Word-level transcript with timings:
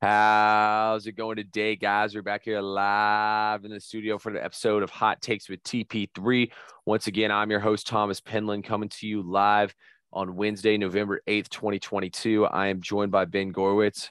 How's 0.00 1.08
it 1.08 1.16
going 1.16 1.34
today, 1.34 1.74
guys? 1.74 2.14
We're 2.14 2.22
back 2.22 2.44
here 2.44 2.60
live 2.60 3.64
in 3.64 3.72
the 3.72 3.80
studio 3.80 4.16
for 4.16 4.32
the 4.32 4.42
episode 4.42 4.84
of 4.84 4.90
Hot 4.90 5.20
Takes 5.20 5.48
with 5.48 5.60
TP3. 5.64 6.52
Once 6.84 7.08
again, 7.08 7.32
I'm 7.32 7.50
your 7.50 7.58
host, 7.58 7.88
Thomas 7.88 8.20
Penland, 8.20 8.62
coming 8.62 8.88
to 8.90 9.08
you 9.08 9.22
live 9.22 9.74
on 10.12 10.36
Wednesday, 10.36 10.76
November 10.78 11.20
8th, 11.26 11.48
2022. 11.48 12.46
I 12.46 12.68
am 12.68 12.80
joined 12.80 13.10
by 13.10 13.24
Ben 13.24 13.52
Gorwitz. 13.52 14.10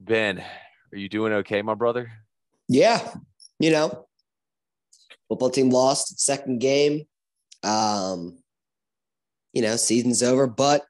Ben, 0.00 0.38
are 0.92 0.98
you 0.98 1.08
doing 1.08 1.32
okay, 1.32 1.62
my 1.62 1.72
brother? 1.72 2.12
Yeah, 2.68 3.00
you 3.58 3.70
know, 3.70 4.06
football 5.30 5.48
team 5.48 5.70
lost 5.70 6.20
second 6.20 6.58
game. 6.58 7.06
Um, 7.62 8.36
you 9.54 9.62
know, 9.62 9.76
season's 9.76 10.22
over, 10.22 10.46
but 10.46 10.84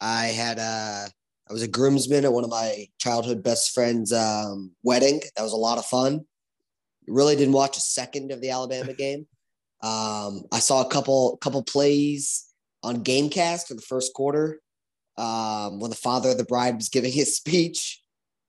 I 0.00 0.26
had 0.26 0.60
a 0.60 1.08
I 1.50 1.52
was 1.52 1.62
a 1.64 1.68
groomsman 1.68 2.24
at 2.24 2.32
one 2.32 2.44
of 2.44 2.50
my 2.50 2.86
childhood 2.98 3.42
best 3.42 3.74
friends' 3.74 4.12
um, 4.12 4.70
wedding. 4.84 5.20
That 5.36 5.42
was 5.42 5.52
a 5.52 5.56
lot 5.56 5.78
of 5.78 5.84
fun. 5.84 6.20
Really 7.08 7.34
didn't 7.34 7.54
watch 7.54 7.76
a 7.76 7.80
second 7.80 8.30
of 8.30 8.40
the 8.40 8.50
Alabama 8.50 8.94
game. 8.94 9.26
Um, 9.82 10.44
I 10.52 10.60
saw 10.60 10.82
a 10.82 10.88
couple 10.88 11.38
couple 11.38 11.64
plays 11.64 12.46
on 12.84 13.02
GameCast 13.02 13.66
for 13.66 13.74
the 13.74 13.82
first 13.82 14.14
quarter 14.14 14.60
um, 15.18 15.80
when 15.80 15.90
the 15.90 15.96
father 15.96 16.30
of 16.30 16.38
the 16.38 16.44
bride 16.44 16.76
was 16.76 16.88
giving 16.88 17.10
his 17.10 17.36
speech. 17.36 18.00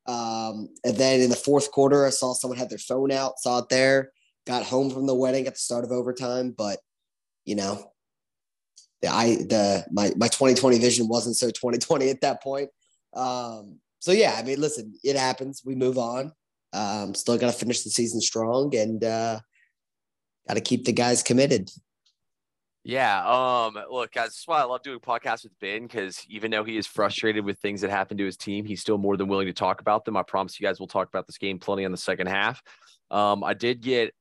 Um, 0.06 0.70
and 0.84 0.96
then 0.96 1.22
in 1.22 1.32
the 1.32 1.36
fourth 1.36 1.72
quarter, 1.72 2.06
I 2.06 2.12
saw 2.12 2.34
someone 2.34 2.60
had 2.60 2.70
their 2.70 2.78
phone 2.78 3.12
out, 3.12 3.40
saw 3.40 3.60
it 3.60 3.70
there, 3.70 4.12
got 4.46 4.64
home 4.64 4.92
from 4.92 5.08
the 5.08 5.16
wedding 5.16 5.48
at 5.48 5.54
the 5.54 5.60
start 5.60 5.86
of 5.86 5.92
overtime. 5.92 6.54
But 6.56 6.78
you 7.46 7.56
know, 7.56 7.94
the 9.02 9.08
I 9.08 9.38
the 9.38 9.86
my 9.92 10.12
my 10.18 10.28
2020 10.28 10.78
vision 10.78 11.08
wasn't 11.08 11.36
so 11.36 11.48
2020 11.48 12.08
at 12.12 12.22
that 12.22 12.44
point. 12.44 12.70
Um, 13.14 13.80
so 14.00 14.12
yeah, 14.12 14.36
I 14.38 14.44
mean, 14.44 14.60
listen, 14.60 14.94
it 15.04 15.16
happens. 15.16 15.62
We 15.66 15.76
move 15.76 15.98
on. 15.98 16.32
Um, 16.74 17.14
still 17.14 17.38
got 17.38 17.52
to 17.52 17.58
finish 17.58 17.84
the 17.84 17.90
season 17.90 18.22
strong 18.22 18.76
and 18.76 19.04
uh, 19.04 19.40
got 20.48 20.56
to 20.56 20.62
keep 20.62 20.86
the 20.86 20.94
guys 20.94 21.22
committed. 21.22 21.70
Yeah. 22.84 23.24
Um, 23.28 23.78
look, 23.92 24.12
guys, 24.12 24.30
that's 24.30 24.48
why 24.48 24.60
I 24.60 24.64
love 24.64 24.82
doing 24.82 25.00
podcasts 25.00 25.44
with 25.44 25.58
Ben 25.60 25.84
because 25.84 26.26
even 26.28 26.50
though 26.50 26.64
he 26.64 26.78
is 26.78 26.88
frustrated 26.88 27.46
with 27.46 27.60
things 27.60 27.82
that 27.82 27.92
happened 27.92 28.18
to 28.18 28.26
his 28.26 28.38
team, 28.38 28.66
he's 28.66 28.82
still 28.82 28.98
more 28.98 29.18
than 29.18 29.28
willing 29.28 29.48
to 29.48 29.54
talk 29.54 29.82
about 29.82 30.04
them. 30.04 30.18
I 30.18 30.24
promise 30.24 30.60
you 30.60 30.66
guys 30.66 30.80
we'll 30.80 30.88
talk 30.88 31.08
about 31.08 31.28
this 31.28 31.38
game 31.38 31.60
plenty 31.60 31.84
in 31.84 31.92
the 31.92 31.98
second 31.98 32.28
half. 32.28 32.62
Um, 33.12 33.44
I 33.44 33.54
did 33.54 33.82
get 33.82 34.16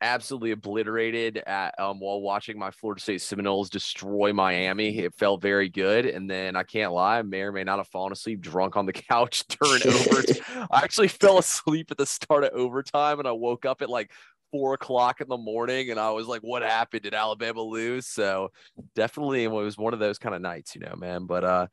absolutely 0.00 0.52
obliterated 0.52 1.38
at 1.38 1.78
um, 1.78 2.00
while 2.00 2.20
watching 2.20 2.58
my 2.58 2.70
Florida 2.70 3.00
State 3.00 3.22
Seminoles 3.22 3.70
destroy 3.70 4.32
Miami. 4.32 4.98
It 4.98 5.14
felt 5.14 5.42
very 5.42 5.68
good, 5.68 6.06
and 6.06 6.28
then 6.28 6.56
I 6.56 6.62
can't 6.62 6.92
lie, 6.92 7.18
I 7.18 7.22
may 7.22 7.42
or 7.42 7.52
may 7.52 7.64
not 7.64 7.78
have 7.78 7.88
fallen 7.88 8.12
asleep 8.12 8.40
drunk 8.40 8.76
on 8.76 8.86
the 8.86 8.92
couch 9.10 9.44
during 9.48 9.82
overtime. 9.86 10.68
I 10.70 10.82
actually 10.82 11.08
fell 11.08 11.38
asleep 11.38 11.90
at 11.90 11.98
the 11.98 12.06
start 12.06 12.44
of 12.44 12.50
overtime, 12.52 13.18
and 13.18 13.28
I 13.28 13.32
woke 13.32 13.64
up 13.64 13.82
at 13.82 13.90
like 13.90 14.10
four 14.50 14.74
o'clock 14.74 15.20
in 15.20 15.28
the 15.28 15.36
morning, 15.36 15.90
and 15.90 16.00
I 16.00 16.10
was 16.10 16.26
like, 16.26 16.42
"What 16.42 16.62
happened? 16.62 17.02
Did 17.02 17.14
Alabama 17.14 17.62
lose?" 17.62 18.06
So 18.06 18.50
definitely, 18.94 19.44
it 19.44 19.50
was 19.50 19.78
one 19.78 19.94
of 19.94 20.00
those 20.00 20.18
kind 20.18 20.34
of 20.34 20.42
nights, 20.42 20.74
you 20.74 20.80
know, 20.80 20.94
man. 20.96 21.26
But 21.26 21.44
uh, 21.44 21.66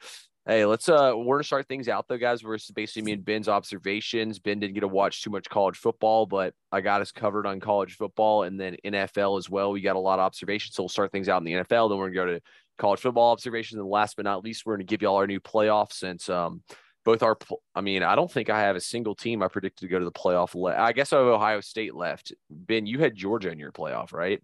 Hey, 0.48 0.64
let's 0.66 0.88
uh 0.88 1.12
we're 1.14 1.36
gonna 1.36 1.44
start 1.44 1.68
things 1.68 1.90
out 1.90 2.08
though, 2.08 2.18
guys. 2.18 2.42
We're 2.42 2.58
basically 2.74 3.02
me 3.02 3.12
and 3.12 3.26
Ben's 3.26 3.50
observations. 3.50 4.40
Ben 4.40 4.62
didn't 4.62 4.76
get 4.76 4.80
to 4.80 4.88
watch 4.88 5.22
too 5.22 5.30
much 5.30 5.50
college 5.50 5.76
football, 5.76 6.26
but 6.26 6.54
I 6.72 6.80
got 6.80 7.02
us 7.02 7.12
covered 7.12 7.46
on 7.46 7.60
college 7.60 7.96
football 7.96 8.44
and 8.44 8.58
then 8.58 8.78
NFL 8.86 9.38
as 9.40 9.50
well. 9.50 9.74
We 9.74 9.82
got 9.82 9.98
a 9.98 10.00
lot 10.00 10.20
of 10.20 10.24
observations. 10.24 10.76
So 10.76 10.84
we'll 10.84 10.90
start 10.90 11.12
things 11.12 11.28
out 11.28 11.40
in 11.40 11.44
the 11.44 11.52
NFL. 11.52 11.90
Then 11.90 11.98
we're 11.98 12.12
gonna 12.12 12.16
go 12.16 12.26
to 12.38 12.42
college 12.78 13.02
football 13.02 13.34
observations. 13.34 13.78
And 13.78 13.90
last 13.90 14.16
but 14.16 14.24
not 14.24 14.42
least, 14.42 14.66
we're 14.66 14.76
gonna 14.76 14.86
give 14.86 15.02
you 15.02 15.10
all 15.10 15.18
our 15.18 15.28
new 15.28 15.42
playoffs 15.42 15.96
since 15.96 16.30
um 16.30 16.62
both 17.04 17.24
our 17.24 17.38
I 17.76 17.82
mean, 17.82 18.02
I 18.02 18.16
don't 18.16 18.32
think 18.32 18.50
I 18.50 18.62
have 18.62 18.78
a 18.78 18.82
single 18.82 19.16
team 19.16 19.44
I 19.44 19.50
predicted 19.50 19.82
to 19.82 19.92
go 19.92 20.00
to 20.00 20.06
the 20.06 20.12
playoff. 20.14 20.56
Le- 20.56 20.78
I 20.78 20.94
guess 20.94 21.12
I 21.12 21.18
have 21.18 21.28
Ohio 21.28 21.60
State 21.60 21.94
left. 21.94 22.32
Ben, 22.50 22.86
you 22.86 23.00
had 23.00 23.16
Georgia 23.16 23.52
in 23.52 23.60
your 23.60 23.74
playoff, 23.74 24.14
right? 24.14 24.42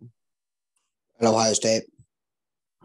And 1.20 1.30
Ohio 1.30 1.54
State. 1.54 1.84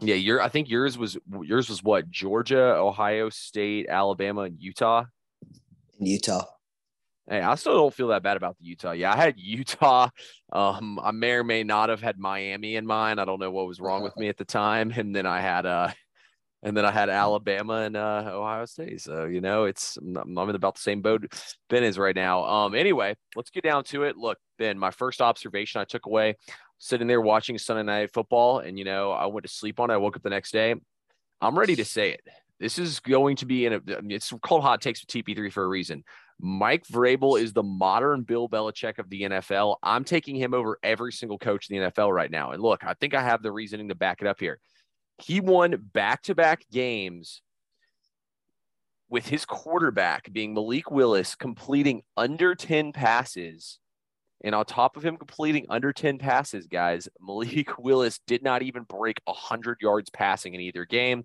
Yeah, 0.01 0.15
your 0.15 0.41
I 0.41 0.49
think 0.49 0.69
yours 0.69 0.97
was 0.97 1.17
yours 1.41 1.69
was 1.69 1.83
what 1.83 2.09
Georgia, 2.09 2.75
Ohio 2.75 3.29
State, 3.29 3.87
Alabama, 3.89 4.41
and 4.41 4.55
Utah. 4.59 5.05
In 5.99 6.05
Utah. 6.05 6.45
Hey, 7.29 7.41
I 7.41 7.53
still 7.55 7.75
don't 7.75 7.93
feel 7.93 8.07
that 8.07 8.23
bad 8.23 8.37
about 8.37 8.57
the 8.57 8.65
Utah. 8.65 8.91
Yeah, 8.91 9.13
I 9.13 9.17
had 9.17 9.35
Utah. 9.37 10.09
Um, 10.51 10.99
I 11.03 11.11
may 11.11 11.33
or 11.33 11.43
may 11.43 11.63
not 11.63 11.89
have 11.89 12.01
had 12.01 12.17
Miami 12.17 12.75
in 12.75 12.83
mind. 12.83 13.21
I 13.21 13.25
don't 13.25 13.39
know 13.39 13.51
what 13.51 13.67
was 13.67 13.79
wrong 13.79 14.01
with 14.01 14.17
me 14.17 14.29
at 14.29 14.37
the 14.37 14.45
time, 14.45 14.91
and 14.95 15.15
then 15.15 15.27
I 15.27 15.41
had 15.41 15.67
uh, 15.67 15.91
and 16.63 16.75
then 16.75 16.85
I 16.85 16.91
had 16.91 17.07
Alabama 17.07 17.81
and 17.81 17.95
uh, 17.95 18.31
Ohio 18.33 18.65
State. 18.65 19.01
So 19.01 19.25
you 19.25 19.41
know, 19.41 19.65
it's 19.65 19.95
I'm 19.97 20.35
in 20.35 20.55
about 20.55 20.73
the 20.73 20.81
same 20.81 21.03
boat 21.03 21.31
Ben 21.69 21.83
is 21.83 21.99
right 21.99 22.15
now. 22.15 22.45
Um, 22.45 22.73
anyway, 22.73 23.15
let's 23.35 23.51
get 23.51 23.63
down 23.63 23.83
to 23.85 24.05
it. 24.05 24.17
Look, 24.17 24.39
Ben, 24.57 24.79
my 24.79 24.89
first 24.89 25.21
observation 25.21 25.79
I 25.79 25.85
took 25.85 26.07
away 26.07 26.35
sitting 26.79 27.07
there 27.07 27.21
watching 27.21 27.57
Sunday 27.57 27.83
night 27.83 28.11
football, 28.11 28.59
and 28.59 28.79
you 28.79 28.85
know, 28.85 29.11
I 29.11 29.27
went 29.27 29.45
to 29.45 29.51
sleep 29.51 29.79
on 29.79 29.91
it. 29.91 29.93
I 29.93 29.97
woke 29.97 30.15
up 30.15 30.23
the 30.23 30.29
next 30.29 30.51
day. 30.51 30.73
I'm 31.41 31.57
ready 31.57 31.75
to 31.75 31.85
say 31.85 32.11
it. 32.11 32.21
This 32.59 32.79
is 32.79 32.99
going 32.99 33.35
to 33.37 33.45
be 33.45 33.65
in 33.65 33.73
a. 33.73 33.81
It's 34.09 34.33
called 34.41 34.63
hot 34.63 34.81
takes 34.81 35.01
with 35.01 35.25
TP3 35.25 35.51
for 35.51 35.63
a 35.63 35.67
reason. 35.67 36.03
Mike 36.41 36.85
Vrabel 36.87 37.39
is 37.39 37.53
the 37.53 37.63
modern 37.63 38.23
Bill 38.23 38.47
Belichick 38.47 38.97
of 38.97 39.09
the 39.09 39.23
NFL. 39.23 39.75
I'm 39.83 40.05
taking 40.05 40.35
him 40.35 40.53
over 40.53 40.79
every 40.81 41.11
single 41.11 41.37
coach 41.37 41.69
in 41.69 41.79
the 41.79 41.91
NFL 41.91 42.13
right 42.13 42.31
now. 42.31 42.51
And 42.51 42.61
look, 42.61 42.85
I 42.85 42.93
think 42.93 43.13
I 43.13 43.21
have 43.21 43.43
the 43.43 43.51
reasoning 43.51 43.89
to 43.89 43.95
back 43.95 44.21
it 44.21 44.27
up 44.27 44.39
here. 44.39 44.59
He 45.21 45.41
won 45.41 45.75
back 45.93 46.23
to 46.23 46.35
back 46.35 46.63
games 46.71 47.41
with 49.09 49.27
his 49.27 49.43
quarterback 49.43 50.31
being 50.31 50.53
Malik 50.53 50.91
Willis 50.91 51.35
completing 51.35 52.03
under 52.15 52.55
10 52.55 52.93
passes 52.93 53.79
and 54.41 54.55
on 54.55 54.65
top 54.65 54.95
of 54.95 55.03
him 55.03 55.17
completing 55.17 55.65
under 55.69 55.91
10 55.91 56.17
passes, 56.17 56.67
guys, 56.67 57.07
Malik 57.19 57.77
Willis 57.77 58.19
did 58.27 58.43
not 58.43 58.61
even 58.61 58.83
break 58.83 59.21
100 59.25 59.79
yards 59.81 60.09
passing 60.09 60.53
in 60.53 60.61
either 60.61 60.85
game. 60.85 61.23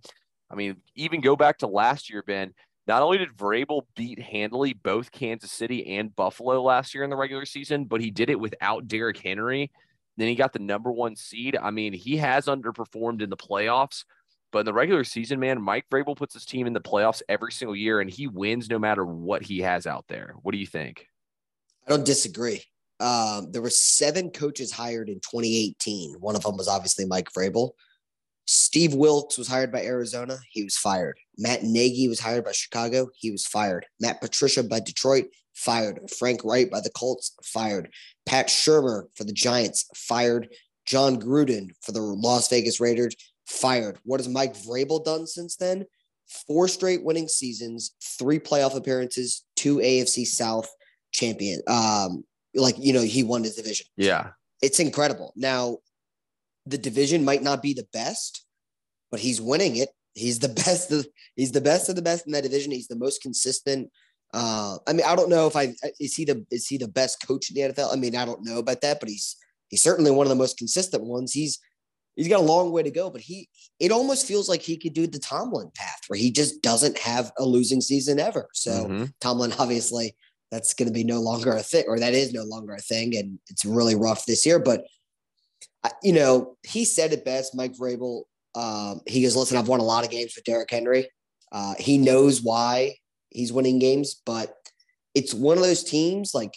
I 0.51 0.57
mean, 0.57 0.77
even 0.95 1.21
go 1.21 1.37
back 1.37 1.59
to 1.59 1.67
last 1.67 2.11
year, 2.11 2.23
Ben. 2.23 2.53
Not 2.87 3.03
only 3.03 3.17
did 3.17 3.37
Vrabel 3.37 3.83
beat 3.97 4.21
handily 4.21 4.75
both 4.75 5.11
Kansas 5.11 5.51
City 5.51 5.97
and 5.97 6.15
Buffalo 6.15 6.63
last 6.63 6.95
year 6.95 7.03
in 7.03 7.09
the 7.09 7.17
regular 7.17 7.47
season, 7.47 7.85
but 7.85 8.03
he 8.03 8.11
did 8.11 8.29
it 8.29 8.39
without 8.39 8.87
Derrick 8.87 9.17
Henry. 9.19 9.71
Then 10.19 10.29
he 10.29 10.35
got 10.35 10.53
the 10.53 10.59
number 10.59 10.93
one 10.93 11.17
seed. 11.17 11.57
I 11.57 11.71
mean, 11.71 11.95
he 11.95 12.19
has 12.19 12.45
underperformed 12.45 13.23
in 13.23 13.31
the 13.31 13.39
playoffs, 13.39 14.05
but 14.53 14.61
in 14.61 14.67
the 14.67 14.75
regular 14.75 15.03
season, 15.03 15.41
man, 15.41 15.63
Mike 15.63 15.87
Vrabel 15.91 16.17
puts 16.17 16.35
his 16.35 16.45
team 16.45 16.67
in 16.67 16.75
the 16.75 16.81
playoffs 16.81 17.23
every 17.27 17.53
single 17.53 17.75
year 17.75 18.01
and 18.01 18.11
he 18.11 18.27
wins 18.27 18.69
no 18.69 18.79
matter 18.79 19.05
what 19.05 19.43
he 19.43 19.61
has 19.61 19.87
out 19.87 20.05
there. 20.09 20.35
What 20.43 20.53
do 20.53 20.59
you 20.59 20.67
think? 20.67 21.09
I 21.87 21.91
don't 21.91 22.05
disagree. 22.05 22.65
Um, 23.01 23.51
there 23.51 23.63
were 23.63 23.71
seven 23.71 24.31
coaches 24.31 24.73
hired 24.73 25.09
in 25.09 25.17
2018. 25.17 26.15
One 26.21 26.37
of 26.37 26.43
them 26.43 26.57
was 26.57 26.69
obviously 26.69 27.05
Mike 27.05 27.31
Vrabel. 27.33 27.73
Steve 28.47 28.95
Wilks 28.95 29.39
was 29.39 29.49
hired 29.49 29.73
by 29.73 29.83
Arizona. 29.83 30.39
He 30.51 30.65
was 30.65 30.77
fired. 30.77 31.19
Matt 31.39 31.63
Nagy 31.63 32.09
was 32.09 32.21
hired 32.21 32.45
by 32.45 32.53
Chicago. 32.53 33.09
He 33.17 33.31
was 33.31 33.47
fired. 33.47 33.87
Matt 34.01 34.21
Patricia 34.21 34.63
by 34.63 34.81
Detroit, 34.81 35.27
fired. 35.55 36.01
Frank 36.19 36.45
Reich 36.45 36.71
by 36.71 36.81
the 36.81 36.91
Colts, 36.91 37.35
fired. 37.43 37.89
Pat 38.27 38.49
Shurmur 38.49 39.05
for 39.17 39.25
the 39.25 39.33
Giants, 39.33 39.89
fired. 39.95 40.49
Jon 40.87 41.21
Gruden 41.21 41.71
for 41.81 41.93
the 41.93 42.01
Las 42.01 42.49
Vegas 42.51 42.81
Raiders, 42.81 43.17
fired. 43.47 43.99
What 44.05 44.21
has 44.21 44.29
Mike 44.29 44.55
Vrabel 44.55 45.03
done 45.03 45.27
since 45.27 45.57
then? 45.57 45.87
Four 46.47 46.69
straight 46.69 47.03
winning 47.03 47.29
seasons, 47.29 47.95
three 48.19 48.39
playoff 48.39 48.77
appearances, 48.77 49.45
two 49.57 49.77
AFC 49.79 50.27
South 50.27 50.69
champion 51.13 51.61
um, 51.69 52.25
like 52.55 52.77
you 52.79 52.93
know 52.93 53.03
he 53.03 53.23
won 53.23 53.45
his 53.45 53.57
division. 53.57 53.87
Yeah, 53.97 54.31
it's 54.63 54.81
incredible. 54.81 55.33
Now, 55.37 55.79
the 56.67 56.79
division 56.79 57.25
might 57.25 57.43
not 57.43 57.63
be 57.63 57.75
the 57.75 57.87
best, 57.93 58.45
but 59.11 59.21
he's 59.21 59.41
winning 59.41 59.77
it. 59.77 59.91
He's 60.15 60.39
the 60.39 60.49
best. 60.65 60.93
Of, 60.93 61.07
he's 61.37 61.53
the 61.53 61.61
best 61.61 61.89
of 61.89 61.97
the 61.97 62.03
best 62.03 62.27
in 62.27 62.33
that 62.33 62.43
division. 62.43 62.73
He's 62.73 62.89
the 62.89 62.97
most 62.97 63.23
consistent. 63.23 63.91
Uh, 64.33 64.79
I 64.87 64.93
mean, 64.93 65.07
I 65.07 65.15
don't 65.15 65.31
know 65.31 65.47
if 65.47 65.57
I 65.57 65.75
is 66.01 66.17
he 66.17 66.25
the 66.25 66.45
is 66.51 66.67
he 66.67 66.77
the 66.77 66.89
best 66.89 67.25
coach 67.27 67.51
in 67.51 67.55
the 67.55 67.73
NFL. 67.73 67.93
I 67.93 67.97
mean, 67.97 68.17
I 68.17 68.25
don't 68.25 68.45
know 68.45 68.59
about 68.59 68.81
that, 68.81 69.01
but 69.01 69.09
he's 69.09 69.37
he's 69.69 69.83
certainly 69.83 70.11
one 70.11 70.27
of 70.27 70.31
the 70.31 70.35
most 70.35 70.59
consistent 70.59 71.05
ones. 71.05 71.33
He's 71.33 71.61
he's 72.17 72.29
got 72.29 72.41
a 72.41 72.45
long 72.45 72.73
way 72.73 72.83
to 72.83 72.91
go, 72.91 73.11
but 73.11 73.21
he 73.21 73.49
it 73.79 73.93
almost 73.93 74.27
feels 74.27 74.49
like 74.49 74.63
he 74.63 74.77
could 74.77 74.93
do 74.93 75.07
the 75.07 75.19
Tomlin 75.19 75.71
path 75.75 76.01
where 76.09 76.19
he 76.19 76.31
just 76.31 76.63
doesn't 76.63 76.99
have 76.99 77.33
a 77.39 77.45
losing 77.45 77.81
season 77.81 78.19
ever. 78.19 78.49
So 78.53 78.71
mm-hmm. 78.71 79.05
Tomlin 79.21 79.53
obviously 79.59 80.17
that's 80.51 80.75
going 80.75 80.89
to 80.89 80.95
be 80.95 81.05
no 81.05 81.21
longer 81.21 81.53
a 81.53 81.63
thing, 81.63 81.85
or 81.89 81.99
that 81.99 82.15
is 82.15 82.33
no 82.33 82.45
longer 82.45 82.75
a 82.75 82.81
thing, 82.81 83.17
and 83.17 83.39
it's 83.49 83.65
really 83.65 83.95
rough 83.95 84.27
this 84.27 84.47
year. 84.47 84.59
But 84.59 84.85
you 86.03 86.13
know, 86.13 86.57
he 86.63 86.85
said 86.85 87.13
it 87.13 87.25
best, 87.25 87.55
Mike 87.55 87.75
Vrabel. 87.75 88.23
Um, 88.55 89.01
he 89.07 89.23
goes, 89.23 89.37
"Listen, 89.37 89.57
I've 89.57 89.69
won 89.69 89.81
a 89.81 89.85
lot 89.85 90.05
of 90.05 90.11
games 90.11 90.35
with 90.35 90.45
Derrick 90.45 90.71
Henry. 90.71 91.09
Uh, 91.53 91.75
he 91.79 91.99
knows 91.99 92.43
why 92.43 92.97
he's 93.31 93.53
winning 93.53 93.79
games, 93.79 94.21
but 94.25 94.55
it's 95.15 95.35
one 95.35 95.57
of 95.57 95.63
those 95.63 95.85
teams 95.85 96.35
like." 96.35 96.55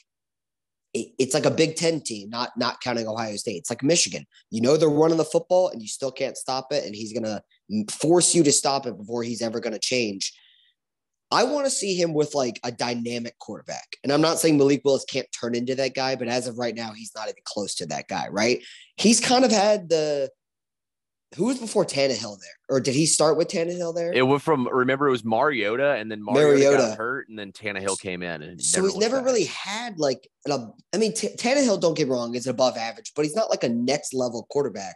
it's 0.93 1.35
like 1.35 1.45
a 1.45 1.51
Big 1.51 1.75
Ten 1.75 2.01
team, 2.01 2.27
not 2.29 2.57
not 2.57 2.81
counting 2.81 3.07
Ohio 3.07 3.35
State. 3.35 3.57
It's 3.57 3.69
like 3.69 3.83
Michigan. 3.83 4.25
You 4.49 4.61
know 4.61 4.77
they're 4.77 4.89
running 4.89 5.17
the 5.17 5.25
football, 5.25 5.69
and 5.69 5.79
you 5.79 5.87
still 5.87 6.11
can't 6.11 6.35
stop 6.35 6.71
it, 6.71 6.85
and 6.85 6.95
he's 6.95 7.13
gonna 7.13 7.43
force 7.91 8.33
you 8.33 8.41
to 8.43 8.51
stop 8.51 8.87
it 8.87 8.97
before 8.97 9.21
he's 9.21 9.43
ever 9.43 9.59
gonna 9.59 9.77
change 9.77 10.33
I 11.29 11.43
want 11.43 11.65
to 11.65 11.71
see 11.71 11.95
him 11.95 12.13
with 12.13 12.33
like 12.33 12.59
a 12.63 12.71
dynamic 12.71 13.37
quarterback. 13.39 13.97
And 14.03 14.13
I'm 14.13 14.21
not 14.21 14.39
saying 14.39 14.57
Malik 14.57 14.81
Willis 14.85 15.05
can't 15.05 15.27
turn 15.37 15.55
into 15.55 15.75
that 15.75 15.93
guy, 15.93 16.15
but 16.15 16.27
as 16.27 16.47
of 16.47 16.57
right 16.57 16.75
now, 16.75 16.93
he's 16.93 17.11
not 17.15 17.27
even 17.27 17.41
close 17.43 17.75
to 17.75 17.85
that 17.87 18.07
guy, 18.07 18.27
right? 18.29 18.63
He's 18.95 19.19
kind 19.19 19.43
of 19.43 19.51
had 19.51 19.89
the 19.89 20.29
who 21.35 21.45
was 21.45 21.59
before 21.59 21.83
Tannehill 21.83 22.39
there? 22.39 22.57
Or 22.69 22.79
did 22.79 22.95
he 22.95 23.05
start 23.05 23.37
with 23.37 23.49
Tannehill 23.49 23.93
there? 23.93 24.13
It 24.13 24.21
went 24.21 24.41
from 24.41 24.67
remember 24.67 25.07
it 25.07 25.11
was 25.11 25.25
Mariota 25.25 25.95
and 25.95 26.09
then 26.09 26.23
Mariota, 26.23 26.57
Mariota. 26.57 26.77
got 26.77 26.97
hurt 26.97 27.27
and 27.27 27.37
then 27.37 27.51
Tannehill 27.51 27.99
came 27.99 28.23
in 28.23 28.43
and 28.43 28.61
so 28.61 28.83
he's 28.83 28.95
never 28.95 29.17
back. 29.17 29.25
really 29.25 29.45
had 29.45 29.99
like 29.99 30.27
an, 30.45 30.73
I 30.93 30.97
mean 30.97 31.13
T- 31.13 31.35
Tannehill 31.35 31.81
don't 31.81 31.97
get 31.97 32.07
wrong 32.07 32.35
is 32.35 32.47
above 32.47 32.77
average, 32.77 33.11
but 33.15 33.25
he's 33.25 33.35
not 33.35 33.49
like 33.49 33.63
a 33.63 33.69
next 33.69 34.13
level 34.13 34.47
quarterback. 34.49 34.95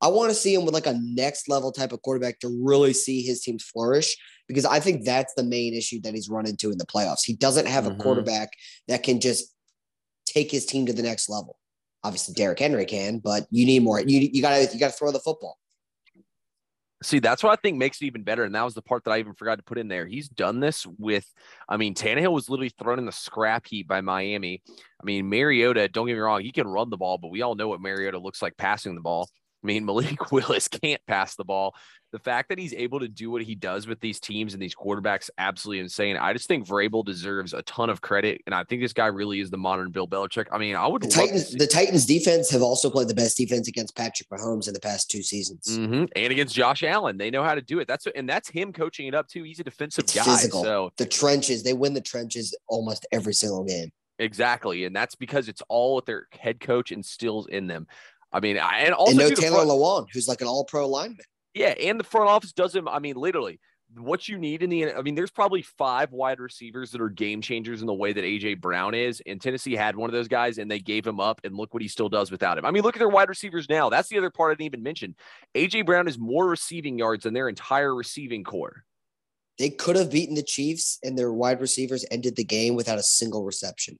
I 0.00 0.08
want 0.08 0.30
to 0.30 0.36
see 0.36 0.54
him 0.54 0.64
with 0.64 0.74
like 0.74 0.86
a 0.86 0.98
next 1.00 1.48
level 1.48 1.72
type 1.72 1.90
of 1.90 2.02
quarterback 2.02 2.38
to 2.40 2.60
really 2.62 2.92
see 2.92 3.22
his 3.22 3.40
teams 3.40 3.64
flourish 3.64 4.16
because 4.48 4.64
I 4.64 4.80
think 4.80 5.04
that's 5.04 5.34
the 5.34 5.42
main 5.42 5.74
issue 5.74 6.00
that 6.02 6.14
he's 6.14 6.28
run 6.28 6.46
into 6.46 6.70
in 6.70 6.78
the 6.78 6.86
playoffs. 6.86 7.24
He 7.24 7.34
doesn't 7.34 7.66
have 7.66 7.84
mm-hmm. 7.84 8.00
a 8.00 8.02
quarterback 8.02 8.50
that 8.88 9.02
can 9.02 9.20
just 9.20 9.54
take 10.26 10.50
his 10.50 10.66
team 10.66 10.86
to 10.86 10.92
the 10.92 11.02
next 11.02 11.28
level. 11.28 11.58
Obviously, 12.04 12.34
Derrick 12.34 12.58
Henry 12.58 12.84
can, 12.84 13.18
but 13.18 13.46
you 13.50 13.66
need 13.66 13.82
more. 13.82 14.00
You 14.00 14.20
you 14.20 14.42
gotta 14.42 14.72
you 14.72 14.78
gotta 14.78 14.92
throw 14.92 15.10
the 15.10 15.20
football. 15.20 15.58
See, 17.02 17.18
that's 17.18 17.42
what 17.42 17.52
I 17.52 17.60
think 17.60 17.76
makes 17.76 18.00
it 18.00 18.06
even 18.06 18.22
better. 18.22 18.44
And 18.44 18.54
that 18.54 18.64
was 18.64 18.74
the 18.74 18.80
part 18.80 19.04
that 19.04 19.10
I 19.10 19.18
even 19.18 19.34
forgot 19.34 19.56
to 19.56 19.62
put 19.62 19.76
in 19.76 19.86
there. 19.86 20.06
He's 20.06 20.28
done 20.30 20.60
this 20.60 20.86
with, 20.98 21.30
I 21.68 21.76
mean, 21.76 21.94
Tannehill 21.94 22.32
was 22.32 22.48
literally 22.48 22.72
thrown 22.78 22.98
in 22.98 23.04
the 23.04 23.12
scrap 23.12 23.66
heap 23.66 23.86
by 23.86 24.00
Miami. 24.00 24.62
I 24.68 25.04
mean, 25.04 25.28
Mariota, 25.28 25.88
don't 25.88 26.06
get 26.06 26.14
me 26.14 26.20
wrong, 26.20 26.40
he 26.40 26.52
can 26.52 26.66
run 26.66 26.88
the 26.88 26.96
ball, 26.96 27.18
but 27.18 27.30
we 27.30 27.42
all 27.42 27.54
know 27.54 27.68
what 27.68 27.82
Mariota 27.82 28.18
looks 28.18 28.40
like 28.40 28.56
passing 28.56 28.94
the 28.94 29.02
ball. 29.02 29.28
I 29.66 29.72
mean, 29.72 29.84
Malik 29.86 30.30
Willis 30.30 30.68
can't 30.68 31.00
pass 31.06 31.34
the 31.34 31.44
ball. 31.44 31.74
The 32.12 32.20
fact 32.20 32.48
that 32.48 32.58
he's 32.58 32.72
able 32.72 33.00
to 33.00 33.08
do 33.08 33.30
what 33.30 33.42
he 33.42 33.56
does 33.56 33.88
with 33.88 34.00
these 34.00 34.20
teams 34.20 34.54
and 34.54 34.62
these 34.62 34.76
quarterbacks, 34.76 35.28
absolutely 35.38 35.80
insane. 35.80 36.16
I 36.16 36.32
just 36.32 36.46
think 36.46 36.66
Vrabel 36.66 37.04
deserves 37.04 37.52
a 37.52 37.62
ton 37.62 37.90
of 37.90 38.00
credit, 38.00 38.40
and 38.46 38.54
I 38.54 38.62
think 38.62 38.80
this 38.80 38.92
guy 38.92 39.06
really 39.06 39.40
is 39.40 39.50
the 39.50 39.58
modern 39.58 39.90
Bill 39.90 40.06
Belichick. 40.06 40.46
I 40.52 40.58
mean, 40.58 40.76
I 40.76 40.86
would. 40.86 41.02
The 41.02 41.08
Titans, 41.08 41.50
the 41.50 41.66
Titans 41.66 42.06
defense 42.06 42.48
have 42.50 42.62
also 42.62 42.88
played 42.90 43.08
the 43.08 43.14
best 43.14 43.36
defense 43.36 43.66
against 43.66 43.96
Patrick 43.96 44.28
Mahomes 44.30 44.68
in 44.68 44.72
the 44.72 44.80
past 44.80 45.10
two 45.10 45.22
seasons, 45.22 45.66
mm-hmm. 45.68 46.04
and 46.14 46.32
against 46.32 46.54
Josh 46.54 46.84
Allen. 46.84 47.18
They 47.18 47.30
know 47.30 47.42
how 47.42 47.56
to 47.56 47.60
do 47.60 47.80
it. 47.80 47.88
That's 47.88 48.06
and 48.14 48.28
that's 48.28 48.48
him 48.48 48.72
coaching 48.72 49.08
it 49.08 49.14
up 49.14 49.28
too. 49.28 49.42
He's 49.42 49.60
a 49.60 49.64
defensive 49.64 50.04
it's 50.04 50.14
guy. 50.14 50.24
Physical. 50.24 50.62
So 50.62 50.90
the 50.98 51.06
trenches, 51.06 51.64
they 51.64 51.74
win 51.74 51.92
the 51.92 52.00
trenches 52.00 52.56
almost 52.68 53.04
every 53.10 53.34
single 53.34 53.64
game. 53.64 53.90
Exactly, 54.18 54.84
and 54.84 54.96
that's 54.96 55.16
because 55.16 55.48
it's 55.48 55.62
all 55.68 55.96
what 55.96 56.06
their 56.06 56.28
head 56.30 56.60
coach 56.60 56.92
instills 56.92 57.48
in 57.48 57.66
them. 57.66 57.86
I 58.36 58.40
mean, 58.40 58.58
and 58.58 58.92
also 58.92 59.12
and 59.12 59.18
no 59.18 59.30
Taylor 59.30 59.64
front, 59.64 59.70
Lewan, 59.70 60.06
who's 60.12 60.28
like 60.28 60.42
an 60.42 60.46
All 60.46 60.64
Pro 60.64 60.86
lineman. 60.86 61.24
Yeah, 61.54 61.68
and 61.68 61.98
the 61.98 62.04
front 62.04 62.28
office 62.28 62.52
doesn't. 62.52 62.86
I 62.86 62.98
mean, 62.98 63.16
literally, 63.16 63.58
what 63.96 64.28
you 64.28 64.36
need 64.36 64.62
in 64.62 64.68
the. 64.68 64.92
I 64.92 65.00
mean, 65.00 65.14
there's 65.14 65.30
probably 65.30 65.62
five 65.62 66.12
wide 66.12 66.38
receivers 66.38 66.90
that 66.90 67.00
are 67.00 67.08
game 67.08 67.40
changers 67.40 67.80
in 67.80 67.86
the 67.86 67.94
way 67.94 68.12
that 68.12 68.24
AJ 68.24 68.60
Brown 68.60 68.94
is, 68.94 69.22
and 69.24 69.40
Tennessee 69.40 69.74
had 69.74 69.96
one 69.96 70.10
of 70.10 70.12
those 70.12 70.28
guys, 70.28 70.58
and 70.58 70.70
they 70.70 70.78
gave 70.78 71.06
him 71.06 71.18
up, 71.18 71.40
and 71.44 71.56
look 71.56 71.72
what 71.72 71.82
he 71.82 71.88
still 71.88 72.10
does 72.10 72.30
without 72.30 72.58
him. 72.58 72.66
I 72.66 72.72
mean, 72.72 72.82
look 72.82 72.94
at 72.94 72.98
their 72.98 73.08
wide 73.08 73.30
receivers 73.30 73.70
now. 73.70 73.88
That's 73.88 74.10
the 74.10 74.18
other 74.18 74.28
part 74.28 74.50
I 74.50 74.52
didn't 74.52 74.66
even 74.66 74.82
mention. 74.82 75.14
AJ 75.54 75.86
Brown 75.86 76.06
is 76.06 76.18
more 76.18 76.46
receiving 76.46 76.98
yards 76.98 77.24
than 77.24 77.32
their 77.32 77.48
entire 77.48 77.94
receiving 77.94 78.44
corps. 78.44 78.84
They 79.58 79.70
could 79.70 79.96
have 79.96 80.10
beaten 80.10 80.34
the 80.34 80.42
Chiefs, 80.42 80.98
and 81.02 81.16
their 81.16 81.32
wide 81.32 81.62
receivers 81.62 82.04
ended 82.10 82.36
the 82.36 82.44
game 82.44 82.74
without 82.74 82.98
a 82.98 83.02
single 83.02 83.44
reception. 83.44 83.96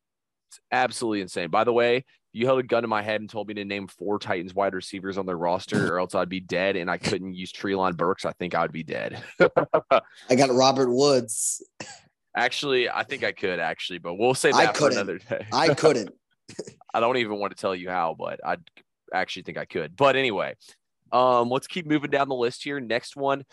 It's 0.50 0.60
absolutely 0.70 1.22
insane. 1.22 1.48
By 1.48 1.64
the 1.64 1.72
way, 1.72 2.04
you 2.36 2.44
held 2.44 2.58
a 2.58 2.62
gun 2.62 2.82
to 2.82 2.88
my 2.88 3.00
head 3.00 3.22
and 3.22 3.30
told 3.30 3.48
me 3.48 3.54
to 3.54 3.64
name 3.64 3.86
four 3.86 4.18
Titans 4.18 4.54
wide 4.54 4.74
receivers 4.74 5.16
on 5.16 5.24
their 5.24 5.38
roster, 5.38 5.90
or 5.90 5.98
else 5.98 6.14
I'd 6.14 6.28
be 6.28 6.40
dead. 6.40 6.76
And 6.76 6.90
I 6.90 6.98
couldn't 6.98 7.32
use 7.32 7.50
Treylon 7.50 7.96
Burks. 7.96 8.26
I 8.26 8.32
think 8.32 8.54
I 8.54 8.60
would 8.60 8.72
be 8.72 8.82
dead. 8.82 9.22
I 9.40 10.34
got 10.36 10.50
Robert 10.50 10.90
Woods. 10.90 11.66
Actually, 12.36 12.90
I 12.90 13.04
think 13.04 13.24
I 13.24 13.32
could 13.32 13.58
actually, 13.58 14.00
but 14.00 14.16
we'll 14.16 14.34
say 14.34 14.52
that 14.52 14.76
for 14.76 14.90
another 14.90 15.16
day. 15.16 15.46
I 15.50 15.72
couldn't. 15.74 16.10
I 16.92 17.00
don't 17.00 17.16
even 17.16 17.38
want 17.38 17.56
to 17.56 17.60
tell 17.60 17.74
you 17.74 17.88
how, 17.88 18.14
but 18.18 18.38
I 18.44 18.58
actually 19.14 19.44
think 19.44 19.56
I 19.56 19.64
could. 19.64 19.96
But 19.96 20.14
anyway, 20.14 20.56
um, 21.12 21.48
let's 21.48 21.66
keep 21.66 21.86
moving 21.86 22.10
down 22.10 22.28
the 22.28 22.34
list 22.34 22.62
here. 22.62 22.78
Next 22.80 23.16
one. 23.16 23.46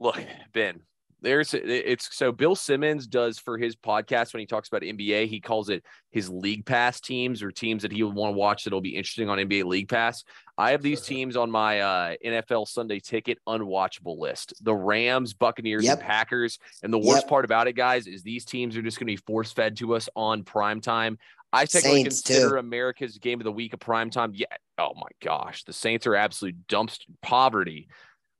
Look, 0.00 0.20
Ben, 0.52 0.80
there's 1.24 1.54
it's 1.54 2.14
so 2.14 2.30
Bill 2.30 2.54
Simmons 2.54 3.06
does 3.06 3.38
for 3.38 3.58
his 3.58 3.74
podcast 3.74 4.32
when 4.32 4.40
he 4.40 4.46
talks 4.46 4.68
about 4.68 4.82
NBA, 4.82 5.26
he 5.26 5.40
calls 5.40 5.68
it 5.68 5.84
his 6.10 6.28
league 6.28 6.64
pass 6.64 7.00
teams 7.00 7.42
or 7.42 7.50
teams 7.50 7.82
that 7.82 7.90
he 7.90 8.02
would 8.02 8.14
want 8.14 8.34
to 8.34 8.38
watch 8.38 8.64
that'll 8.64 8.80
be 8.80 8.94
interesting 8.94 9.28
on 9.28 9.38
NBA 9.38 9.64
League 9.64 9.88
Pass. 9.88 10.22
I 10.56 10.70
have 10.70 10.82
these 10.82 11.00
teams 11.06 11.36
on 11.36 11.50
my 11.50 11.80
uh, 11.80 12.14
NFL 12.24 12.68
Sunday 12.68 13.00
ticket 13.00 13.38
unwatchable 13.48 14.18
list. 14.18 14.54
The 14.62 14.74
Rams, 14.74 15.34
Buccaneers, 15.34 15.84
yep. 15.84 15.98
and 15.98 16.06
Packers. 16.06 16.58
And 16.82 16.92
the 16.92 16.98
worst 16.98 17.22
yep. 17.22 17.28
part 17.28 17.44
about 17.44 17.66
it, 17.66 17.72
guys, 17.72 18.06
is 18.06 18.22
these 18.22 18.44
teams 18.44 18.76
are 18.76 18.82
just 18.82 18.98
going 18.98 19.06
to 19.06 19.12
be 19.12 19.22
force 19.26 19.52
fed 19.52 19.76
to 19.78 19.94
us 19.94 20.08
on 20.14 20.44
prime 20.44 20.80
time. 20.80 21.18
I 21.52 21.66
technically 21.66 22.02
Saints 22.02 22.22
consider 22.22 22.50
too. 22.50 22.56
America's 22.56 23.18
game 23.18 23.40
of 23.40 23.44
the 23.44 23.52
week 23.52 23.72
a 23.72 23.78
prime 23.78 24.10
time. 24.10 24.32
Yeah. 24.34 24.46
Oh 24.76 24.92
my 24.96 25.08
gosh. 25.22 25.64
The 25.64 25.72
Saints 25.72 26.06
are 26.06 26.16
absolute 26.16 26.66
dumpster 26.68 27.06
poverty. 27.22 27.88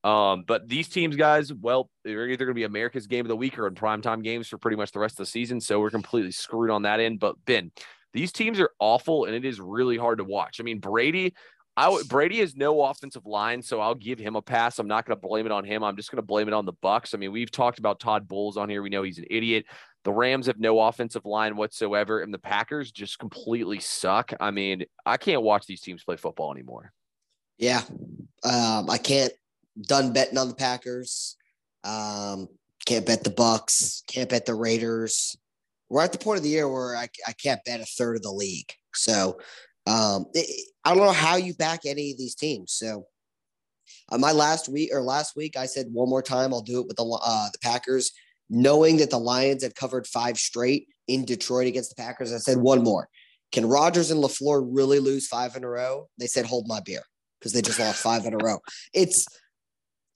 Um, 0.04 0.44
but 0.46 0.68
these 0.68 0.88
teams, 0.88 1.16
guys, 1.16 1.52
well, 1.52 1.88
they're 2.04 2.28
either 2.28 2.44
going 2.44 2.54
to 2.54 2.58
be 2.58 2.64
America's 2.64 3.06
game 3.06 3.24
of 3.24 3.30
the 3.30 3.36
week 3.36 3.58
or 3.58 3.66
in 3.66 3.74
primetime 3.74 4.22
games 4.22 4.46
for 4.46 4.58
pretty 4.58 4.76
much 4.76 4.92
the 4.92 4.98
rest 4.98 5.14
of 5.14 5.24
the 5.24 5.30
season. 5.30 5.60
So 5.60 5.80
we're 5.80 5.90
completely 5.90 6.30
screwed 6.30 6.70
on 6.70 6.82
that 6.82 7.00
end. 7.00 7.20
But 7.20 7.36
Ben, 7.46 7.72
these 8.12 8.30
teams 8.30 8.60
are 8.60 8.70
awful 8.78 9.24
and 9.24 9.34
it 9.34 9.46
is 9.46 9.58
really 9.58 9.96
hard 9.96 10.18
to 10.18 10.24
watch. 10.24 10.60
I 10.60 10.62
mean, 10.62 10.78
Brady, 10.78 11.34
I 11.76 11.84
w- 11.84 12.04
Brady 12.04 12.38
has 12.40 12.54
no 12.54 12.82
offensive 12.82 13.24
line, 13.24 13.62
so 13.62 13.80
I'll 13.80 13.94
give 13.94 14.18
him 14.18 14.36
a 14.36 14.42
pass. 14.42 14.78
I'm 14.78 14.86
not 14.86 15.06
going 15.06 15.16
to 15.18 15.26
blame 15.26 15.46
it 15.46 15.52
on 15.52 15.64
him. 15.64 15.82
I'm 15.82 15.96
just 15.96 16.10
going 16.10 16.22
to 16.22 16.26
blame 16.26 16.48
it 16.48 16.54
on 16.54 16.66
the 16.66 16.74
Bucs. 16.74 17.14
I 17.14 17.18
mean, 17.18 17.32
we've 17.32 17.50
talked 17.50 17.78
about 17.78 17.98
Todd 17.98 18.28
Bowles 18.28 18.58
on 18.58 18.68
here. 18.68 18.82
We 18.82 18.90
know 18.90 19.02
he's 19.02 19.18
an 19.18 19.24
idiot. 19.30 19.64
The 20.04 20.12
Rams 20.12 20.46
have 20.46 20.60
no 20.60 20.80
offensive 20.80 21.24
line 21.24 21.56
whatsoever, 21.56 22.20
and 22.20 22.32
the 22.32 22.38
Packers 22.38 22.92
just 22.92 23.18
completely 23.18 23.80
suck. 23.80 24.34
I 24.38 24.50
mean, 24.50 24.84
I 25.06 25.16
can't 25.16 25.42
watch 25.42 25.66
these 25.66 25.80
teams 25.80 26.04
play 26.04 26.16
football 26.16 26.52
anymore. 26.52 26.92
Yeah, 27.56 27.82
um, 28.44 28.90
I 28.90 28.98
can't 28.98 29.32
done 29.80 30.12
betting 30.12 30.38
on 30.38 30.48
the 30.48 30.54
Packers. 30.54 31.36
Um, 31.84 32.48
can't 32.86 33.06
bet 33.06 33.24
the 33.24 33.30
Bucs. 33.30 34.02
Can't 34.06 34.30
bet 34.30 34.46
the 34.46 34.54
Raiders. 34.54 35.36
We're 35.88 36.02
at 36.02 36.12
the 36.12 36.18
point 36.18 36.38
of 36.38 36.42
the 36.42 36.50
year 36.50 36.68
where 36.68 36.96
I, 36.96 37.08
I 37.26 37.32
can't 37.32 37.64
bet 37.64 37.80
a 37.80 37.84
third 37.84 38.16
of 38.16 38.22
the 38.22 38.30
league. 38.30 38.72
So 38.94 39.38
um, 39.86 40.26
it, 40.34 40.68
I 40.84 40.94
don't 40.94 41.04
know 41.04 41.12
how 41.12 41.36
you 41.36 41.54
back 41.54 41.80
any 41.84 42.12
of 42.12 42.18
these 42.18 42.34
teams. 42.34 42.72
So 42.72 43.06
uh, 44.10 44.18
my 44.18 44.32
last 44.32 44.68
week 44.68 44.90
or 44.92 45.02
last 45.02 45.36
week, 45.36 45.56
I 45.56 45.66
said 45.66 45.86
one 45.92 46.08
more 46.08 46.22
time 46.22 46.52
I'll 46.52 46.62
do 46.62 46.80
it 46.80 46.86
with 46.86 46.96
the 46.96 47.04
uh, 47.04 47.48
the 47.52 47.58
Packers, 47.58 48.12
knowing 48.48 48.98
that 48.98 49.10
the 49.10 49.18
Lions 49.18 49.62
had 49.62 49.74
covered 49.74 50.06
five 50.06 50.38
straight 50.38 50.88
in 51.06 51.24
Detroit 51.24 51.66
against 51.66 51.94
the 51.94 52.02
Packers. 52.02 52.32
I 52.32 52.38
said 52.38 52.58
one 52.58 52.82
more. 52.82 53.08
Can 53.52 53.66
Rodgers 53.66 54.10
and 54.10 54.22
LaFleur 54.22 54.66
really 54.68 54.98
lose 54.98 55.28
five 55.28 55.54
in 55.54 55.64
a 55.64 55.68
row? 55.68 56.08
They 56.18 56.26
said 56.26 56.46
hold 56.46 56.66
my 56.66 56.80
beer 56.80 57.02
because 57.38 57.52
they 57.52 57.62
just 57.62 57.78
lost 57.78 58.02
five 58.02 58.24
in 58.26 58.34
a 58.34 58.38
row. 58.38 58.58
It's 58.92 59.26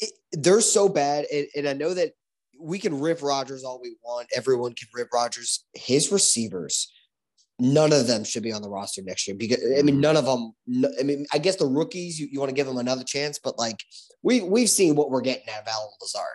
it, 0.01 0.11
they're 0.33 0.61
so 0.61 0.89
bad, 0.89 1.27
and, 1.33 1.47
and 1.57 1.69
I 1.69 1.73
know 1.73 1.95
that 1.95 2.13
we 2.61 2.79
can 2.79 3.01
rip 3.01 3.23
Rodgers 3.23 3.65
all 3.65 3.81
we 3.81 3.97
want. 4.03 4.29
Everyone 4.35 4.75
can 4.75 4.89
rip 4.95 5.09
Rodgers. 5.13 5.65
His 5.75 6.11
receivers, 6.11 6.93
none 7.59 7.93
of 7.93 8.07
them 8.07 8.25
should 8.25 8.43
be 8.43 8.53
on 8.53 8.63
the 8.63 8.69
roster 8.69 9.03
next 9.03 9.27
year 9.27 9.37
because 9.37 9.59
I 9.79 9.83
mean, 9.83 10.01
none 10.01 10.17
of 10.17 10.25
them. 10.25 10.53
I 10.99 11.03
mean, 11.03 11.27
I 11.33 11.39
guess 11.39 11.57
the 11.57 11.67
rookies 11.67 12.19
you, 12.19 12.29
you 12.31 12.41
want 12.41 12.51
to 12.51 12.55
give 12.55 12.67
them 12.67 12.79
another 12.79 13.05
chance, 13.05 13.39
but 13.39 13.59
like 13.59 13.83
we 14.23 14.41
we've 14.41 14.71
seen 14.71 14.95
what 14.95 15.11
we're 15.11 15.21
getting 15.21 15.49
out 15.49 15.63
of 15.63 15.69
Allen 15.69 15.91
Lazard. 16.01 16.27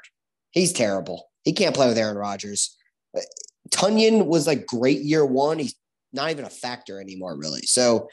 He's 0.52 0.74
terrible. 0.74 1.30
He 1.44 1.54
can't 1.54 1.76
play 1.76 1.88
with 1.88 1.98
Aaron 1.98 2.18
Rodgers. 2.18 2.78
Uh, 3.16 3.22
Tonyan 3.70 4.28
was 4.28 4.48
like 4.48 4.66
great 4.66 5.02
year 5.02 5.26
one. 5.26 5.60
He's 5.60 5.76
not 6.14 6.30
even 6.30 6.46
a 6.46 6.50
factor 6.50 7.02
anymore, 7.02 7.38
really. 7.38 7.62
So 7.62 8.08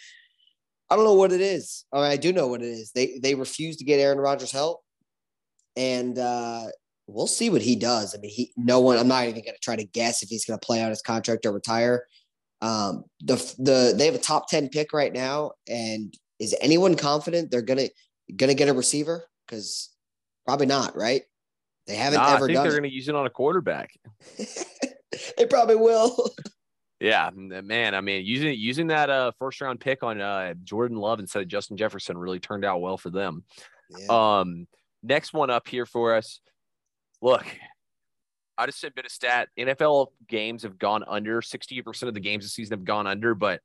I 0.88 0.97
don't 0.97 1.04
know 1.04 1.14
what 1.14 1.33
it 1.33 1.40
is. 1.40 1.85
I, 1.92 1.97
mean, 1.97 2.07
I 2.07 2.16
do 2.16 2.33
know 2.33 2.49
what 2.49 2.62
it 2.62 2.69
is. 2.69 2.92
They 2.92 3.19
they 3.23 3.35
refuse 3.35 3.76
to 3.76 3.85
get 3.85 4.00
Aaron 4.00 4.19
Rodgers 4.19 4.50
help 4.50 4.80
and 5.76 6.18
uh, 6.18 6.66
we'll 7.06 7.26
see 7.26 7.50
what 7.50 7.62
he 7.62 7.76
does. 7.76 8.14
I 8.14 8.18
mean, 8.20 8.30
he 8.30 8.52
no 8.56 8.80
one. 8.80 8.98
I'm 8.98 9.08
not 9.08 9.24
even 9.24 9.42
going 9.42 9.54
to 9.54 9.60
try 9.60 9.76
to 9.76 9.84
guess 9.84 10.22
if 10.22 10.28
he's 10.28 10.44
going 10.44 10.58
to 10.58 10.66
play 10.66 10.80
out 10.80 10.90
his 10.90 11.02
contract 11.02 11.46
or 11.46 11.52
retire. 11.52 12.06
Um, 12.62 13.04
the 13.20 13.36
the 13.58 13.94
they 13.96 14.06
have 14.06 14.14
a 14.14 14.18
top 14.18 14.48
ten 14.48 14.68
pick 14.68 14.92
right 14.92 15.12
now, 15.12 15.52
and 15.68 16.12
is 16.38 16.54
anyone 16.60 16.94
confident 16.94 17.50
they're 17.50 17.62
gonna 17.62 17.88
gonna 18.36 18.54
get 18.54 18.68
a 18.68 18.74
receiver? 18.74 19.24
Because 19.46 19.90
probably 20.46 20.66
not, 20.66 20.96
right? 20.96 21.22
They 21.86 21.96
haven't 21.96 22.20
nah, 22.20 22.34
ever. 22.34 22.44
I 22.44 22.48
think 22.48 22.62
they're 22.62 22.70
going 22.70 22.82
to 22.84 22.92
use 22.92 23.08
it 23.08 23.14
on 23.14 23.26
a 23.26 23.30
quarterback. 23.30 23.90
they 25.36 25.46
probably 25.46 25.76
will. 25.76 26.30
Yeah, 27.00 27.30
man. 27.34 27.94
I 27.94 28.02
mean, 28.02 28.26
using 28.26 28.54
using 28.58 28.88
that 28.88 29.08
uh, 29.08 29.32
first 29.38 29.58
round 29.62 29.80
pick 29.80 30.02
on 30.02 30.20
uh, 30.20 30.52
Jordan 30.62 30.98
Love 30.98 31.18
instead 31.18 31.40
of 31.40 31.48
Justin 31.48 31.78
Jefferson 31.78 32.18
really 32.18 32.38
turned 32.38 32.62
out 32.62 32.82
well 32.82 32.98
for 32.98 33.08
them. 33.08 33.42
Yeah. 33.98 34.40
Um, 34.40 34.66
Next 35.02 35.33
one 35.33 35.50
up 35.50 35.66
here 35.69 35.87
for 35.87 36.14
us. 36.14 36.40
Look, 37.23 37.47
I 38.57 38.66
just 38.66 38.80
said 38.80 38.92
a 38.92 38.95
bit 38.95 39.07
of 39.07 39.11
stat. 39.11 39.49
NFL 39.59 40.09
games 40.28 40.62
have 40.64 40.78
gone 40.78 41.04
under. 41.07 41.40
60% 41.40 42.02
of 42.02 42.14
the 42.14 42.21
games 42.21 42.45
this 42.45 42.52
season 42.52 42.78
have 42.78 42.85
gone 42.85 43.07
under, 43.07 43.35
but 43.35 43.61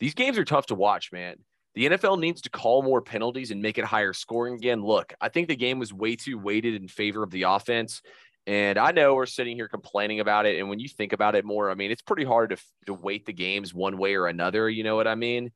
these 0.00 0.14
games 0.14 0.38
are 0.38 0.44
tough 0.44 0.66
to 0.66 0.74
watch, 0.74 1.12
man. 1.12 1.36
The 1.74 1.86
NFL 1.86 2.20
needs 2.20 2.42
to 2.42 2.50
call 2.50 2.82
more 2.82 3.00
penalties 3.00 3.50
and 3.50 3.60
make 3.60 3.78
it 3.78 3.84
higher 3.84 4.12
scoring 4.12 4.54
again. 4.54 4.82
Look, 4.82 5.12
I 5.20 5.28
think 5.28 5.48
the 5.48 5.56
game 5.56 5.78
was 5.78 5.92
way 5.92 6.14
too 6.14 6.38
weighted 6.38 6.80
in 6.80 6.88
favor 6.88 7.22
of 7.22 7.30
the 7.30 7.44
offense. 7.44 8.00
And 8.46 8.78
I 8.78 8.92
know 8.92 9.14
we're 9.14 9.26
sitting 9.26 9.56
here 9.56 9.68
complaining 9.68 10.20
about 10.20 10.46
it. 10.46 10.58
And 10.60 10.68
when 10.68 10.78
you 10.78 10.88
think 10.88 11.12
about 11.12 11.34
it 11.34 11.44
more, 11.44 11.70
I 11.70 11.74
mean, 11.74 11.90
it's 11.90 12.02
pretty 12.02 12.24
hard 12.24 12.50
to, 12.50 12.58
to 12.86 12.94
weight 12.94 13.26
the 13.26 13.32
games 13.32 13.72
one 13.72 13.96
way 13.96 14.14
or 14.14 14.26
another. 14.26 14.68
You 14.68 14.84
know 14.84 14.94
what 14.94 15.08
I 15.08 15.14
mean? 15.14 15.50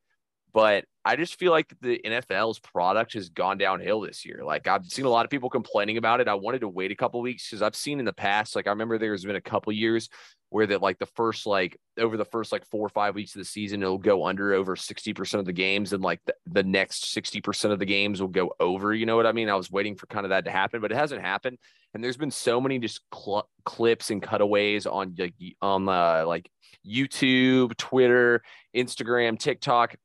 But 0.52 0.84
I 1.04 1.16
just 1.16 1.38
feel 1.38 1.52
like 1.52 1.72
the 1.80 2.00
NFL's 2.04 2.58
product 2.58 3.14
has 3.14 3.28
gone 3.28 3.58
downhill 3.58 4.00
this 4.00 4.24
year. 4.24 4.42
Like 4.44 4.66
I've 4.66 4.86
seen 4.86 5.04
a 5.04 5.10
lot 5.10 5.24
of 5.24 5.30
people 5.30 5.50
complaining 5.50 5.96
about 5.96 6.20
it. 6.20 6.28
I 6.28 6.34
wanted 6.34 6.60
to 6.60 6.68
wait 6.68 6.90
a 6.90 6.96
couple 6.96 7.20
weeks 7.20 7.48
because 7.48 7.62
I've 7.62 7.76
seen 7.76 7.98
in 7.98 8.04
the 8.04 8.12
past, 8.12 8.56
like 8.56 8.66
I 8.66 8.70
remember 8.70 8.98
there's 8.98 9.24
been 9.24 9.36
a 9.36 9.40
couple 9.40 9.72
years 9.72 10.08
where 10.50 10.66
that 10.66 10.80
like 10.80 10.98
the 10.98 11.06
first 11.06 11.46
like 11.46 11.78
over 11.98 12.16
the 12.16 12.24
first 12.24 12.52
like 12.52 12.64
four 12.66 12.84
or 12.84 12.88
five 12.88 13.14
weeks 13.14 13.34
of 13.34 13.40
the 13.40 13.44
season 13.44 13.82
it'll 13.82 13.98
go 13.98 14.24
under 14.26 14.54
over 14.54 14.76
60% 14.76 15.34
of 15.38 15.44
the 15.44 15.52
games 15.52 15.92
and 15.92 16.02
like 16.02 16.20
the, 16.24 16.34
the 16.46 16.62
next 16.62 17.14
60% 17.14 17.70
of 17.70 17.78
the 17.78 17.84
games 17.84 18.20
will 18.20 18.28
go 18.28 18.54
over 18.58 18.94
you 18.94 19.06
know 19.06 19.16
what 19.16 19.26
i 19.26 19.32
mean 19.32 19.48
i 19.48 19.54
was 19.54 19.70
waiting 19.70 19.94
for 19.94 20.06
kind 20.06 20.24
of 20.24 20.30
that 20.30 20.44
to 20.44 20.50
happen 20.50 20.80
but 20.80 20.90
it 20.90 20.96
hasn't 20.96 21.20
happened 21.20 21.58
and 21.94 22.02
there's 22.02 22.16
been 22.16 22.30
so 22.30 22.60
many 22.60 22.78
just 22.78 23.00
cl- 23.14 23.48
clips 23.64 24.10
and 24.10 24.22
cutaways 24.22 24.86
on 24.86 25.14
like 25.18 25.34
on 25.60 25.88
uh, 25.88 26.24
like 26.26 26.50
youtube 26.86 27.76
twitter 27.76 28.42
instagram 28.74 29.38
tiktok 29.38 29.96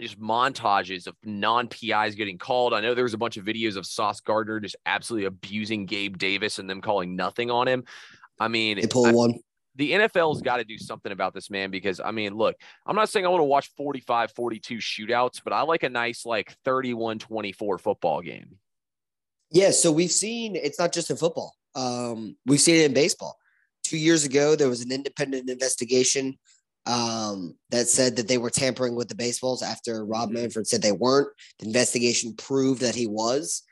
just 0.00 0.18
montages 0.20 1.06
of 1.06 1.14
non-PIs 1.24 2.14
getting 2.14 2.38
called. 2.38 2.74
I 2.74 2.80
know 2.80 2.94
there 2.94 3.04
was 3.04 3.14
a 3.14 3.18
bunch 3.18 3.36
of 3.36 3.44
videos 3.44 3.76
of 3.76 3.86
Sauce 3.86 4.20
Gardner 4.20 4.60
just 4.60 4.76
absolutely 4.86 5.26
abusing 5.26 5.86
Gabe 5.86 6.18
Davis 6.18 6.58
and 6.58 6.68
them 6.68 6.80
calling 6.80 7.14
nothing 7.14 7.50
on 7.50 7.68
him. 7.68 7.84
I 8.38 8.48
mean, 8.48 8.80
they 8.80 8.86
pull 8.86 9.06
I, 9.06 9.12
one 9.12 9.34
the 9.74 9.92
NFL's 9.92 10.42
got 10.42 10.58
to 10.58 10.64
do 10.64 10.78
something 10.78 11.12
about 11.12 11.34
this 11.34 11.50
man 11.50 11.70
because 11.70 12.00
I 12.00 12.10
mean, 12.10 12.34
look, 12.34 12.56
I'm 12.86 12.96
not 12.96 13.08
saying 13.08 13.24
I 13.24 13.28
want 13.28 13.40
to 13.40 13.46
watch 13.46 13.70
45 13.76 14.32
42 14.32 14.76
shootouts, 14.76 15.40
but 15.42 15.52
I 15.52 15.62
like 15.62 15.82
a 15.82 15.88
nice 15.88 16.26
like 16.26 16.54
31 16.64 17.18
24 17.18 17.78
football 17.78 18.20
game. 18.20 18.58
Yeah, 19.50 19.70
so 19.70 19.92
we've 19.92 20.12
seen 20.12 20.56
it's 20.56 20.78
not 20.78 20.92
just 20.92 21.10
in 21.10 21.16
football. 21.16 21.54
Um, 21.74 22.36
we've 22.46 22.60
seen 22.60 22.76
it 22.76 22.86
in 22.86 22.94
baseball. 22.94 23.36
2 23.84 23.96
years 23.96 24.24
ago 24.24 24.54
there 24.54 24.68
was 24.68 24.82
an 24.82 24.92
independent 24.92 25.50
investigation 25.50 26.38
um, 26.86 27.56
that 27.70 27.88
said 27.88 28.16
that 28.16 28.28
they 28.28 28.38
were 28.38 28.50
tampering 28.50 28.94
with 28.94 29.08
the 29.08 29.14
baseballs 29.14 29.62
after 29.62 30.04
Rob 30.04 30.28
mm-hmm. 30.28 30.40
Manfred 30.40 30.66
said 30.66 30.82
they 30.82 30.92
weren't. 30.92 31.28
The 31.58 31.66
investigation 31.66 32.34
proved 32.34 32.80
that 32.82 32.94
he 32.94 33.06
was. 33.06 33.62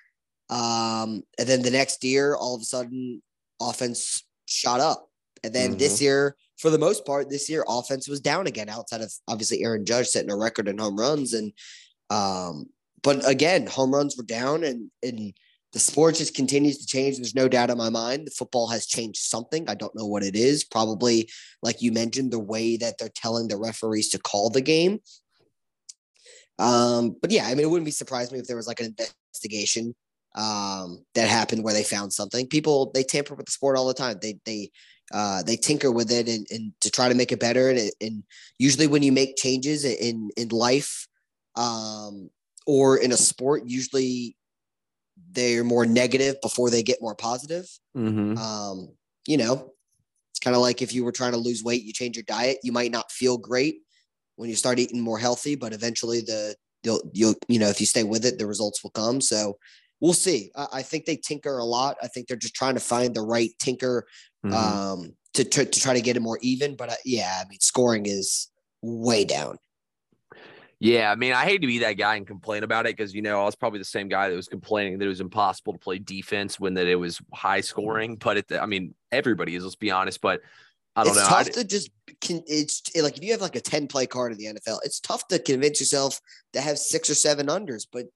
Um, 0.48 1.22
and 1.38 1.48
then 1.48 1.62
the 1.62 1.70
next 1.70 2.02
year 2.04 2.34
all 2.34 2.54
of 2.54 2.60
a 2.60 2.64
sudden 2.64 3.22
offense 3.60 4.24
shot 4.46 4.80
up 4.80 5.10
and 5.42 5.54
then 5.54 5.70
mm-hmm. 5.70 5.78
this 5.78 6.00
year, 6.00 6.36
for 6.58 6.70
the 6.70 6.78
most 6.78 7.06
part, 7.06 7.30
this 7.30 7.48
year 7.48 7.64
offense 7.68 8.08
was 8.08 8.20
down 8.20 8.46
again, 8.46 8.68
outside 8.68 9.00
of 9.00 9.12
obviously 9.28 9.62
Aaron 9.62 9.84
Judge 9.84 10.08
setting 10.08 10.30
a 10.30 10.36
record 10.36 10.68
in 10.68 10.78
home 10.78 10.98
runs. 10.98 11.32
And 11.32 11.52
um, 12.10 12.66
but 13.02 13.26
again, 13.28 13.66
home 13.66 13.94
runs 13.94 14.16
were 14.16 14.24
down 14.24 14.64
and 14.64 14.90
and 15.02 15.32
the 15.72 15.78
sport 15.78 16.16
just 16.16 16.34
continues 16.34 16.78
to 16.78 16.86
change. 16.86 17.16
There's 17.16 17.34
no 17.34 17.48
doubt 17.48 17.70
in 17.70 17.78
my 17.78 17.90
mind. 17.90 18.26
The 18.26 18.32
football 18.32 18.68
has 18.68 18.86
changed 18.86 19.20
something. 19.20 19.68
I 19.68 19.74
don't 19.74 19.94
know 19.94 20.06
what 20.06 20.24
it 20.24 20.34
is. 20.34 20.64
Probably, 20.64 21.30
like 21.62 21.80
you 21.80 21.92
mentioned, 21.92 22.32
the 22.32 22.40
way 22.40 22.76
that 22.78 22.98
they're 22.98 23.08
telling 23.14 23.48
the 23.48 23.56
referees 23.56 24.08
to 24.10 24.18
call 24.18 24.50
the 24.50 24.60
game. 24.60 25.00
Um, 26.58 27.16
but 27.22 27.30
yeah, 27.30 27.46
I 27.46 27.54
mean, 27.54 27.64
it 27.64 27.70
wouldn't 27.70 27.86
be 27.86 27.92
surprised 27.92 28.32
me 28.32 28.38
if 28.38 28.46
there 28.46 28.56
was 28.56 28.66
like 28.66 28.80
an 28.80 28.94
investigation 28.98 29.94
um, 30.34 31.04
that 31.14 31.28
happened 31.28 31.64
where 31.64 31.74
they 31.74 31.84
found 31.84 32.12
something. 32.12 32.46
People 32.46 32.90
they 32.92 33.02
tamper 33.02 33.34
with 33.34 33.46
the 33.46 33.52
sport 33.52 33.76
all 33.76 33.86
the 33.86 33.94
time. 33.94 34.18
They 34.20 34.38
they 34.44 34.70
uh, 35.12 35.42
they 35.42 35.56
tinker 35.56 35.90
with 35.90 36.10
it 36.10 36.28
and, 36.28 36.46
and 36.50 36.72
to 36.80 36.90
try 36.90 37.08
to 37.08 37.14
make 37.14 37.32
it 37.32 37.40
better. 37.40 37.70
And, 37.70 37.90
and 38.00 38.22
usually, 38.58 38.86
when 38.86 39.02
you 39.02 39.12
make 39.12 39.36
changes 39.36 39.84
in 39.84 40.30
in 40.36 40.48
life 40.48 41.06
um, 41.56 42.30
or 42.66 42.98
in 42.98 43.12
a 43.12 43.16
sport, 43.16 43.62
usually 43.66 44.36
they're 45.32 45.64
more 45.64 45.86
negative 45.86 46.36
before 46.40 46.70
they 46.70 46.82
get 46.82 47.00
more 47.00 47.14
positive. 47.14 47.66
Mm-hmm. 47.96 48.36
Um, 48.36 48.88
you 49.26 49.36
know, 49.36 49.72
it's 50.30 50.40
kind 50.40 50.56
of 50.56 50.62
like 50.62 50.82
if 50.82 50.92
you 50.92 51.04
were 51.04 51.12
trying 51.12 51.32
to 51.32 51.38
lose 51.38 51.62
weight, 51.62 51.84
you 51.84 51.92
change 51.92 52.16
your 52.16 52.24
diet. 52.24 52.58
You 52.62 52.72
might 52.72 52.92
not 52.92 53.12
feel 53.12 53.38
great 53.38 53.82
when 54.36 54.48
you 54.48 54.56
start 54.56 54.78
eating 54.78 55.00
more 55.00 55.18
healthy, 55.18 55.54
but 55.54 55.72
eventually 55.72 56.20
the 56.20 56.54
you'll 56.82 57.02
you'll 57.12 57.34
you 57.48 57.58
know 57.58 57.68
if 57.68 57.80
you 57.80 57.86
stay 57.86 58.04
with 58.04 58.24
it, 58.24 58.38
the 58.38 58.46
results 58.46 58.82
will 58.82 58.90
come. 58.90 59.20
So 59.20 59.58
we'll 60.00 60.14
see. 60.14 60.50
I, 60.56 60.66
I, 60.74 60.82
think 60.82 61.04
they 61.04 61.16
tinker 61.16 61.58
a 61.58 61.64
lot. 61.64 61.96
I 62.02 62.08
think 62.08 62.26
they're 62.26 62.36
just 62.36 62.54
trying 62.54 62.74
to 62.74 62.80
find 62.80 63.14
the 63.14 63.20
right 63.20 63.50
tinker 63.58 64.06
mm-hmm. 64.44 64.54
um, 64.54 65.12
to, 65.34 65.44
to, 65.44 65.64
to 65.66 65.80
try 65.80 65.94
to 65.94 66.00
get 66.00 66.16
it 66.16 66.20
more 66.20 66.38
even. 66.40 66.74
But 66.74 66.90
uh, 66.90 66.94
yeah, 67.04 67.42
I 67.44 67.48
mean, 67.48 67.60
scoring 67.60 68.06
is 68.06 68.48
way 68.82 69.24
down. 69.24 69.58
Yeah, 70.80 71.12
I 71.12 71.14
mean, 71.14 71.34
I 71.34 71.44
hate 71.44 71.60
to 71.60 71.66
be 71.66 71.80
that 71.80 71.92
guy 71.98 72.16
and 72.16 72.26
complain 72.26 72.62
about 72.62 72.86
it 72.86 72.96
because 72.96 73.14
you 73.14 73.20
know 73.20 73.42
I 73.42 73.44
was 73.44 73.54
probably 73.54 73.80
the 73.80 73.84
same 73.84 74.08
guy 74.08 74.30
that 74.30 74.34
was 74.34 74.48
complaining 74.48 74.98
that 74.98 75.04
it 75.04 75.08
was 75.08 75.20
impossible 75.20 75.74
to 75.74 75.78
play 75.78 75.98
defense 75.98 76.58
when 76.58 76.74
that 76.74 76.86
it 76.86 76.96
was 76.96 77.20
high 77.34 77.60
scoring. 77.60 78.16
But 78.16 78.38
it, 78.38 78.46
I 78.58 78.64
mean, 78.64 78.94
everybody 79.12 79.54
is. 79.54 79.62
Let's 79.62 79.76
be 79.76 79.90
honest. 79.90 80.22
But 80.22 80.40
I 80.96 81.04
don't 81.04 81.10
it's 81.10 81.16
know. 81.16 81.20
It's 81.22 81.48
tough 81.48 81.58
I, 81.58 81.62
to 81.62 81.64
just 81.64 81.90
can. 82.22 82.42
It's 82.46 82.82
like 82.96 83.18
if 83.18 83.22
you 83.22 83.32
have 83.32 83.42
like 83.42 83.56
a 83.56 83.60
ten 83.60 83.88
play 83.88 84.06
card 84.06 84.32
in 84.32 84.38
the 84.38 84.46
NFL, 84.46 84.78
it's 84.82 85.00
tough 85.00 85.28
to 85.28 85.38
convince 85.38 85.80
yourself 85.80 86.18
to 86.54 86.62
have 86.62 86.78
six 86.78 87.10
or 87.10 87.14
seven 87.14 87.48
unders. 87.48 87.86
But 87.92 88.06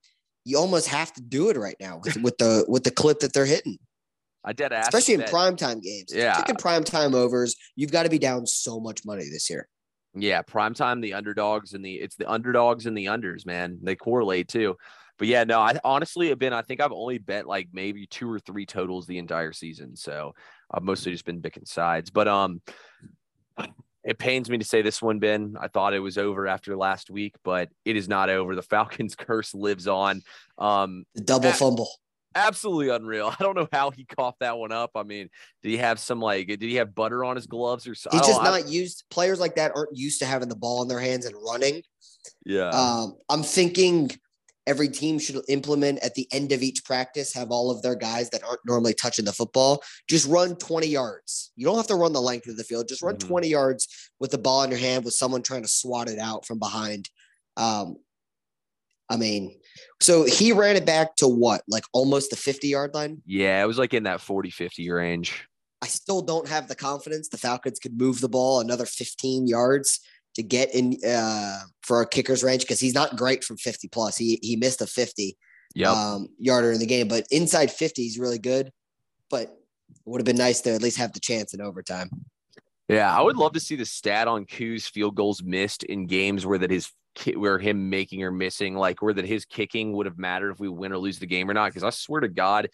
you 0.45 0.57
almost 0.57 0.89
have 0.89 1.13
to 1.15 1.21
do 1.21 1.51
it 1.51 1.59
right 1.59 1.77
now 1.79 2.01
with, 2.03 2.17
with 2.23 2.39
the 2.39 2.65
with 2.67 2.85
the 2.85 2.91
clip 2.91 3.21
that 3.21 3.35
they're 3.35 3.45
hitting. 3.45 3.79
I 4.43 4.55
did 4.55 4.73
ask, 4.73 4.89
especially 4.89 5.23
in 5.23 5.31
primetime 5.31 5.83
games. 5.83 6.13
Yeah, 6.15 6.33
taking 6.35 6.57
primetime 6.57 7.15
overs, 7.15 7.57
you've 7.77 7.93
got 7.93 8.05
to 8.05 8.11
be 8.11 8.19
down 8.19 8.47
so 8.47 8.81
much 8.81 9.05
money 9.05 9.25
this 9.31 9.51
year. 9.51 9.69
Yeah, 10.15 10.43
primetime, 10.43 11.03
the 11.03 11.15
underdogs 11.15 11.75
and 11.75 11.85
the 11.85 11.95
it's 11.95 12.17
the 12.17 12.31
underdogs 12.31 12.87
and 12.87 12.97
the 12.97 13.07
unders, 13.07 13.45
man. 13.47 13.79
They 13.83 13.97
correlate 13.97 14.49
too. 14.49 14.77
But 15.19 15.29
yeah, 15.29 15.45
no, 15.45 15.61
I 15.61 15.79
honestly 15.85 16.29
have 16.29 16.39
been. 16.39 16.53
I 16.53 16.63
think 16.63 16.81
I've 16.81 16.93
only 16.93 17.19
bet 17.19 17.47
like 17.47 17.69
maybe 17.73 18.07
two 18.07 18.31
or 18.31 18.39
three 18.39 18.67
totals 18.67 19.07
the 19.07 19.19
entire 19.19 19.53
season. 19.53 19.97
So 19.97 20.35
I've 20.71 20.83
mostly 20.83 21.13
just 21.13 21.25
been 21.25 21.43
picking 21.43 21.67
sides. 21.67 22.11
But 22.11 22.27
um, 22.27 22.61
it 24.05 24.19
pains 24.19 24.51
me 24.51 24.59
to 24.59 24.65
say 24.65 24.83
this 24.83 25.01
one, 25.01 25.19
Ben. 25.19 25.57
I 25.59 25.69
thought 25.69 25.95
it 25.95 26.01
was 26.01 26.19
over 26.19 26.47
after 26.47 26.77
last 26.77 27.11
week, 27.11 27.37
but 27.45 27.71
it 27.85 27.97
is 27.97 28.09
not 28.09 28.29
over. 28.29 28.55
The 28.55 28.63
Falcons 28.63 29.15
curse 29.19 29.55
lives 29.55 29.89
on. 29.89 30.23
Um, 30.59 31.05
double 31.17 31.53
fumble. 31.53 31.89
Absolutely 32.35 32.89
unreal. 32.89 33.29
I 33.39 33.43
don't 33.43 33.57
know 33.57 33.69
how 33.73 33.91
he 33.91 34.05
coughed 34.05 34.41
that 34.41 34.59
one 34.59 34.73
up. 34.73 34.93
I 34.95 35.03
mean, 35.03 35.29
did 35.63 35.71
he 35.71 35.77
have 35.79 35.99
some 35.99 36.21
like 36.21 36.47
did 36.47 36.63
he 36.63 36.77
have 36.77 36.95
butter 36.95 37.25
on 37.25 37.37
his 37.37 37.47
gloves 37.47 37.87
or 37.87 37.95
something? 37.95 38.21
He's 38.21 38.29
just 38.29 38.43
not 38.43 38.69
used 38.69 39.05
players 39.11 39.41
like 39.41 39.57
that 39.57 39.73
aren't 39.75 39.97
used 39.97 40.21
to 40.21 40.27
having 40.27 40.49
the 40.49 40.57
ball 40.57 40.83
in 40.83 40.89
their 40.89 41.01
hands 41.01 41.27
and 41.27 41.37
running. 41.47 41.83
Yeah. 42.45 42.71
Um, 42.71 43.17
I'm 43.29 43.43
thinking 43.43 44.11
every 44.67 44.89
team 44.89 45.19
should 45.19 45.43
implement 45.49 45.99
at 46.01 46.15
the 46.15 46.27
end 46.33 46.53
of 46.53 46.63
each 46.63 46.85
practice 46.85 47.35
have 47.35 47.51
all 47.51 47.71
of 47.71 47.83
their 47.83 47.95
guys 47.95 48.31
that 48.31 48.43
aren't 48.45 48.65
normally 48.67 48.95
touching 48.95 49.25
the 49.25 49.33
football 49.33 49.83
just 50.09 50.27
run 50.27 50.57
20 50.57 50.87
yards 50.87 51.53
you 51.57 51.67
don't 51.67 51.77
have 51.77 51.87
to 51.87 51.95
run 51.95 52.13
the 52.13 52.21
length 52.21 52.49
of 52.49 52.57
the 52.57 52.65
field 52.65 52.89
just 52.89 53.03
run 53.03 53.17
mm-hmm. 53.17 53.29
20 53.29 53.49
yards 53.49 54.11
with 54.21 54.31
the 54.31 54.39
ball 54.39 54.63
in 54.63 54.71
your 54.71 54.79
hand 54.79 55.05
with 55.05 55.15
someone 55.15 55.43
trying 55.43 55.63
to 55.63 55.69
swat 55.69 56.09
it 56.09 56.19
out 56.19 56.47
from 56.47 56.59
behind 56.59 57.11
um, 57.57 57.97
i 59.11 59.17
mean 59.17 59.55
so 60.01 60.25
he 60.25 60.53
ran 60.53 60.77
it 60.77 60.87
back 60.87 61.17
to 61.17 61.29
what 61.29 61.63
like 61.69 61.85
almost 61.93 62.31
the 62.31 62.37
50 62.37 62.69
yard 62.69 62.95
line 62.95 63.23
yeah 63.27 63.63
it 63.63 63.67
was 63.67 63.79
like 63.79 63.95
in 63.95 64.05
that 64.05 64.21
40 64.21 64.51
50 64.51 64.91
range 64.91 65.47
i 65.83 65.87
still 65.87 66.23
don't 66.23 66.49
have 66.49 66.69
the 66.69 66.75
confidence 66.75 67.29
the 67.29 67.39
falcons 67.39 67.79
could 67.79 67.99
move 67.99 68.21
the 68.21 68.29
ball 68.29 68.61
another 68.61 68.87
15 68.87 69.47
yards 69.47 70.01
to 70.35 70.43
get 70.43 70.75
in 70.75 70.99
uh, 71.07 71.61
for 71.83 72.03
a 72.03 72.09
kicker's 72.09 72.43
range 72.43 72.63
because 72.63 72.81
he's 72.81 72.95
not 72.95 73.17
great 73.17 73.45
from 73.45 73.57
50 73.57 73.89
plus. 73.89 74.17
He 74.17 74.39
he 74.43 74.57
missed 74.57 74.81
a 74.83 74.87
50 74.87 75.37
yep. 75.75 75.89
um, 75.89 76.29
yarder 76.39 76.73
in 76.73 76.81
the 76.81 76.87
game, 76.87 77.09
but 77.09 77.27
inside 77.31 77.71
50 77.71 78.03
he's 78.03 78.19
really 78.19 78.39
good. 78.39 78.71
But 79.31 79.43
it 79.43 79.57
would 80.05 80.21
have 80.21 80.27
been 80.27 80.37
nice 80.37 80.61
to 80.63 80.73
at 80.73 80.83
least 80.83 80.99
have 80.99 81.13
the 81.13 81.21
chance 81.21 81.55
in 81.55 81.61
overtime. 81.61 82.11
Yeah, 82.89 83.17
I 83.17 83.23
would 83.23 83.37
love 83.37 83.53
to 83.53 83.61
see 83.61 83.77
the 83.77 83.87
stat 83.87 84.29
on 84.29 84.45
Koo's 84.45 84.87
field 84.87 85.15
goals 85.15 85.43
missed 85.43 85.85
in 85.85 86.07
games 86.07 86.45
where 86.45 86.59
that 86.59 86.71
his 86.71 86.91
where 87.37 87.59
him 87.59 87.91
making 87.91 88.23
or 88.23 88.31
missing, 88.31 88.75
like 88.75 89.03
or 89.03 89.13
that 89.13 89.25
his 89.25 89.45
kicking 89.45 89.93
would 89.93 90.07
have 90.07 90.19
mattered 90.19 90.51
if 90.51 90.61
we 90.61 90.69
win 90.69 90.93
or 90.93 90.99
lose 90.99 91.19
the 91.19 91.27
game 91.27 91.49
or 91.49 91.55
not. 91.55 91.67
Because 91.67 91.85
I 91.85 91.91
swear 91.91 92.21
to 92.21 92.29
God, 92.29 92.69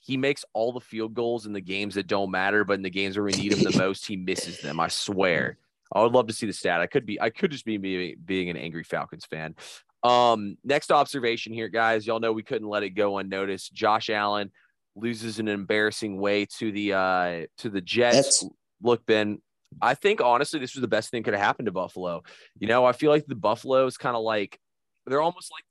he 0.00 0.16
makes 0.16 0.44
all 0.52 0.72
the 0.72 0.80
field 0.80 1.14
goals 1.14 1.46
in 1.46 1.52
the 1.52 1.60
games 1.60 1.94
that 1.94 2.06
don't 2.06 2.30
matter, 2.30 2.64
but 2.64 2.74
in 2.74 2.82
the 2.82 2.90
games 2.90 3.16
where 3.16 3.24
we 3.24 3.32
need 3.32 3.52
him 3.52 3.62
the 3.62 3.78
most, 3.78 4.06
he 4.06 4.16
misses 4.16 4.60
them. 4.60 4.80
I 4.80 4.88
swear. 4.88 5.56
I 5.92 6.02
would 6.02 6.12
love 6.12 6.26
to 6.26 6.32
see 6.32 6.46
the 6.46 6.52
stat. 6.52 6.80
I 6.80 6.86
could 6.86 7.06
be, 7.06 7.20
I 7.20 7.30
could 7.30 7.50
just 7.50 7.64
be 7.64 7.76
being, 7.78 8.16
being 8.24 8.50
an 8.50 8.56
angry 8.56 8.84
Falcons 8.84 9.24
fan. 9.24 9.54
Um, 10.02 10.58
next 10.62 10.92
observation 10.92 11.52
here, 11.52 11.68
guys. 11.68 12.06
Y'all 12.06 12.20
know 12.20 12.32
we 12.32 12.42
couldn't 12.42 12.68
let 12.68 12.82
it 12.82 12.90
go 12.90 13.18
unnoticed. 13.18 13.72
Josh 13.72 14.10
Allen 14.10 14.52
loses 14.96 15.38
an 15.38 15.48
embarrassing 15.48 16.20
way 16.20 16.46
to 16.46 16.70
the 16.70 16.92
uh 16.92 17.46
to 17.58 17.70
the 17.70 17.80
Jets. 17.80 18.16
That's... 18.16 18.44
Look, 18.82 19.06
Ben, 19.06 19.40
I 19.80 19.94
think 19.94 20.20
honestly 20.20 20.60
this 20.60 20.74
was 20.74 20.80
the 20.80 20.88
best 20.88 21.10
thing 21.10 21.22
could 21.22 21.34
have 21.34 21.42
happened 21.42 21.66
to 21.66 21.72
Buffalo. 21.72 22.22
You 22.58 22.68
know, 22.68 22.84
I 22.84 22.92
feel 22.92 23.10
like 23.10 23.26
the 23.26 23.34
Buffalo 23.34 23.86
is 23.86 23.96
kind 23.96 24.16
of 24.16 24.22
like 24.22 24.58
they're 25.06 25.22
almost 25.22 25.52
like 25.52 25.64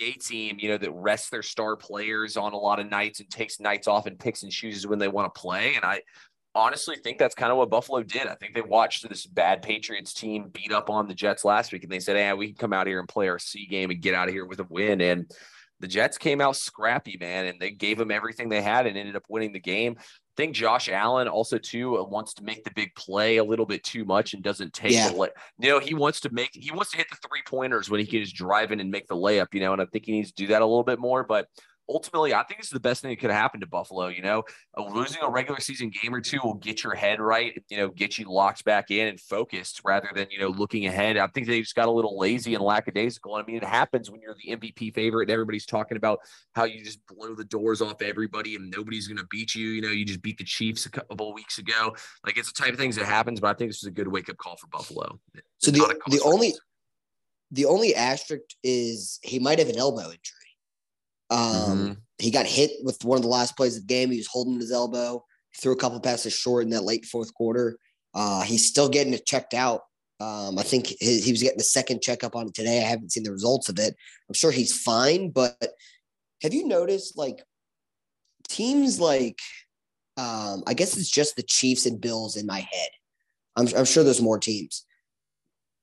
a 0.00 0.12
team, 0.18 0.56
you 0.58 0.68
know, 0.70 0.78
that 0.78 0.90
rests 0.92 1.30
their 1.30 1.42
star 1.42 1.76
players 1.76 2.36
on 2.36 2.52
a 2.52 2.58
lot 2.58 2.80
of 2.80 2.90
nights 2.90 3.20
and 3.20 3.30
takes 3.30 3.60
nights 3.60 3.86
off 3.86 4.06
and 4.06 4.18
picks 4.18 4.42
and 4.42 4.50
chooses 4.50 4.86
when 4.86 4.98
they 4.98 5.08
want 5.08 5.32
to 5.32 5.40
play. 5.40 5.74
And 5.76 5.84
I 5.84 6.00
honestly 6.54 6.96
think 6.96 7.18
that's 7.18 7.34
kind 7.34 7.52
of 7.52 7.58
what 7.58 7.70
Buffalo 7.70 8.02
did. 8.02 8.26
I 8.26 8.34
think 8.34 8.54
they 8.54 8.60
watched 8.60 9.08
this 9.08 9.26
bad 9.26 9.62
Patriots 9.62 10.12
team 10.12 10.50
beat 10.52 10.72
up 10.72 10.90
on 10.90 11.08
the 11.08 11.14
Jets 11.14 11.44
last 11.44 11.72
week, 11.72 11.84
and 11.84 11.92
they 11.92 12.00
said, 12.00 12.16
"Hey, 12.16 12.32
we 12.32 12.48
can 12.48 12.56
come 12.56 12.72
out 12.72 12.86
here 12.86 12.98
and 12.98 13.08
play 13.08 13.28
our 13.28 13.38
C 13.38 13.66
game 13.66 13.90
and 13.90 14.00
get 14.00 14.14
out 14.14 14.28
of 14.28 14.34
here 14.34 14.46
with 14.46 14.60
a 14.60 14.66
win." 14.68 15.00
And 15.00 15.30
the 15.80 15.88
Jets 15.88 16.18
came 16.18 16.40
out 16.40 16.56
scrappy, 16.56 17.16
man, 17.20 17.46
and 17.46 17.60
they 17.60 17.70
gave 17.70 17.98
them 17.98 18.10
everything 18.10 18.48
they 18.48 18.62
had 18.62 18.86
and 18.86 18.96
ended 18.96 19.16
up 19.16 19.24
winning 19.28 19.52
the 19.52 19.60
game. 19.60 19.96
I 20.34 20.42
think 20.42 20.56
Josh 20.56 20.88
Allen 20.88 21.28
also 21.28 21.58
too 21.58 21.98
uh, 21.98 22.04
wants 22.04 22.34
to 22.34 22.44
make 22.44 22.64
the 22.64 22.72
big 22.74 22.92
play 22.96 23.36
a 23.36 23.44
little 23.44 23.66
bit 23.66 23.84
too 23.84 24.04
much 24.04 24.34
and 24.34 24.42
doesn't 24.42 24.72
take 24.72 24.90
yeah. 24.90 25.10
the 25.10 25.32
you 25.60 25.68
know 25.68 25.78
he 25.78 25.94
wants 25.94 26.18
to 26.20 26.30
make 26.32 26.50
he 26.52 26.72
wants 26.72 26.90
to 26.90 26.96
hit 26.96 27.06
the 27.08 27.16
three 27.28 27.42
pointers 27.46 27.88
when 27.88 28.00
he 28.00 28.06
can 28.06 28.20
just 28.20 28.34
drive 28.34 28.72
in 28.72 28.80
and 28.80 28.90
make 28.90 29.06
the 29.06 29.14
layup 29.14 29.54
you 29.54 29.60
know 29.60 29.72
and 29.72 29.80
I 29.80 29.86
think 29.86 30.06
he 30.06 30.12
needs 30.12 30.32
to 30.32 30.34
do 30.34 30.48
that 30.48 30.60
a 30.60 30.66
little 30.66 30.82
bit 30.82 30.98
more 30.98 31.22
but 31.22 31.46
ultimately, 31.88 32.34
I 32.34 32.42
think 32.44 32.60
this 32.60 32.66
is 32.66 32.72
the 32.72 32.80
best 32.80 33.02
thing 33.02 33.10
that 33.10 33.20
could 33.20 33.30
happen 33.30 33.60
to 33.60 33.66
Buffalo. 33.66 34.08
You 34.08 34.22
know, 34.22 34.42
uh, 34.76 34.86
losing 34.86 35.22
a 35.22 35.30
regular 35.30 35.60
season 35.60 35.90
game 35.90 36.14
or 36.14 36.20
two 36.20 36.38
will 36.42 36.54
get 36.54 36.82
your 36.82 36.94
head 36.94 37.20
right, 37.20 37.62
you 37.68 37.76
know, 37.76 37.88
get 37.88 38.18
you 38.18 38.30
locked 38.30 38.64
back 38.64 38.90
in 38.90 39.08
and 39.08 39.20
focused 39.20 39.80
rather 39.84 40.08
than, 40.14 40.26
you 40.30 40.38
know, 40.38 40.48
looking 40.48 40.86
ahead. 40.86 41.16
I 41.16 41.26
think 41.28 41.46
they 41.46 41.60
just 41.60 41.74
got 41.74 41.88
a 41.88 41.90
little 41.90 42.18
lazy 42.18 42.54
and 42.54 42.64
lackadaisical. 42.64 43.34
I 43.34 43.42
mean, 43.42 43.56
it 43.56 43.64
happens 43.64 44.10
when 44.10 44.20
you're 44.20 44.36
the 44.44 44.56
MVP 44.56 44.94
favorite 44.94 45.24
and 45.24 45.32
everybody's 45.32 45.66
talking 45.66 45.96
about 45.96 46.20
how 46.54 46.64
you 46.64 46.82
just 46.82 47.04
blow 47.06 47.34
the 47.34 47.44
doors 47.44 47.82
off 47.82 48.02
everybody 48.02 48.56
and 48.56 48.70
nobody's 48.70 49.08
going 49.08 49.18
to 49.18 49.26
beat 49.30 49.54
you. 49.54 49.68
You 49.68 49.82
know, 49.82 49.90
you 49.90 50.04
just 50.04 50.22
beat 50.22 50.38
the 50.38 50.44
Chiefs 50.44 50.86
a 50.86 50.90
couple 50.90 51.28
of 51.28 51.34
weeks 51.34 51.58
ago. 51.58 51.94
Like 52.24 52.38
it's 52.38 52.52
the 52.52 52.62
type 52.62 52.72
of 52.72 52.78
things 52.78 52.96
that 52.96 53.06
happens, 53.06 53.40
but 53.40 53.48
I 53.48 53.54
think 53.54 53.70
this 53.70 53.78
is 53.78 53.88
a 53.88 53.92
good 53.92 54.08
wake 54.08 54.28
up 54.28 54.36
call 54.36 54.56
for 54.56 54.66
Buffalo. 54.68 55.18
So 55.58 55.70
the, 55.70 55.98
the 56.08 56.20
only, 56.24 56.54
the 57.50 57.66
only 57.66 57.94
asterisk 57.94 58.42
is 58.62 59.20
he 59.22 59.38
might 59.38 59.58
have 59.58 59.68
an 59.68 59.78
elbow 59.78 60.04
injury. 60.04 60.43
Um, 61.30 61.38
mm-hmm. 61.40 61.92
He 62.18 62.30
got 62.30 62.46
hit 62.46 62.70
with 62.82 63.04
one 63.04 63.16
of 63.16 63.22
the 63.22 63.28
last 63.28 63.56
plays 63.56 63.76
of 63.76 63.86
the 63.86 63.94
game. 63.94 64.10
He 64.10 64.18
was 64.18 64.28
holding 64.30 64.60
his 64.60 64.72
elbow, 64.72 65.24
threw 65.60 65.72
a 65.72 65.76
couple 65.76 66.00
passes 66.00 66.32
short 66.32 66.64
in 66.64 66.70
that 66.70 66.84
late 66.84 67.04
fourth 67.06 67.34
quarter. 67.34 67.78
Uh, 68.14 68.42
he's 68.42 68.68
still 68.68 68.88
getting 68.88 69.14
it 69.14 69.26
checked 69.26 69.54
out. 69.54 69.82
Um, 70.20 70.58
I 70.58 70.62
think 70.62 70.86
he, 70.86 71.20
he 71.20 71.32
was 71.32 71.42
getting 71.42 71.58
the 71.58 71.64
second 71.64 72.02
checkup 72.02 72.36
on 72.36 72.46
it 72.46 72.54
today. 72.54 72.78
I 72.78 72.88
haven't 72.88 73.12
seen 73.12 73.24
the 73.24 73.32
results 73.32 73.68
of 73.68 73.78
it. 73.78 73.96
I'm 74.28 74.34
sure 74.34 74.52
he's 74.52 74.80
fine, 74.80 75.30
but 75.30 75.56
have 76.42 76.54
you 76.54 76.68
noticed 76.68 77.18
like 77.18 77.42
teams 78.48 79.00
like 79.00 79.40
um, 80.16 80.62
I 80.66 80.74
guess 80.74 80.96
it's 80.96 81.10
just 81.10 81.36
the 81.36 81.42
Chiefs 81.42 81.86
and 81.86 82.00
Bills 82.00 82.36
in 82.36 82.46
my 82.46 82.60
head. 82.60 82.88
I'm, 83.56 83.66
I'm 83.76 83.84
sure 83.84 84.04
there's 84.04 84.22
more 84.22 84.38
teams 84.38 84.84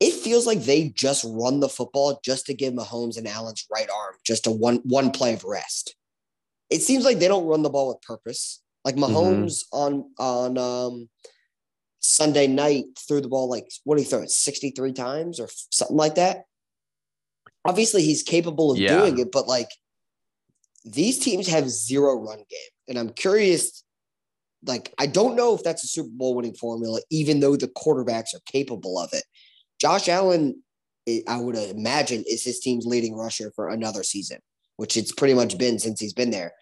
it 0.01 0.13
feels 0.15 0.47
like 0.47 0.63
they 0.63 0.89
just 0.89 1.23
run 1.29 1.59
the 1.59 1.69
football 1.69 2.19
just 2.25 2.47
to 2.47 2.55
give 2.55 2.73
Mahomes 2.73 3.17
and 3.17 3.27
Allen's 3.27 3.67
right 3.71 3.87
arm 3.87 4.15
just 4.25 4.47
a 4.47 4.51
one 4.51 4.77
one 4.83 5.11
play 5.11 5.33
of 5.33 5.43
rest. 5.43 5.95
It 6.71 6.81
seems 6.81 7.05
like 7.05 7.19
they 7.19 7.27
don't 7.27 7.45
run 7.45 7.61
the 7.61 7.69
ball 7.69 7.89
with 7.89 8.01
purpose. 8.01 8.63
Like 8.83 8.95
mm-hmm. 8.95 9.15
Mahomes 9.15 9.63
mm-hmm. 9.71 9.77
on 9.77 10.57
on 10.57 10.57
um, 10.57 11.09
Sunday 11.99 12.47
night 12.47 12.85
threw 13.07 13.21
the 13.21 13.29
ball 13.29 13.47
like 13.47 13.71
what 13.83 13.95
do 13.95 14.01
you 14.01 14.09
throw 14.09 14.23
it 14.23 14.31
63 14.31 14.91
times 14.91 15.39
or 15.39 15.47
something 15.69 15.95
like 15.95 16.15
that. 16.15 16.45
Obviously, 17.63 18.01
he's 18.01 18.23
capable 18.23 18.71
of 18.71 18.79
yeah. 18.79 18.97
doing 18.97 19.19
it, 19.19 19.31
but 19.31 19.47
like 19.47 19.69
these 20.83 21.19
teams 21.19 21.47
have 21.47 21.69
zero 21.69 22.15
run 22.15 22.37
game, 22.37 22.71
and 22.87 22.97
I'm 22.97 23.09
curious. 23.09 23.83
Like, 24.63 24.93
I 24.99 25.07
don't 25.07 25.35
know 25.35 25.55
if 25.55 25.63
that's 25.63 25.83
a 25.83 25.87
Super 25.87 26.09
Bowl 26.11 26.35
winning 26.35 26.53
formula, 26.53 27.01
even 27.09 27.39
though 27.39 27.55
the 27.55 27.67
quarterbacks 27.67 28.35
are 28.35 28.41
capable 28.45 28.99
of 28.99 29.09
it. 29.11 29.23
Josh 29.81 30.07
Allen, 30.07 30.61
I 31.27 31.37
would 31.37 31.55
imagine, 31.55 32.23
is 32.27 32.43
his 32.43 32.59
team's 32.59 32.85
leading 32.85 33.17
rusher 33.17 33.51
for 33.55 33.69
another 33.69 34.03
season, 34.03 34.37
which 34.77 34.95
it's 34.95 35.11
pretty 35.11 35.33
much 35.33 35.57
been 35.57 35.79
since 35.79 35.99
he's 35.99 36.13
been 36.13 36.29
there. 36.29 36.53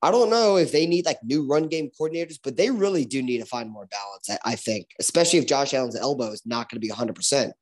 I 0.00 0.10
don't 0.10 0.30
know 0.30 0.56
if 0.56 0.72
they 0.72 0.86
need 0.86 1.04
like 1.04 1.18
new 1.22 1.46
run 1.46 1.68
game 1.68 1.90
coordinators, 2.00 2.38
but 2.42 2.56
they 2.56 2.70
really 2.70 3.04
do 3.04 3.22
need 3.22 3.40
to 3.40 3.44
find 3.44 3.70
more 3.70 3.86
balance, 3.86 4.40
I, 4.46 4.56
think, 4.56 4.86
especially 4.98 5.40
if 5.40 5.46
Josh 5.46 5.74
Allen's 5.74 5.94
elbow 5.94 6.32
is 6.32 6.46
not 6.46 6.70
going 6.70 6.80
to 6.80 6.86
be 6.86 6.88
100%. 6.88 7.52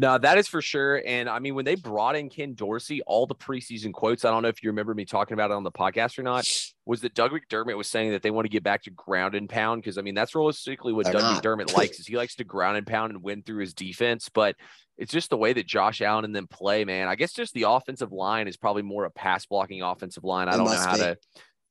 No, 0.00 0.16
that 0.16 0.38
is 0.38 0.46
for 0.46 0.62
sure. 0.62 1.02
And 1.04 1.28
I 1.28 1.40
mean, 1.40 1.56
when 1.56 1.64
they 1.64 1.74
brought 1.74 2.14
in 2.14 2.30
Ken 2.30 2.54
Dorsey, 2.54 3.02
all 3.02 3.26
the 3.26 3.34
preseason 3.34 3.92
quotes, 3.92 4.24
I 4.24 4.30
don't 4.30 4.42
know 4.42 4.48
if 4.48 4.62
you 4.62 4.70
remember 4.70 4.94
me 4.94 5.04
talking 5.04 5.34
about 5.34 5.50
it 5.50 5.54
on 5.54 5.64
the 5.64 5.72
podcast 5.72 6.20
or 6.20 6.22
not, 6.22 6.48
was 6.86 7.00
that 7.00 7.14
Doug 7.14 7.32
McDermott 7.32 7.76
was 7.76 7.88
saying 7.88 8.12
that 8.12 8.22
they 8.22 8.30
want 8.30 8.44
to 8.44 8.48
get 8.48 8.62
back 8.62 8.84
to 8.84 8.90
ground 8.90 9.34
and 9.34 9.48
pound. 9.48 9.82
Cause 9.82 9.98
I 9.98 10.02
mean, 10.02 10.14
that's 10.14 10.36
realistically 10.36 10.92
what 10.92 11.04
They're 11.04 11.14
Doug 11.14 11.22
not. 11.22 11.42
McDermott 11.42 11.76
likes 11.76 11.98
is 11.98 12.06
he 12.06 12.16
likes 12.16 12.36
to 12.36 12.44
ground 12.44 12.76
and 12.76 12.86
pound 12.86 13.12
and 13.12 13.24
win 13.24 13.42
through 13.42 13.58
his 13.58 13.74
defense. 13.74 14.28
But 14.32 14.54
it's 14.98 15.12
just 15.12 15.30
the 15.30 15.36
way 15.36 15.52
that 15.52 15.66
Josh 15.66 16.00
Allen 16.00 16.24
and 16.24 16.34
them 16.34 16.46
play, 16.46 16.84
man. 16.84 17.08
I 17.08 17.16
guess 17.16 17.32
just 17.32 17.52
the 17.54 17.64
offensive 17.68 18.12
line 18.12 18.46
is 18.46 18.56
probably 18.56 18.82
more 18.82 19.04
a 19.04 19.10
pass 19.10 19.46
blocking 19.46 19.82
offensive 19.82 20.22
line. 20.22 20.48
I 20.48 20.56
don't 20.56 20.66
know 20.66 20.76
how 20.76 20.94
be. 20.94 21.00
to 21.00 21.16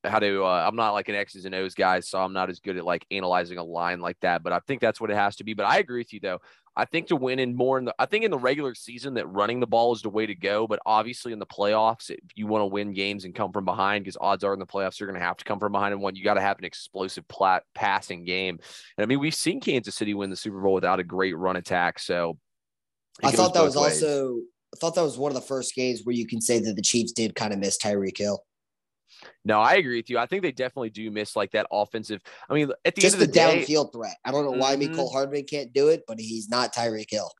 how 0.03 0.19
to 0.19 0.43
uh, 0.43 0.65
I'm 0.67 0.75
not 0.75 0.91
like 0.91 1.09
an 1.09 1.15
X's 1.15 1.45
and 1.45 1.55
O's 1.55 1.75
guy, 1.75 1.99
so 2.01 2.19
I'm 2.19 2.33
not 2.33 2.49
as 2.49 2.59
good 2.59 2.77
at 2.77 2.85
like 2.85 3.05
analyzing 3.11 3.57
a 3.57 3.63
line 3.63 3.99
like 3.99 4.17
that. 4.21 4.43
But 4.43 4.53
I 4.53 4.59
think 4.59 4.81
that's 4.81 5.01
what 5.01 5.11
it 5.11 5.15
has 5.15 5.37
to 5.37 5.43
be. 5.43 5.53
But 5.53 5.65
I 5.65 5.79
agree 5.79 5.99
with 5.99 6.13
you 6.13 6.19
though. 6.19 6.39
I 6.77 6.85
think 6.85 7.07
to 7.07 7.15
win 7.15 7.39
in 7.39 7.55
more 7.55 7.79
in 7.79 7.85
the 7.85 7.95
I 7.97 8.05
think 8.05 8.23
in 8.23 8.29
the 8.29 8.37
regular 8.37 8.75
season 8.75 9.15
that 9.15 9.27
running 9.27 9.59
the 9.59 9.65
ball 9.65 9.93
is 9.93 10.03
the 10.03 10.11
way 10.11 10.27
to 10.27 10.35
go. 10.35 10.67
But 10.67 10.79
obviously 10.85 11.33
in 11.33 11.39
the 11.39 11.45
playoffs, 11.45 12.11
if 12.11 12.19
you 12.35 12.45
want 12.45 12.61
to 12.61 12.67
win 12.67 12.93
games 12.93 13.25
and 13.25 13.33
come 13.33 13.51
from 13.51 13.65
behind, 13.65 14.03
because 14.03 14.15
odds 14.21 14.43
are 14.43 14.53
in 14.53 14.59
the 14.59 14.65
playoffs 14.67 14.99
you're 14.99 15.09
going 15.09 15.19
to 15.19 15.25
have 15.25 15.37
to 15.37 15.43
come 15.43 15.59
from 15.59 15.71
behind 15.71 15.93
and 15.93 16.01
one. 16.01 16.15
You 16.15 16.23
got 16.23 16.35
to 16.35 16.41
have 16.41 16.59
an 16.59 16.65
explosive 16.65 17.27
plat- 17.27 17.63
passing 17.73 18.25
game. 18.25 18.59
And 18.97 19.03
I 19.03 19.07
mean 19.07 19.19
we've 19.19 19.33
seen 19.33 19.59
Kansas 19.59 19.95
City 19.95 20.13
win 20.13 20.29
the 20.29 20.35
Super 20.35 20.61
Bowl 20.61 20.75
without 20.75 20.99
a 20.99 21.03
great 21.03 21.35
run 21.35 21.55
attack. 21.55 21.97
So 21.97 22.37
I 23.23 23.31
thought 23.31 23.55
that 23.55 23.63
was 23.63 23.75
ways. 23.75 24.03
also 24.03 24.37
I 24.73 24.77
thought 24.77 24.93
that 24.93 25.03
was 25.03 25.17
one 25.17 25.31
of 25.31 25.35
the 25.35 25.41
first 25.41 25.73
games 25.73 26.01
where 26.03 26.15
you 26.15 26.27
can 26.27 26.41
say 26.41 26.59
that 26.59 26.75
the 26.75 26.81
Chiefs 26.83 27.11
did 27.11 27.33
kind 27.33 27.53
of 27.53 27.59
miss 27.59 27.79
Tyreek 27.79 28.19
Hill. 28.19 28.43
No, 29.45 29.59
I 29.59 29.75
agree 29.75 29.97
with 29.97 30.09
you. 30.09 30.17
I 30.17 30.25
think 30.25 30.43
they 30.43 30.51
definitely 30.51 30.89
do 30.89 31.09
miss 31.11 31.35
like 31.35 31.51
that 31.51 31.67
offensive. 31.71 32.21
I 32.49 32.53
mean, 32.53 32.71
at 32.85 32.95
the 32.95 33.01
just 33.01 33.15
end 33.15 33.23
of 33.23 33.31
the, 33.31 33.33
the 33.33 33.39
downfield 33.39 33.93
threat. 33.93 34.15
I 34.25 34.31
don't 34.31 34.45
know 34.45 34.51
why 34.51 34.75
mm-hmm. 34.75 34.93
Mecole 34.93 35.11
Hardman 35.11 35.45
can't 35.45 35.73
do 35.73 35.89
it, 35.89 36.03
but 36.07 36.19
he's 36.19 36.49
not 36.49 36.73
Tyreek 36.73 37.09
Hill. 37.09 37.31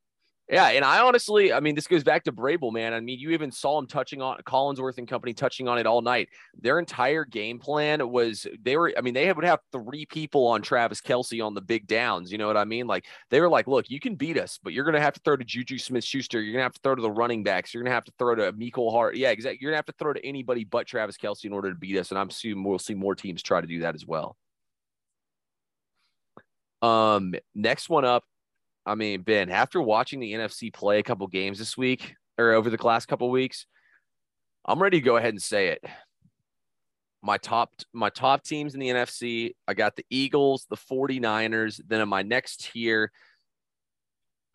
Yeah, 0.49 0.69
and 0.69 0.85
I 0.85 1.01
honestly, 1.01 1.51
I 1.51 1.59
mean, 1.59 1.75
this 1.75 1.87
goes 1.87 2.05
back 2.05 2.23
to 2.23 2.31
Vrabel, 2.31 2.71
man. 2.71 2.93
I 2.93 3.01
mean, 3.01 3.19
you 3.19 3.31
even 3.31 3.51
saw 3.51 3.77
him 3.77 3.85
touching 3.85 4.21
on 4.21 4.37
Collinsworth 4.45 4.97
and 4.97 5.05
company 5.05 5.33
touching 5.33 5.67
on 5.67 5.77
it 5.77 5.85
all 5.85 6.01
night. 6.01 6.29
Their 6.57 6.79
entire 6.79 7.25
game 7.25 7.59
plan 7.59 8.09
was 8.09 8.47
they 8.61 8.77
were, 8.77 8.93
I 8.97 9.01
mean, 9.01 9.13
they 9.13 9.29
would 9.31 9.43
have 9.43 9.59
three 9.73 10.05
people 10.05 10.47
on 10.47 10.61
Travis 10.61 11.01
Kelce 11.01 11.45
on 11.45 11.53
the 11.53 11.59
big 11.59 11.85
downs. 11.85 12.31
You 12.31 12.37
know 12.37 12.47
what 12.47 12.55
I 12.55 12.63
mean? 12.63 12.87
Like 12.87 13.07
they 13.29 13.41
were 13.41 13.49
like, 13.49 13.67
look, 13.67 13.89
you 13.89 13.99
can 13.99 14.15
beat 14.15 14.37
us, 14.37 14.57
but 14.63 14.71
you're 14.71 14.85
gonna 14.85 15.01
have 15.01 15.13
to 15.15 15.19
throw 15.19 15.35
to 15.35 15.43
Juju 15.43 15.77
Smith 15.79 16.05
Schuster. 16.05 16.41
You're 16.41 16.53
gonna 16.53 16.63
have 16.63 16.73
to 16.75 16.81
throw 16.81 16.95
to 16.95 17.01
the 17.01 17.11
running 17.11 17.43
backs. 17.43 17.73
You're 17.73 17.83
gonna 17.83 17.93
have 17.93 18.05
to 18.05 18.13
throw 18.17 18.35
to 18.35 18.53
Mecole 18.53 18.93
Hart. 18.93 19.17
Yeah, 19.17 19.31
exactly. 19.31 19.57
You're 19.59 19.71
gonna 19.71 19.79
have 19.79 19.85
to 19.87 19.95
throw 19.99 20.13
to 20.13 20.25
anybody 20.25 20.63
but 20.63 20.87
Travis 20.87 21.17
Kelce 21.17 21.43
in 21.43 21.51
order 21.51 21.71
to 21.71 21.77
beat 21.77 21.97
us. 21.97 22.11
And 22.11 22.17
I'm 22.17 22.29
assuming 22.29 22.63
we'll 22.63 22.79
see 22.79 22.95
more 22.95 23.15
teams 23.15 23.43
try 23.43 23.59
to 23.59 23.67
do 23.67 23.81
that 23.81 23.95
as 23.95 24.05
well. 24.05 24.37
Um, 26.81 27.33
next 27.53 27.89
one 27.89 28.05
up, 28.05 28.23
I 28.87 28.95
mean, 28.95 29.21
Ben, 29.21 29.49
after 29.49 29.81
watching 29.81 30.21
the 30.21 30.31
NFC 30.31 30.73
play 30.73 30.99
a 30.99 31.03
couple 31.03 31.27
games 31.27 31.59
this 31.59 31.77
week 31.77 32.15
or 32.37 32.53
over 32.53 32.69
the 32.69 32.87
last 32.87 33.07
couple 33.07 33.29
weeks, 33.29 33.65
I'm 34.65 34.81
ready 34.81 35.01
to 35.01 35.05
go 35.05 35.17
ahead 35.17 35.33
and 35.33 35.41
say 35.41 35.67
it. 35.67 35.83
My 37.21 37.37
top 37.37 37.71
my 37.91 38.09
top 38.09 38.43
teams 38.43 38.73
in 38.73 38.79
the 38.79 38.87
NFC, 38.87 39.55
I 39.67 39.73
got 39.73 39.97
the 39.97 40.05
Eagles, 40.09 40.67
the 40.69 40.77
49ers, 40.77 41.81
then 41.85 41.99
in 41.99 42.07
my 42.07 42.23
next 42.23 42.71
tier, 42.71 43.11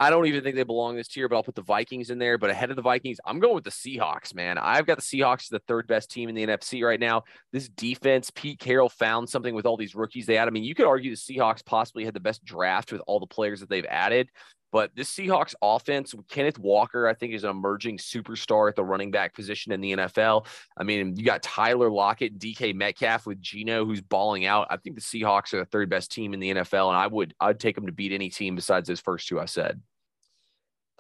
I 0.03 0.11
don't 0.11 0.27
even 0.27 0.43
think 0.43 0.57
they 0.57 0.65
belong 0.65 0.97
this 0.97 1.07
tier, 1.07 1.29
but 1.29 1.37
I'll 1.37 1.45
put 1.45 1.55
the 1.55 1.63
Vikings 1.63 2.11
in 2.11 2.19
there. 2.19 2.37
But 2.37 2.51
ahead 2.51 2.71
of 2.71 2.77
the 2.77 2.83
Vikings, 2.83 3.19
I'm 3.25 3.39
going 3.39 3.55
with 3.55 3.63
the 3.63 3.71
Seahawks, 3.71 4.35
man. 4.35 4.59
I've 4.59 4.85
got 4.85 4.97
the 4.97 5.03
Seahawks 5.03 5.45
as 5.45 5.49
the 5.51 5.61
third 5.61 5.87
best 5.87 6.11
team 6.11 6.29
in 6.29 6.35
the 6.35 6.45
NFC 6.45 6.85
right 6.85 6.99
now. 6.99 7.23
This 7.53 7.69
defense, 7.69 8.29
Pete 8.35 8.59
Carroll 8.59 8.89
found 8.89 9.29
something 9.29 9.55
with 9.55 9.65
all 9.65 9.77
these 9.77 9.95
rookies 9.95 10.27
they 10.27 10.35
had. 10.35 10.49
I 10.49 10.51
mean, 10.51 10.65
you 10.65 10.75
could 10.75 10.87
argue 10.87 11.15
the 11.15 11.17
Seahawks 11.17 11.65
possibly 11.65 12.05
had 12.05 12.15
the 12.15 12.21
best 12.21 12.45
draft 12.45 12.91
with 12.91 13.01
all 13.07 13.21
the 13.21 13.27
players 13.29 13.61
that 13.61 13.69
they've 13.69 13.87
added. 13.89 14.29
But 14.73 14.91
this 14.97 15.15
Seahawks 15.15 15.55
offense, 15.61 16.15
Kenneth 16.31 16.59
Walker, 16.59 17.07
I 17.07 17.13
think, 17.13 17.35
is 17.35 17.45
an 17.45 17.51
emerging 17.51 17.99
superstar 17.99 18.71
at 18.71 18.75
the 18.75 18.83
running 18.83 19.11
back 19.11 19.35
position 19.35 19.71
in 19.71 19.83
the 19.83 19.93
NFL. 19.93 20.47
I 20.79 20.83
mean, 20.83 21.15
you 21.15 21.25
got 21.25 21.43
Tyler 21.43 21.91
Lockett, 21.91 22.39
DK 22.39 22.75
Metcalf 22.75 23.27
with 23.27 23.41
Geno, 23.41 23.85
who's 23.85 24.01
balling 24.01 24.47
out. 24.47 24.67
I 24.71 24.79
think 24.79 24.97
the 24.97 25.03
Seahawks 25.03 25.53
are 25.53 25.59
the 25.59 25.67
third 25.67 25.91
best 25.91 26.11
team 26.11 26.33
in 26.33 26.41
the 26.41 26.55
NFL, 26.55 26.89
and 26.89 26.97
I 26.97 27.07
would 27.07 27.35
I'd 27.39 27.61
take 27.61 27.75
them 27.75 27.87
to 27.87 27.93
beat 27.93 28.13
any 28.13 28.31
team 28.31 28.57
besides 28.57 28.89
those 28.89 29.01
first 29.01 29.29
two 29.29 29.39
I 29.39 29.45
said. 29.45 29.81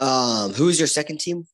Um, 0.02 0.52
who 0.52 0.68
is 0.68 0.78
your 0.78 0.88
second 0.88 1.18
team? 1.18 1.46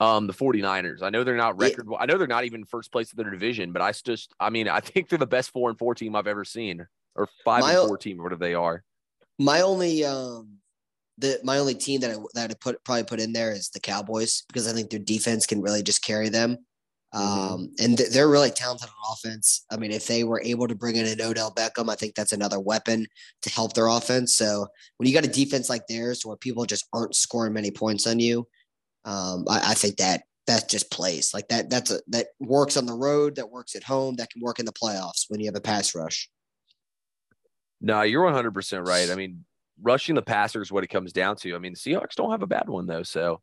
Um, 0.00 0.26
the 0.26 0.32
49ers. 0.32 1.02
I 1.02 1.10
know 1.10 1.24
they're 1.24 1.36
not 1.36 1.58
record. 1.58 1.86
Yeah. 1.90 1.98
I 1.98 2.06
know 2.06 2.18
they're 2.18 2.26
not 2.26 2.44
even 2.44 2.64
first 2.64 2.90
place 2.92 3.12
in 3.12 3.16
their 3.16 3.30
division, 3.30 3.72
but 3.72 3.82
I 3.82 3.92
just, 3.92 4.34
I 4.40 4.50
mean, 4.50 4.68
I 4.68 4.80
think 4.80 5.08
they're 5.08 5.18
the 5.18 5.26
best 5.26 5.50
four 5.50 5.70
and 5.70 5.78
four 5.78 5.94
team 5.94 6.16
I've 6.16 6.26
ever 6.26 6.44
seen, 6.44 6.86
or 7.14 7.28
five 7.44 7.62
my, 7.62 7.74
and 7.74 7.88
four 7.88 7.96
team, 7.96 8.18
whatever 8.18 8.38
they 8.38 8.54
are. 8.54 8.82
My 9.38 9.60
only, 9.60 10.04
um, 10.04 10.58
the 11.18 11.40
my 11.42 11.58
only 11.58 11.74
team 11.74 12.00
that 12.00 12.10
I 12.10 12.16
that 12.34 12.50
I 12.50 12.54
put 12.54 12.82
probably 12.84 13.04
put 13.04 13.20
in 13.20 13.32
there 13.32 13.50
is 13.50 13.70
the 13.70 13.80
Cowboys 13.80 14.44
because 14.48 14.68
I 14.68 14.72
think 14.72 14.90
their 14.90 15.00
defense 15.00 15.46
can 15.46 15.62
really 15.62 15.82
just 15.82 16.02
carry 16.02 16.28
them. 16.28 16.58
Mm-hmm. 17.14 17.54
Um, 17.54 17.70
and 17.78 17.96
th- 17.96 18.10
they're 18.10 18.28
really 18.28 18.50
talented 18.50 18.88
on 18.88 19.12
offense. 19.12 19.64
I 19.70 19.76
mean, 19.76 19.92
if 19.92 20.06
they 20.06 20.24
were 20.24 20.42
able 20.44 20.68
to 20.68 20.74
bring 20.74 20.96
in 20.96 21.06
an 21.06 21.20
Odell 21.20 21.52
Beckham, 21.52 21.88
I 21.88 21.94
think 21.94 22.14
that's 22.14 22.32
another 22.32 22.60
weapon 22.60 23.06
to 23.42 23.50
help 23.50 23.72
their 23.74 23.86
offense. 23.86 24.34
So 24.34 24.66
when 24.96 25.08
you 25.08 25.14
got 25.14 25.24
a 25.24 25.28
defense 25.28 25.68
like 25.68 25.86
theirs 25.86 26.24
where 26.24 26.36
people 26.36 26.64
just 26.66 26.86
aren't 26.92 27.14
scoring 27.14 27.52
many 27.52 27.70
points 27.70 28.06
on 28.06 28.18
you, 28.18 28.46
um, 29.04 29.44
I, 29.48 29.70
I 29.70 29.74
think 29.74 29.96
that 29.96 30.22
that 30.46 30.68
just 30.68 30.90
plays 30.90 31.32
like 31.34 31.48
that. 31.48 31.70
That's 31.70 31.90
a 31.90 32.00
that 32.08 32.28
works 32.40 32.76
on 32.76 32.86
the 32.86 32.94
road, 32.94 33.36
that 33.36 33.50
works 33.50 33.74
at 33.74 33.82
home, 33.82 34.16
that 34.16 34.30
can 34.30 34.42
work 34.42 34.58
in 34.58 34.66
the 34.66 34.72
playoffs 34.72 35.24
when 35.28 35.40
you 35.40 35.46
have 35.46 35.56
a 35.56 35.60
pass 35.60 35.94
rush. 35.94 36.28
No, 37.80 38.02
you're 38.02 38.24
100 38.24 38.52
percent 38.52 38.86
right. 38.86 39.10
I 39.10 39.14
mean, 39.14 39.44
rushing 39.80 40.14
the 40.14 40.22
passer 40.22 40.62
is 40.62 40.72
what 40.72 40.84
it 40.84 40.88
comes 40.88 41.12
down 41.12 41.36
to. 41.36 41.54
I 41.54 41.58
mean, 41.58 41.72
the 41.72 41.78
Seahawks 41.78 42.14
don't 42.14 42.30
have 42.30 42.42
a 42.42 42.46
bad 42.46 42.68
one 42.68 42.86
though. 42.86 43.02
So, 43.02 43.40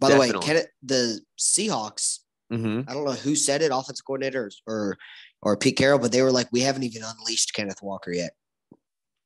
by 0.00 0.08
definitely. 0.08 0.32
the 0.32 0.38
way, 0.38 0.44
can 0.44 0.56
it, 0.56 0.66
the 0.82 1.20
Seahawks 1.38 2.18
Mhm. 2.52 2.88
I 2.88 2.92
don't 2.92 3.04
know 3.04 3.12
who 3.12 3.34
said 3.34 3.62
it, 3.62 3.70
offensive 3.72 4.04
coordinator 4.04 4.50
or, 4.66 4.74
or 4.74 4.98
or 5.42 5.56
Pete 5.56 5.76
Carroll, 5.76 5.98
but 5.98 6.12
they 6.12 6.22
were 6.22 6.30
like, 6.30 6.48
we 6.52 6.60
haven't 6.60 6.82
even 6.84 7.02
unleashed 7.02 7.52
Kenneth 7.54 7.82
Walker 7.82 8.12
yet. 8.12 8.32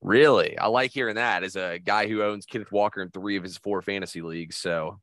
Really? 0.00 0.56
I 0.58 0.68
like 0.68 0.92
hearing 0.92 1.16
that 1.16 1.42
as 1.42 1.56
a 1.56 1.78
guy 1.78 2.06
who 2.06 2.22
owns 2.22 2.46
Kenneth 2.46 2.70
Walker 2.72 3.02
in 3.02 3.10
three 3.10 3.36
of 3.36 3.42
his 3.42 3.58
four 3.58 3.82
fantasy 3.82 4.22
leagues. 4.22 4.56
So 4.56 5.00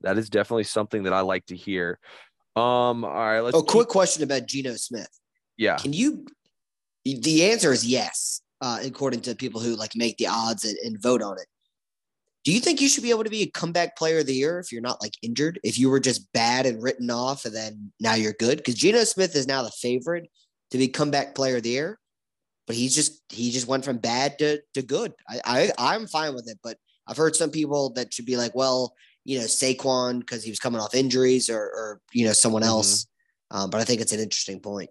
that 0.00 0.18
is 0.18 0.30
definitely 0.30 0.64
something 0.64 1.04
that 1.04 1.12
I 1.12 1.20
like 1.20 1.46
to 1.46 1.56
hear. 1.56 1.98
Um, 2.56 3.04
all 3.04 3.10
right, 3.12 3.40
let's 3.40 3.56
Oh, 3.56 3.62
keep- 3.62 3.70
quick 3.70 3.88
question 3.88 4.22
about 4.22 4.46
Geno 4.46 4.74
Smith. 4.76 5.08
yeah. 5.56 5.76
Can 5.76 5.92
you? 5.92 6.26
The 7.04 7.44
answer 7.52 7.70
is 7.72 7.84
yes, 7.86 8.40
uh, 8.62 8.78
according 8.82 9.20
to 9.22 9.34
people 9.34 9.60
who 9.60 9.76
like 9.76 9.92
make 9.94 10.16
the 10.16 10.28
odds 10.28 10.64
and, 10.64 10.76
and 10.78 11.00
vote 11.02 11.20
on 11.20 11.36
it. 11.38 11.46
Do 12.44 12.52
you 12.52 12.60
think 12.60 12.80
you 12.80 12.88
should 12.88 13.02
be 13.02 13.10
able 13.10 13.24
to 13.24 13.30
be 13.30 13.42
a 13.42 13.50
comeback 13.50 13.96
player 13.96 14.18
of 14.18 14.26
the 14.26 14.34
year 14.34 14.58
if 14.58 14.70
you're 14.70 14.82
not 14.82 15.00
like 15.00 15.14
injured? 15.22 15.58
If 15.64 15.78
you 15.78 15.88
were 15.88 16.00
just 16.00 16.30
bad 16.32 16.66
and 16.66 16.82
written 16.82 17.10
off, 17.10 17.46
and 17.46 17.54
then 17.54 17.90
now 18.00 18.14
you're 18.14 18.34
good? 18.34 18.58
Because 18.58 18.74
Geno 18.74 19.02
Smith 19.04 19.34
is 19.34 19.46
now 19.46 19.62
the 19.62 19.70
favorite 19.70 20.28
to 20.70 20.78
be 20.78 20.88
comeback 20.88 21.34
player 21.34 21.56
of 21.56 21.62
the 21.62 21.70
year, 21.70 21.98
but 22.66 22.76
he's 22.76 22.94
just 22.94 23.22
he 23.30 23.50
just 23.50 23.66
went 23.66 23.84
from 23.84 23.96
bad 23.96 24.38
to 24.40 24.60
to 24.74 24.82
good. 24.82 25.14
I, 25.28 25.40
I 25.44 25.72
I'm 25.94 26.06
fine 26.06 26.34
with 26.34 26.48
it, 26.48 26.58
but 26.62 26.76
I've 27.06 27.16
heard 27.16 27.34
some 27.34 27.50
people 27.50 27.90
that 27.94 28.12
should 28.12 28.26
be 28.26 28.36
like, 28.36 28.54
well, 28.54 28.94
you 29.24 29.38
know, 29.38 29.44
Saquon 29.46 30.20
because 30.20 30.44
he 30.44 30.50
was 30.50 30.58
coming 30.60 30.80
off 30.80 30.94
injuries, 30.94 31.48
or 31.48 31.60
or 31.62 32.00
you 32.12 32.26
know 32.26 32.34
someone 32.34 32.62
Mhm. 32.62 32.66
else. 32.68 33.06
Um, 33.50 33.70
but 33.70 33.80
I 33.80 33.84
think 33.84 34.02
it's 34.02 34.12
an 34.12 34.20
interesting 34.20 34.60
point. 34.60 34.90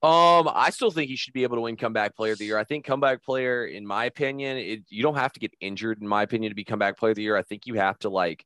Um, 0.00 0.48
I 0.54 0.70
still 0.70 0.92
think 0.92 1.08
he 1.08 1.16
should 1.16 1.32
be 1.32 1.42
able 1.42 1.56
to 1.56 1.62
win 1.62 1.76
comeback 1.76 2.14
player 2.14 2.32
of 2.32 2.38
the 2.38 2.44
year. 2.44 2.56
I 2.56 2.62
think 2.62 2.84
comeback 2.84 3.24
player, 3.24 3.66
in 3.66 3.84
my 3.84 4.04
opinion, 4.04 4.56
it, 4.56 4.80
you 4.88 5.02
don't 5.02 5.16
have 5.16 5.32
to 5.32 5.40
get 5.40 5.52
injured, 5.60 6.00
in 6.00 6.06
my 6.06 6.22
opinion, 6.22 6.50
to 6.50 6.54
be 6.54 6.62
comeback 6.62 6.96
player 6.96 7.10
of 7.10 7.16
the 7.16 7.22
year. 7.22 7.36
I 7.36 7.42
think 7.42 7.66
you 7.66 7.74
have 7.74 7.98
to 8.00 8.08
like 8.08 8.44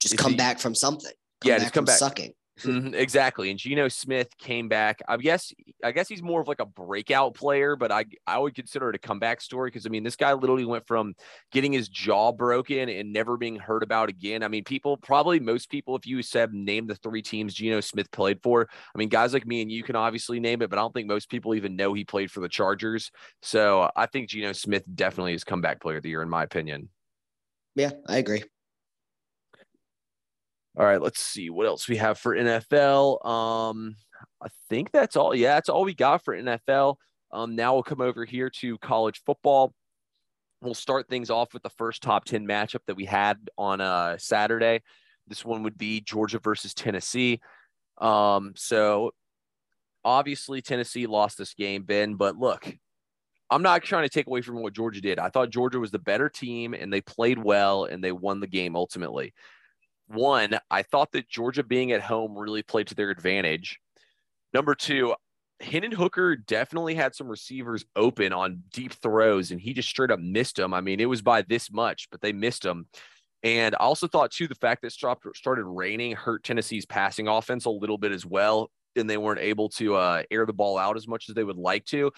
just 0.00 0.16
come 0.16 0.34
back 0.34 0.58
from 0.58 0.74
something. 0.74 1.12
Yeah, 1.44 1.54
back 1.54 1.62
just 1.62 1.74
come 1.74 1.82
from 1.82 1.92
back. 1.92 1.98
sucking. 1.98 2.32
Mhm, 2.64 2.92
exactly. 2.92 3.50
And 3.50 3.58
Geno 3.58 3.86
Smith 3.86 4.36
came 4.36 4.68
back. 4.68 5.00
I 5.06 5.16
guess 5.16 5.52
I 5.84 5.92
guess 5.92 6.08
he's 6.08 6.22
more 6.22 6.40
of 6.40 6.48
like 6.48 6.58
a 6.58 6.66
breakout 6.66 7.34
player, 7.34 7.76
but 7.76 7.92
I 7.92 8.04
I 8.26 8.38
would 8.38 8.56
consider 8.56 8.90
it 8.90 8.96
a 8.96 8.98
comeback 8.98 9.40
story 9.40 9.68
because 9.70 9.86
I 9.86 9.90
mean 9.90 10.02
this 10.02 10.16
guy 10.16 10.32
literally 10.32 10.64
went 10.64 10.84
from 10.84 11.14
getting 11.52 11.72
his 11.72 11.88
jaw 11.88 12.32
broken 12.32 12.88
and 12.88 13.12
never 13.12 13.36
being 13.36 13.54
heard 13.56 13.84
about 13.84 14.08
again. 14.08 14.42
I 14.42 14.48
mean, 14.48 14.64
people 14.64 14.96
probably 14.96 15.38
most 15.38 15.70
people, 15.70 15.94
if 15.94 16.04
you 16.04 16.20
said 16.20 16.52
name 16.52 16.88
the 16.88 16.96
three 16.96 17.22
teams 17.22 17.54
Geno 17.54 17.80
Smith 17.80 18.10
played 18.10 18.42
for, 18.42 18.68
I 18.94 18.98
mean, 18.98 19.08
guys 19.08 19.32
like 19.32 19.46
me 19.46 19.62
and 19.62 19.70
you 19.70 19.84
can 19.84 19.94
obviously 19.94 20.40
name 20.40 20.60
it, 20.60 20.68
but 20.68 20.80
I 20.80 20.82
don't 20.82 20.92
think 20.92 21.06
most 21.06 21.30
people 21.30 21.54
even 21.54 21.76
know 21.76 21.94
he 21.94 22.04
played 22.04 22.30
for 22.30 22.40
the 22.40 22.48
Chargers. 22.48 23.12
So 23.40 23.88
I 23.94 24.06
think 24.06 24.30
Geno 24.30 24.52
Smith 24.52 24.82
definitely 24.96 25.34
is 25.34 25.44
comeback 25.44 25.80
player 25.80 25.98
of 25.98 26.02
the 26.02 26.08
year, 26.10 26.22
in 26.22 26.28
my 26.28 26.42
opinion. 26.42 26.88
Yeah, 27.74 27.92
I 28.06 28.18
agree. 28.18 28.44
All 30.78 30.84
right, 30.84 31.02
let's 31.02 31.20
see 31.20 31.50
what 31.50 31.66
else 31.66 31.88
we 31.88 31.96
have 31.96 32.18
for 32.18 32.36
NFL. 32.36 33.26
Um, 33.26 33.96
I 34.40 34.46
think 34.68 34.92
that's 34.92 35.16
all. 35.16 35.34
Yeah, 35.34 35.54
that's 35.54 35.68
all 35.68 35.84
we 35.84 35.92
got 35.92 36.24
for 36.24 36.36
NFL. 36.36 36.94
Um, 37.32 37.56
now 37.56 37.74
we'll 37.74 37.82
come 37.82 38.00
over 38.00 38.24
here 38.24 38.48
to 38.60 38.78
college 38.78 39.20
football. 39.26 39.74
We'll 40.62 40.74
start 40.74 41.08
things 41.08 41.30
off 41.30 41.52
with 41.52 41.64
the 41.64 41.70
first 41.70 42.00
top 42.00 42.26
10 42.26 42.46
matchup 42.46 42.78
that 42.86 42.94
we 42.94 43.06
had 43.06 43.38
on 43.58 43.80
uh, 43.80 44.18
Saturday. 44.18 44.82
This 45.26 45.44
one 45.44 45.64
would 45.64 45.76
be 45.76 46.00
Georgia 46.00 46.38
versus 46.38 46.74
Tennessee. 46.74 47.40
Um, 48.00 48.52
so 48.54 49.10
obviously 50.04 50.62
Tennessee 50.62 51.08
lost 51.08 51.38
this 51.38 51.54
game, 51.54 51.82
Ben, 51.82 52.14
but 52.14 52.36
look, 52.36 52.72
I'm 53.50 53.62
not 53.62 53.82
trying 53.82 54.04
to 54.04 54.08
take 54.08 54.28
away 54.28 54.42
from 54.42 54.62
what 54.62 54.74
Georgia 54.74 55.00
did. 55.00 55.18
I 55.18 55.28
thought 55.28 55.50
Georgia 55.50 55.80
was 55.80 55.90
the 55.90 55.98
better 55.98 56.28
team 56.28 56.72
and 56.72 56.92
they 56.92 57.00
played 57.00 57.42
well 57.42 57.84
and 57.84 58.02
they 58.02 58.12
won 58.12 58.38
the 58.38 58.46
game 58.46 58.76
ultimately 58.76 59.34
one, 60.08 60.58
I 60.70 60.82
thought 60.82 61.12
that 61.12 61.28
Georgia 61.28 61.62
being 61.62 61.92
at 61.92 62.02
home 62.02 62.36
really 62.36 62.62
played 62.62 62.88
to 62.88 62.94
their 62.94 63.10
advantage. 63.10 63.78
Number 64.52 64.74
two, 64.74 65.14
Hendon 65.60 65.92
Hooker 65.92 66.36
definitely 66.36 66.94
had 66.94 67.14
some 67.14 67.28
receivers 67.28 67.84
open 67.96 68.32
on 68.32 68.62
deep 68.72 68.92
throws, 68.92 69.50
and 69.50 69.60
he 69.60 69.72
just 69.72 69.88
straight 69.88 70.10
up 70.10 70.20
missed 70.20 70.56
them. 70.56 70.72
I 70.72 70.80
mean, 70.80 71.00
it 71.00 71.08
was 71.08 71.22
by 71.22 71.42
this 71.42 71.70
much, 71.70 72.08
but 72.10 72.20
they 72.20 72.32
missed 72.32 72.62
them. 72.62 72.86
And 73.42 73.74
I 73.76 73.78
also 73.78 74.08
thought 74.08 74.32
too 74.32 74.48
the 74.48 74.54
fact 74.54 74.82
that 74.82 74.92
it 74.92 75.36
started 75.36 75.64
raining 75.64 76.16
hurt 76.16 76.44
Tennessee's 76.44 76.86
passing 76.86 77.28
offense 77.28 77.66
a 77.66 77.70
little 77.70 77.98
bit 77.98 78.12
as 78.12 78.26
well, 78.26 78.70
and 78.96 79.08
they 79.08 79.16
weren't 79.16 79.40
able 79.40 79.68
to 79.70 79.96
uh, 79.96 80.22
air 80.30 80.46
the 80.46 80.52
ball 80.52 80.78
out 80.78 80.96
as 80.96 81.06
much 81.06 81.28
as 81.28 81.34
they 81.34 81.44
would 81.44 81.56
like 81.56 81.84
to. 81.86 82.10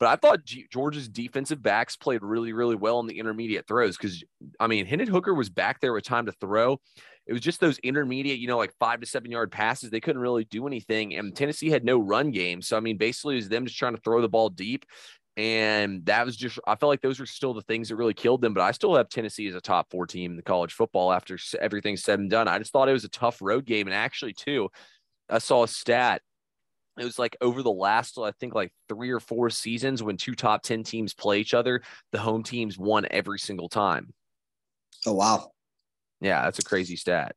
But 0.00 0.08
I 0.08 0.16
thought 0.16 0.44
G- 0.44 0.66
Georgia's 0.72 1.08
defensive 1.08 1.62
backs 1.62 1.96
played 1.96 2.22
really, 2.22 2.52
really 2.52 2.74
well 2.74 2.98
in 3.00 3.06
the 3.06 3.18
intermediate 3.18 3.66
throws 3.66 3.96
because 3.96 4.24
I 4.58 4.66
mean, 4.66 4.86
Hendon 4.86 5.08
Hooker 5.08 5.34
was 5.34 5.48
back 5.48 5.80
there 5.80 5.92
with 5.92 6.04
time 6.04 6.26
to 6.26 6.32
throw. 6.32 6.80
It 7.26 7.32
was 7.32 7.40
just 7.40 7.60
those 7.60 7.78
intermediate, 7.78 8.38
you 8.38 8.46
know, 8.46 8.58
like 8.58 8.74
five 8.78 9.00
to 9.00 9.06
seven 9.06 9.30
yard 9.30 9.50
passes. 9.50 9.90
They 9.90 10.00
couldn't 10.00 10.20
really 10.20 10.44
do 10.44 10.66
anything. 10.66 11.14
And 11.14 11.34
Tennessee 11.34 11.70
had 11.70 11.84
no 11.84 11.98
run 11.98 12.30
game. 12.30 12.60
So, 12.60 12.76
I 12.76 12.80
mean, 12.80 12.98
basically, 12.98 13.34
it 13.34 13.38
was 13.38 13.48
them 13.48 13.64
just 13.64 13.78
trying 13.78 13.94
to 13.94 14.00
throw 14.02 14.20
the 14.20 14.28
ball 14.28 14.50
deep. 14.50 14.84
And 15.36 16.04
that 16.06 16.24
was 16.24 16.36
just, 16.36 16.60
I 16.66 16.76
felt 16.76 16.90
like 16.90 17.00
those 17.00 17.18
were 17.18 17.26
still 17.26 17.54
the 17.54 17.62
things 17.62 17.88
that 17.88 17.96
really 17.96 18.14
killed 18.14 18.40
them. 18.40 18.54
But 18.54 18.62
I 18.62 18.70
still 18.70 18.94
have 18.94 19.08
Tennessee 19.08 19.48
as 19.48 19.54
a 19.54 19.60
top 19.60 19.90
four 19.90 20.06
team 20.06 20.32
in 20.32 20.36
the 20.36 20.42
college 20.42 20.74
football 20.74 21.12
after 21.12 21.38
everything's 21.60 22.04
said 22.04 22.20
and 22.20 22.30
done. 22.30 22.46
I 22.46 22.58
just 22.58 22.72
thought 22.72 22.88
it 22.88 22.92
was 22.92 23.04
a 23.04 23.08
tough 23.08 23.40
road 23.40 23.64
game. 23.64 23.86
And 23.86 23.94
actually, 23.94 24.34
too, 24.34 24.68
I 25.28 25.38
saw 25.38 25.64
a 25.64 25.68
stat. 25.68 26.22
It 26.98 27.04
was 27.04 27.18
like 27.18 27.36
over 27.40 27.62
the 27.62 27.72
last, 27.72 28.18
I 28.18 28.30
think, 28.32 28.54
like 28.54 28.72
three 28.88 29.10
or 29.10 29.18
four 29.18 29.50
seasons 29.50 30.02
when 30.02 30.16
two 30.16 30.34
top 30.34 30.62
10 30.62 30.84
teams 30.84 31.14
play 31.14 31.40
each 31.40 31.54
other, 31.54 31.82
the 32.12 32.18
home 32.18 32.44
teams 32.44 32.78
won 32.78 33.06
every 33.10 33.40
single 33.40 33.68
time. 33.68 34.12
Oh 35.04 35.14
wow. 35.14 35.50
Yeah, 36.24 36.42
that's 36.42 36.58
a 36.58 36.64
crazy 36.64 36.96
stat. 36.96 37.36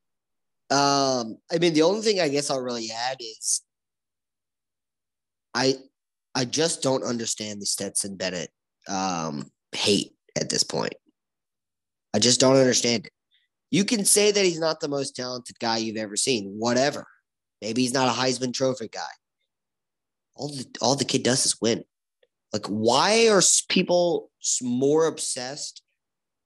Um, 0.69 1.37
I 1.51 1.57
mean, 1.59 1.73
the 1.73 1.81
only 1.81 2.01
thing 2.01 2.21
I 2.21 2.29
guess 2.29 2.49
I'll 2.49 2.61
really 2.61 2.89
add 2.89 3.17
is 3.19 3.61
I 5.53 5.75
I 6.33 6.45
just 6.45 6.81
don't 6.83 7.03
understand 7.03 7.61
the 7.61 7.65
Stetson 7.65 8.15
Bennett 8.15 8.49
um 8.87 9.51
hate 9.73 10.13
at 10.39 10.49
this 10.49 10.63
point. 10.63 10.93
I 12.13 12.19
just 12.19 12.39
don't 12.39 12.55
understand 12.55 13.07
it. 13.07 13.11
You 13.71 13.83
can 13.83 14.05
say 14.05 14.31
that 14.31 14.45
he's 14.45 14.59
not 14.59 14.79
the 14.79 14.87
most 14.87 15.17
talented 15.17 15.59
guy 15.59 15.77
you've 15.77 15.97
ever 15.97 16.15
seen, 16.15 16.55
whatever. 16.57 17.05
Maybe 17.61 17.81
he's 17.81 17.93
not 17.93 18.07
a 18.07 18.17
Heisman 18.17 18.53
Trophy 18.53 18.87
guy. 18.87 19.01
All 20.33 20.47
the 20.47 20.65
all 20.81 20.95
the 20.95 21.03
kid 21.03 21.23
does 21.23 21.45
is 21.45 21.59
win. 21.59 21.83
Like, 22.53 22.67
why 22.67 23.27
are 23.27 23.41
people 23.67 24.31
more 24.61 25.07
obsessed 25.07 25.81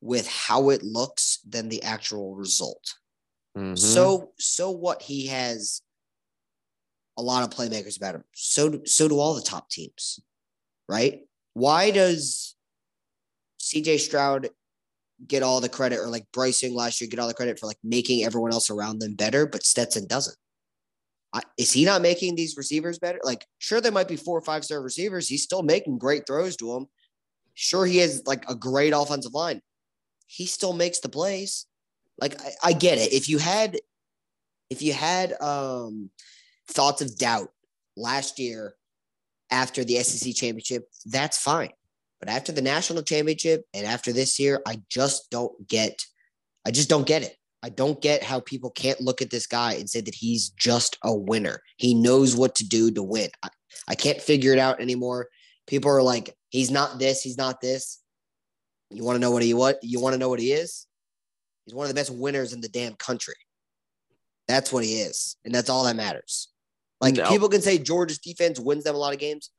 with 0.01 0.27
how 0.27 0.69
it 0.69 0.83
looks 0.83 1.39
than 1.47 1.69
the 1.69 1.81
actual 1.83 2.35
result? 2.35 2.95
Mhm. 3.57 3.77
So 3.77 4.33
so 4.39 4.71
what 4.71 5.01
he 5.01 5.27
has 5.27 5.81
a 7.17 7.21
lot 7.21 7.43
of 7.43 7.55
playmakers 7.55 7.97
about 7.97 8.15
him. 8.15 8.23
So 8.33 8.69
do, 8.69 8.85
so 8.85 9.07
do 9.07 9.19
all 9.19 9.35
the 9.35 9.41
top 9.41 9.69
teams, 9.69 10.19
right? 10.87 11.21
Why 11.53 11.91
does 11.91 12.55
CJ 13.59 13.99
Stroud 13.99 14.49
get 15.27 15.43
all 15.43 15.61
the 15.61 15.69
credit 15.69 15.99
or 15.99 16.07
like 16.07 16.25
Bryce 16.31 16.63
Young 16.63 16.73
last 16.73 16.99
year 16.99 17.09
get 17.09 17.19
all 17.19 17.27
the 17.27 17.33
credit 17.33 17.59
for 17.59 17.67
like 17.67 17.77
making 17.83 18.23
everyone 18.23 18.53
else 18.53 18.69
around 18.69 18.99
them 18.99 19.15
better, 19.15 19.45
but 19.45 19.65
Stetson 19.65 20.07
doesn't? 20.07 20.37
I, 21.33 21.41
is 21.57 21.71
he 21.71 21.85
not 21.85 22.01
making 22.01 22.35
these 22.35 22.57
receivers 22.57 22.99
better? 22.99 23.19
Like, 23.23 23.45
sure, 23.59 23.79
there 23.79 23.91
might 23.91 24.07
be 24.07 24.17
four 24.17 24.37
or 24.37 24.41
five 24.41 24.65
star 24.65 24.81
receivers. 24.81 25.27
He's 25.27 25.43
still 25.43 25.63
making 25.63 25.97
great 25.97 26.25
throws 26.27 26.57
to 26.57 26.73
them. 26.73 26.87
Sure, 27.53 27.85
he 27.85 27.97
has 27.97 28.23
like 28.25 28.49
a 28.49 28.55
great 28.55 28.91
offensive 28.91 29.33
line. 29.33 29.61
He 30.31 30.45
still 30.45 30.71
makes 30.71 30.99
the 30.99 31.09
plays. 31.09 31.65
Like, 32.19 32.41
I, 32.41 32.51
I 32.69 32.73
get 32.73 32.97
it. 32.97 33.11
If 33.11 33.27
you 33.27 33.37
had, 33.37 33.77
if 34.69 34.81
you 34.81 34.93
had 34.93 35.33
um 35.41 36.09
thoughts 36.69 37.01
of 37.01 37.17
doubt 37.17 37.49
last 37.97 38.39
year 38.39 38.75
after 39.51 39.83
the 39.83 39.97
SEC 39.97 40.33
championship, 40.33 40.87
that's 41.05 41.37
fine. 41.37 41.71
But 42.21 42.29
after 42.29 42.51
the 42.53 42.61
national 42.61 43.03
championship 43.03 43.65
and 43.73 43.85
after 43.85 44.13
this 44.13 44.39
year, 44.39 44.61
I 44.65 44.81
just 44.89 45.29
don't 45.31 45.67
get, 45.67 46.05
I 46.65 46.71
just 46.71 46.87
don't 46.87 47.07
get 47.07 47.23
it. 47.23 47.35
I 47.63 47.69
don't 47.69 48.01
get 48.01 48.23
how 48.23 48.39
people 48.39 48.69
can't 48.69 49.01
look 49.01 49.21
at 49.21 49.31
this 49.31 49.47
guy 49.47 49.73
and 49.73 49.89
say 49.89 50.01
that 50.01 50.15
he's 50.15 50.49
just 50.49 50.97
a 51.03 51.13
winner. 51.13 51.61
He 51.77 51.93
knows 51.93 52.35
what 52.35 52.55
to 52.55 52.67
do 52.67 52.91
to 52.91 53.03
win. 53.03 53.29
I, 53.43 53.49
I 53.87 53.95
can't 53.95 54.21
figure 54.21 54.53
it 54.53 54.59
out 54.59 54.79
anymore. 54.79 55.27
People 55.67 55.91
are 55.91 56.01
like, 56.01 56.35
he's 56.49 56.71
not 56.71 56.99
this, 56.99 57.21
he's 57.21 57.37
not 57.37 57.59
this. 57.59 58.00
You 58.91 59.04
want 59.04 59.15
to 59.15 59.19
know 59.19 59.32
what 59.32 59.43
he 59.43 59.54
what 59.54 59.80
you 59.82 59.99
want 59.99 60.13
to 60.13 60.19
know 60.19 60.30
what 60.30 60.39
he 60.39 60.51
is? 60.51 60.88
He's 61.65 61.73
one 61.73 61.86
of 61.86 61.89
the 61.89 61.95
best 61.99 62.12
winners 62.13 62.54
in 62.54 62.62
the 62.62 62.69
damn 62.69 62.95
country. 62.95 63.36
That's 64.47 64.73
what 64.73 64.84
he 64.84 64.99
is, 64.99 65.38
and 65.45 65.54
that's 65.54 65.69
all 65.69 65.86
that 65.86 65.95
matters. 65.95 66.49
Like 66.99 67.15
No. 67.15 67.30
people 67.30 67.49
can 67.49 67.62
say 67.62 67.77
Georgia's 67.77 68.19
defense 68.19 68.60
wins 68.60 68.84
them 68.84 68.95
a 68.95 68.97
lot 68.97 69.13
of 69.13 69.19
games. 69.19 69.49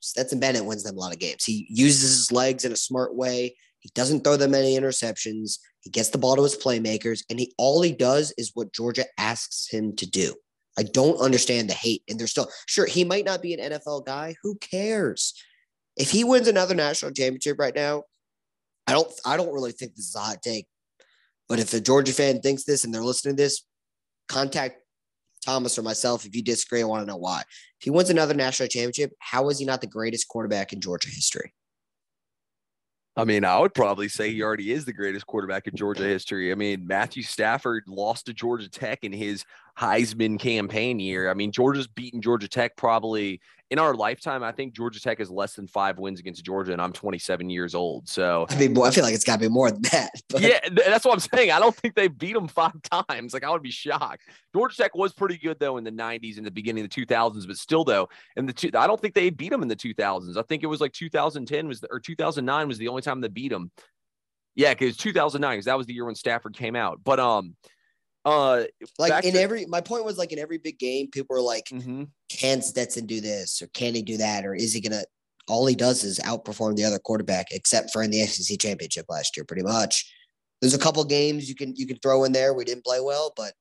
Stetson 0.00 0.40
Bennett 0.40 0.64
wins 0.64 0.82
them 0.82 0.96
a 0.96 1.00
lot 1.00 1.12
of 1.12 1.18
games. 1.18 1.44
He 1.44 1.66
uses 1.68 2.02
his 2.02 2.32
legs 2.32 2.64
in 2.64 2.72
a 2.72 2.76
smart 2.76 3.14
way. 3.14 3.56
He 3.80 3.90
doesn't 3.94 4.24
throw 4.24 4.36
them 4.36 4.54
any 4.54 4.76
interceptions. 4.76 5.58
He 5.80 5.90
gets 5.90 6.08
the 6.08 6.18
ball 6.18 6.34
to 6.36 6.42
his 6.42 6.56
playmakers, 6.56 7.22
and 7.30 7.38
he 7.38 7.54
all 7.58 7.82
he 7.82 7.92
does 7.92 8.32
is 8.36 8.50
what 8.54 8.72
Georgia 8.72 9.04
asks 9.18 9.68
him 9.70 9.94
to 9.96 10.10
do. 10.10 10.34
I 10.78 10.82
don't 10.82 11.20
understand 11.20 11.70
the 11.70 11.74
hate, 11.74 12.02
and 12.08 12.18
they're 12.18 12.26
still 12.26 12.50
sure 12.66 12.86
he 12.86 13.04
might 13.04 13.24
not 13.24 13.42
be 13.42 13.54
an 13.54 13.72
NFL 13.72 14.04
guy. 14.04 14.34
Who 14.42 14.56
cares? 14.56 15.34
If 15.96 16.10
he 16.10 16.24
wins 16.24 16.48
another 16.48 16.74
national 16.74 17.12
championship 17.12 17.58
right 17.58 17.74
now, 17.74 18.04
I 18.86 18.92
don't. 18.92 19.10
I 19.24 19.36
don't 19.36 19.52
really 19.52 19.72
think 19.72 19.94
this 19.94 20.08
is 20.08 20.14
a 20.14 20.20
hot 20.20 20.42
take. 20.42 20.66
But 21.48 21.58
if 21.58 21.72
a 21.74 21.80
Georgia 21.80 22.12
fan 22.12 22.40
thinks 22.40 22.64
this 22.64 22.84
and 22.84 22.94
they're 22.94 23.04
listening 23.04 23.36
to 23.36 23.42
this, 23.42 23.62
contact 24.28 24.80
Thomas 25.44 25.78
or 25.78 25.82
myself 25.82 26.26
if 26.26 26.34
you 26.34 26.42
disagree. 26.42 26.82
I 26.82 26.84
want 26.84 27.02
to 27.02 27.06
know 27.06 27.16
why. 27.16 27.42
If 27.80 27.84
he 27.84 27.90
wins 27.90 28.10
another 28.10 28.34
national 28.34 28.68
championship, 28.68 29.12
how 29.20 29.48
is 29.48 29.58
he 29.58 29.64
not 29.64 29.80
the 29.80 29.86
greatest 29.86 30.28
quarterback 30.28 30.72
in 30.72 30.80
Georgia 30.80 31.08
history? 31.08 31.54
I 33.18 33.24
mean, 33.24 33.44
I 33.44 33.58
would 33.58 33.72
probably 33.72 34.08
say 34.08 34.30
he 34.30 34.42
already 34.42 34.72
is 34.72 34.84
the 34.84 34.92
greatest 34.92 35.26
quarterback 35.26 35.66
in 35.66 35.74
Georgia 35.74 36.02
history. 36.02 36.52
I 36.52 36.54
mean, 36.54 36.86
Matthew 36.86 37.22
Stafford 37.22 37.84
lost 37.86 38.26
to 38.26 38.34
Georgia 38.34 38.68
Tech 38.68 39.04
in 39.04 39.12
his 39.12 39.42
Heisman 39.78 40.38
campaign 40.38 40.98
year. 40.98 41.30
I 41.30 41.34
mean, 41.34 41.52
Georgia's 41.52 41.86
beaten 41.86 42.22
Georgia 42.22 42.48
Tech 42.48 42.76
probably 42.76 43.40
in 43.70 43.78
our 43.78 43.94
lifetime. 43.94 44.42
I 44.42 44.52
think 44.52 44.74
Georgia 44.74 45.00
Tech 45.00 45.20
is 45.20 45.30
less 45.30 45.54
than 45.54 45.66
five 45.66 45.98
wins 45.98 46.18
against 46.18 46.44
Georgia, 46.44 46.72
and 46.72 46.80
I'm 46.80 46.92
27 46.92 47.50
years 47.50 47.74
old. 47.74 48.08
So 48.08 48.46
I 48.48 48.56
mean, 48.56 48.78
I 48.78 48.90
feel 48.90 49.04
like 49.04 49.14
it's 49.14 49.24
got 49.24 49.34
to 49.34 49.40
be 49.40 49.48
more 49.48 49.70
than 49.70 49.82
that. 49.92 50.10
But. 50.28 50.42
Yeah, 50.42 50.58
that's 50.70 51.04
what 51.04 51.12
I'm 51.12 51.20
saying. 51.20 51.52
I 51.52 51.60
don't 51.60 51.74
think 51.74 51.94
they 51.94 52.08
beat 52.08 52.32
them 52.32 52.48
five 52.48 52.74
times. 52.82 53.32
Like 53.32 53.44
I 53.44 53.50
would 53.50 53.62
be 53.62 53.70
shocked. 53.70 54.22
Georgia 54.54 54.76
Tech 54.76 54.94
was 54.94 55.12
pretty 55.12 55.36
good 55.36 55.58
though 55.60 55.76
in 55.76 55.84
the 55.84 55.92
90s 55.92 56.36
and 56.36 56.46
the 56.46 56.50
beginning 56.50 56.84
of 56.84 56.90
the 56.90 57.06
2000s, 57.06 57.46
but 57.46 57.56
still 57.56 57.84
though 57.84 58.08
in 58.36 58.46
the 58.46 58.52
two, 58.52 58.70
I 58.74 58.86
don't 58.86 59.00
think 59.00 59.14
they 59.14 59.30
beat 59.30 59.50
them 59.50 59.62
in 59.62 59.68
the 59.68 59.76
2000s. 59.76 60.36
I 60.36 60.42
think 60.42 60.62
it 60.62 60.66
was 60.66 60.80
like 60.80 60.92
2010 60.92 61.68
was 61.68 61.80
the, 61.80 61.88
or 61.90 62.00
2009 62.00 62.68
was 62.68 62.78
the 62.78 62.88
only 62.88 63.02
time 63.02 63.20
they 63.20 63.28
beat 63.28 63.50
them. 63.50 63.70
Yeah, 64.56 64.72
because 64.72 64.96
2009 64.96 65.54
because 65.54 65.66
that 65.66 65.78
was 65.78 65.86
the 65.86 65.94
year 65.94 66.06
when 66.06 66.14
Stafford 66.14 66.56
came 66.56 66.74
out. 66.74 67.00
But 67.04 67.20
um, 67.20 67.54
uh, 68.26 68.64
like 68.98 69.24
in 69.24 69.34
to- 69.34 69.40
every, 69.40 69.66
my 69.66 69.80
point 69.80 70.04
was 70.04 70.18
like 70.18 70.32
in 70.32 70.38
every 70.40 70.58
big 70.58 70.80
game, 70.80 71.08
people 71.10 71.36
are 71.36 71.40
like, 71.40 71.66
mm-hmm. 71.72 72.04
"Can 72.28 72.60
Stetson 72.60 73.06
do 73.06 73.20
this 73.20 73.62
or 73.62 73.68
can 73.68 73.94
he 73.94 74.02
do 74.02 74.16
that 74.16 74.44
or 74.44 74.54
is 74.54 74.72
he 74.72 74.80
gonna?" 74.80 75.04
All 75.48 75.64
he 75.64 75.76
does 75.76 76.02
is 76.02 76.18
outperform 76.18 76.74
the 76.74 76.82
other 76.82 76.98
quarterback, 76.98 77.46
except 77.52 77.92
for 77.92 78.02
in 78.02 78.10
the 78.10 78.26
SEC 78.26 78.58
championship 78.58 79.06
last 79.08 79.36
year, 79.36 79.44
pretty 79.44 79.62
much. 79.62 80.12
There's 80.60 80.74
a 80.74 80.78
couple 80.78 81.04
games 81.04 81.48
you 81.48 81.54
can 81.54 81.74
you 81.76 81.86
can 81.86 81.98
throw 81.98 82.24
in 82.24 82.32
there 82.32 82.52
we 82.52 82.64
didn't 82.64 82.84
play 82.84 83.00
well, 83.00 83.32
but 83.36 83.52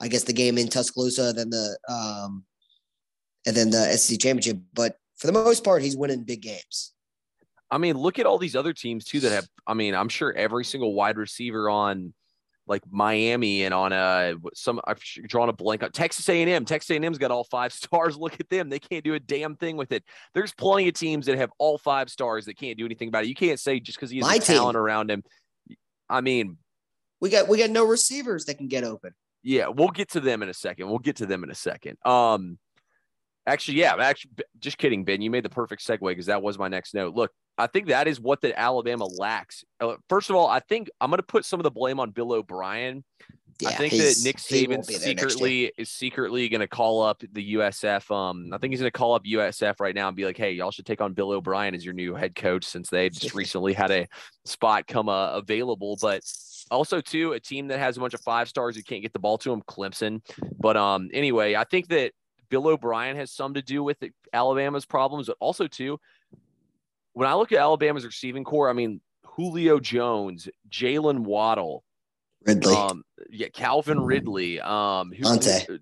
I 0.00 0.08
guess 0.08 0.24
the 0.24 0.32
game 0.32 0.56
in 0.56 0.68
Tuscaloosa, 0.68 1.34
then 1.34 1.50
the 1.50 1.78
um, 1.86 2.44
and 3.46 3.54
then 3.54 3.68
the 3.68 3.92
SEC 3.98 4.18
championship. 4.18 4.58
But 4.72 4.96
for 5.18 5.26
the 5.26 5.34
most 5.34 5.62
part, 5.62 5.82
he's 5.82 5.96
winning 5.96 6.24
big 6.24 6.40
games. 6.40 6.94
I 7.70 7.76
mean, 7.76 7.98
look 7.98 8.18
at 8.18 8.24
all 8.24 8.38
these 8.38 8.56
other 8.56 8.72
teams 8.72 9.04
too 9.04 9.20
that 9.20 9.32
have. 9.32 9.48
I 9.66 9.74
mean, 9.74 9.94
I'm 9.94 10.08
sure 10.08 10.32
every 10.32 10.64
single 10.64 10.94
wide 10.94 11.18
receiver 11.18 11.68
on 11.68 12.14
like 12.70 12.82
Miami 12.88 13.64
and 13.64 13.74
on 13.74 13.92
a 13.92 14.36
some 14.54 14.80
I've 14.86 15.00
drawn 15.00 15.48
a 15.48 15.52
blank 15.52 15.82
on 15.82 15.90
Texas 15.90 16.26
A&M. 16.28 16.64
Texas 16.64 16.90
A&M's 16.96 17.18
got 17.18 17.32
all 17.32 17.44
five 17.44 17.72
stars. 17.74 18.16
Look 18.16 18.40
at 18.40 18.48
them; 18.48 18.70
they 18.70 18.78
can't 18.78 19.04
do 19.04 19.14
a 19.14 19.20
damn 19.20 19.56
thing 19.56 19.76
with 19.76 19.92
it. 19.92 20.04
There's 20.32 20.52
plenty 20.52 20.88
of 20.88 20.94
teams 20.94 21.26
that 21.26 21.36
have 21.36 21.50
all 21.58 21.76
five 21.76 22.08
stars 22.08 22.46
that 22.46 22.54
can't 22.54 22.78
do 22.78 22.86
anything 22.86 23.08
about 23.08 23.24
it. 23.24 23.28
You 23.28 23.34
can't 23.34 23.58
say 23.58 23.80
just 23.80 23.98
because 23.98 24.10
he 24.10 24.20
has 24.20 24.46
talent 24.46 24.78
around 24.78 25.10
him. 25.10 25.24
I 26.08 26.20
mean, 26.20 26.56
we 27.20 27.28
got 27.28 27.48
we 27.48 27.58
got 27.58 27.70
no 27.70 27.84
receivers 27.84 28.44
that 28.46 28.56
can 28.56 28.68
get 28.68 28.84
open. 28.84 29.12
Yeah, 29.42 29.68
we'll 29.68 29.88
get 29.88 30.10
to 30.10 30.20
them 30.20 30.42
in 30.42 30.48
a 30.48 30.54
second. 30.54 30.88
We'll 30.88 30.98
get 30.98 31.16
to 31.16 31.26
them 31.26 31.42
in 31.42 31.50
a 31.50 31.54
second. 31.54 31.98
Um, 32.04 32.58
actually, 33.46 33.78
yeah, 33.78 33.96
actually, 33.96 34.32
just 34.60 34.78
kidding, 34.78 35.04
Ben. 35.04 35.22
You 35.22 35.30
made 35.30 35.44
the 35.44 35.50
perfect 35.50 35.84
segue 35.84 36.00
because 36.00 36.26
that 36.26 36.42
was 36.42 36.58
my 36.58 36.68
next 36.68 36.94
note. 36.94 37.16
Look, 37.16 37.32
I 37.60 37.66
think 37.66 37.88
that 37.88 38.08
is 38.08 38.20
what 38.20 38.40
the 38.40 38.58
Alabama 38.58 39.06
lacks. 39.06 39.64
Uh, 39.80 39.96
first 40.08 40.30
of 40.30 40.36
all, 40.36 40.48
I 40.48 40.60
think 40.60 40.90
I'm 41.00 41.10
going 41.10 41.18
to 41.18 41.22
put 41.22 41.44
some 41.44 41.60
of 41.60 41.64
the 41.64 41.70
blame 41.70 42.00
on 42.00 42.10
Bill 42.10 42.32
O'Brien. 42.32 43.04
Yeah, 43.60 43.68
I 43.68 43.72
think 43.72 43.92
that 43.92 44.20
Nick 44.24 44.38
Saban 44.38 44.84
secretly 44.84 45.70
is 45.76 45.90
secretly 45.90 46.48
going 46.48 46.62
to 46.62 46.66
call 46.66 47.02
up 47.02 47.22
the 47.32 47.54
USF. 47.54 48.10
Um, 48.10 48.50
I 48.54 48.58
think 48.58 48.72
he's 48.72 48.80
going 48.80 48.90
to 48.90 48.98
call 48.98 49.14
up 49.14 49.24
USF 49.24 49.80
right 49.80 49.94
now 49.94 50.08
and 50.08 50.16
be 50.16 50.24
like, 50.24 50.38
"Hey, 50.38 50.52
y'all 50.52 50.70
should 50.70 50.86
take 50.86 51.02
on 51.02 51.12
Bill 51.12 51.30
O'Brien 51.30 51.74
as 51.74 51.84
your 51.84 51.92
new 51.92 52.14
head 52.14 52.34
coach 52.34 52.64
since 52.64 52.88
they 52.88 53.10
just 53.10 53.34
recently 53.34 53.74
had 53.74 53.90
a 53.90 54.06
spot 54.46 54.86
come 54.86 55.10
uh, 55.10 55.32
available." 55.32 55.98
But 56.00 56.22
also, 56.70 57.02
too, 57.02 57.32
a 57.32 57.40
team 57.40 57.68
that 57.68 57.78
has 57.78 57.98
a 57.98 58.00
bunch 58.00 58.14
of 58.14 58.22
five 58.22 58.48
stars 58.48 58.76
who 58.76 58.82
can't 58.82 59.02
get 59.02 59.12
the 59.12 59.18
ball 59.18 59.36
to 59.38 59.50
them, 59.50 59.62
Clemson. 59.68 60.22
But 60.58 60.78
um, 60.78 61.10
anyway, 61.12 61.54
I 61.54 61.64
think 61.64 61.88
that 61.88 62.12
Bill 62.48 62.66
O'Brien 62.66 63.16
has 63.16 63.30
some 63.30 63.54
to 63.54 63.62
do 63.62 63.82
with 63.82 63.98
Alabama's 64.32 64.86
problems, 64.86 65.26
but 65.26 65.36
also 65.40 65.66
too, 65.66 65.98
when 67.20 67.28
I 67.28 67.34
look 67.34 67.52
at 67.52 67.58
Alabama's 67.58 68.06
receiving 68.06 68.44
corps, 68.44 68.70
I 68.70 68.72
mean 68.72 69.02
Julio 69.26 69.78
Jones, 69.78 70.48
Jaylen 70.70 71.18
Waddle, 71.18 71.84
Ridley, 72.46 72.74
um, 72.74 73.02
yeah, 73.28 73.48
Calvin 73.48 74.00
Ridley, 74.00 74.58
um, 74.58 75.12
who, 75.12 75.24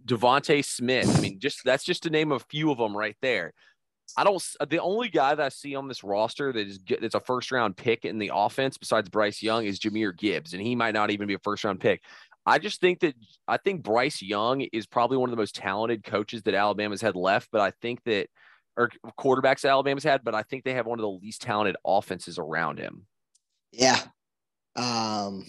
DeVonta 0.04 0.64
Smith. 0.64 1.16
I 1.16 1.20
mean, 1.20 1.38
just 1.38 1.62
that's 1.64 1.84
just 1.84 2.02
to 2.02 2.10
name 2.10 2.32
a 2.32 2.40
few 2.40 2.72
of 2.72 2.78
them 2.78 2.96
right 2.96 3.16
there. 3.22 3.52
I 4.16 4.24
don't. 4.24 4.42
The 4.68 4.82
only 4.82 5.10
guy 5.10 5.36
that 5.36 5.46
I 5.46 5.48
see 5.50 5.76
on 5.76 5.86
this 5.86 6.02
roster 6.02 6.52
that 6.52 6.66
is 6.66 6.80
that's 7.00 7.14
a 7.14 7.20
first 7.20 7.52
round 7.52 7.76
pick 7.76 8.04
in 8.04 8.18
the 8.18 8.32
offense 8.34 8.76
besides 8.76 9.08
Bryce 9.08 9.40
Young 9.40 9.64
is 9.64 9.78
Jahmyr 9.78 10.16
Gibbs, 10.16 10.54
and 10.54 10.60
he 10.60 10.74
might 10.74 10.94
not 10.94 11.12
even 11.12 11.28
be 11.28 11.34
a 11.34 11.38
first 11.38 11.62
round 11.62 11.78
pick. 11.78 12.02
I 12.46 12.58
just 12.58 12.80
think 12.80 12.98
that 12.98 13.14
I 13.46 13.58
think 13.58 13.84
Bryce 13.84 14.20
Young 14.20 14.62
is 14.72 14.88
probably 14.88 15.18
one 15.18 15.28
of 15.28 15.36
the 15.36 15.40
most 15.40 15.54
talented 15.54 16.02
coaches 16.02 16.42
that 16.42 16.54
Alabama's 16.54 17.00
had 17.00 17.14
left, 17.14 17.50
but 17.52 17.60
I 17.60 17.70
think 17.80 18.02
that 18.06 18.26
or 18.78 18.90
quarterbacks 19.18 19.68
Alabama's 19.68 20.04
had, 20.04 20.22
but 20.24 20.34
I 20.34 20.42
think 20.42 20.64
they 20.64 20.74
have 20.74 20.86
one 20.86 20.98
of 20.98 21.02
the 21.02 21.10
least 21.10 21.42
talented 21.42 21.76
offenses 21.84 22.38
around 22.38 22.78
him. 22.78 23.06
Yeah. 23.72 24.00
Um, 24.76 25.44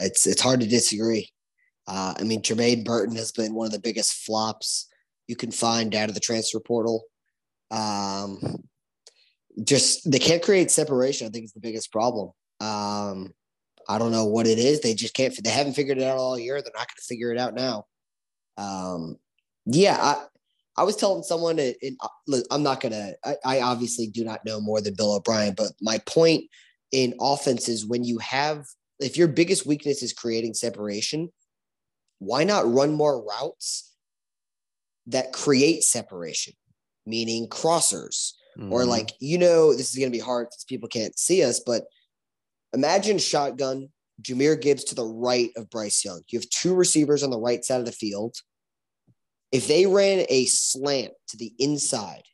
it's 0.00 0.26
it's 0.26 0.42
hard 0.42 0.60
to 0.60 0.66
disagree. 0.66 1.30
Uh, 1.86 2.14
I 2.18 2.22
mean, 2.24 2.42
Jermaine 2.42 2.84
Burton 2.84 3.16
has 3.16 3.30
been 3.30 3.54
one 3.54 3.66
of 3.66 3.72
the 3.72 3.78
biggest 3.78 4.24
flops 4.24 4.88
you 5.28 5.36
can 5.36 5.50
find 5.50 5.94
out 5.94 6.08
of 6.08 6.14
the 6.14 6.20
transfer 6.20 6.60
portal. 6.60 7.04
Um, 7.70 8.64
just 9.62 10.10
they 10.10 10.18
can't 10.18 10.42
create 10.42 10.70
separation. 10.70 11.26
I 11.26 11.30
think 11.30 11.44
is 11.44 11.52
the 11.52 11.60
biggest 11.60 11.92
problem. 11.92 12.30
Um, 12.60 13.32
I 13.88 13.98
don't 13.98 14.12
know 14.12 14.24
what 14.24 14.46
it 14.46 14.58
is. 14.58 14.80
They 14.80 14.94
just 14.94 15.14
can't. 15.14 15.34
They 15.42 15.50
haven't 15.50 15.74
figured 15.74 15.98
it 15.98 16.04
out 16.04 16.18
all 16.18 16.38
year. 16.38 16.60
They're 16.60 16.72
not 16.74 16.88
going 16.88 16.96
to 16.96 17.04
figure 17.04 17.32
it 17.32 17.38
out 17.38 17.54
now. 17.54 17.86
Um, 18.56 19.16
yeah, 19.66 19.96
I, 20.00 20.24
I 20.76 20.82
was 20.82 20.96
telling 20.96 21.22
someone, 21.22 21.58
in, 21.58 21.96
uh, 22.00 22.40
I'm 22.50 22.62
not 22.62 22.80
gonna. 22.80 23.12
I, 23.24 23.36
I 23.44 23.60
obviously 23.60 24.08
do 24.08 24.24
not 24.24 24.44
know 24.44 24.60
more 24.60 24.80
than 24.80 24.94
Bill 24.94 25.14
O'Brien, 25.14 25.54
but 25.56 25.72
my 25.80 25.98
point 26.06 26.44
in 26.92 27.14
offense 27.20 27.68
is 27.68 27.86
when 27.86 28.04
you 28.04 28.18
have, 28.18 28.64
if 28.98 29.16
your 29.16 29.28
biggest 29.28 29.66
weakness 29.66 30.02
is 30.02 30.12
creating 30.12 30.54
separation, 30.54 31.30
why 32.18 32.44
not 32.44 32.70
run 32.70 32.92
more 32.92 33.24
routes 33.24 33.92
that 35.06 35.32
create 35.32 35.84
separation, 35.84 36.54
meaning 37.06 37.48
crossers, 37.48 38.32
mm-hmm. 38.58 38.72
or 38.72 38.84
like 38.84 39.12
you 39.20 39.38
know, 39.38 39.72
this 39.72 39.90
is 39.90 39.96
gonna 39.96 40.10
be 40.10 40.18
hard 40.18 40.48
because 40.48 40.64
people 40.64 40.88
can't 40.88 41.18
see 41.18 41.44
us, 41.44 41.60
but 41.64 41.84
imagine 42.72 43.18
shotgun 43.18 43.90
Jahmyr 44.22 44.60
Gibbs 44.60 44.84
to 44.84 44.94
the 44.94 45.06
right 45.06 45.50
of 45.56 45.70
Bryce 45.70 46.04
Young. 46.04 46.22
You 46.28 46.38
have 46.38 46.48
two 46.50 46.74
receivers 46.74 47.22
on 47.22 47.30
the 47.30 47.38
right 47.38 47.64
side 47.64 47.80
of 47.80 47.86
the 47.86 47.92
field 47.92 48.36
if 49.54 49.68
they 49.68 49.86
ran 49.86 50.26
a 50.28 50.46
slant 50.46 51.12
to 51.28 51.36
the 51.36 51.54
inside 51.60 52.24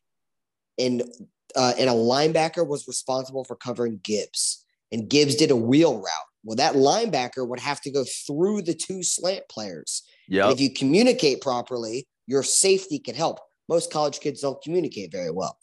and 0.79 1.03
uh, 1.55 1.75
and 1.79 1.91
a 1.91 1.93
linebacker 1.93 2.67
was 2.67 2.89
responsible 2.89 3.45
for 3.45 3.57
covering 3.57 4.01
Gibbs 4.03 4.65
and 4.91 5.09
Gibbs 5.09 5.37
did 5.37 5.51
a 5.51 5.57
wheel 5.57 5.97
route, 5.97 6.29
well, 6.45 6.57
that 6.57 6.75
linebacker 6.75 7.47
would 7.47 7.61
have 7.61 7.83
to 7.83 7.91
go 7.91 8.05
through 8.27 8.63
the 8.63 8.73
two 8.73 9.03
slant 9.03 9.45
players. 9.51 10.03
Yeah. 10.29 10.51
If 10.51 10.61
you 10.61 10.73
communicate 10.73 11.43
properly, 11.43 12.09
your 12.27 12.43
safety 12.43 12.99
can 12.99 13.15
help. 13.15 13.41
Most 13.69 13.93
college 13.93 14.21
kids 14.21 14.41
don't 14.41 14.63
communicate 14.63 15.13
very 15.13 15.31
well. 15.31 15.59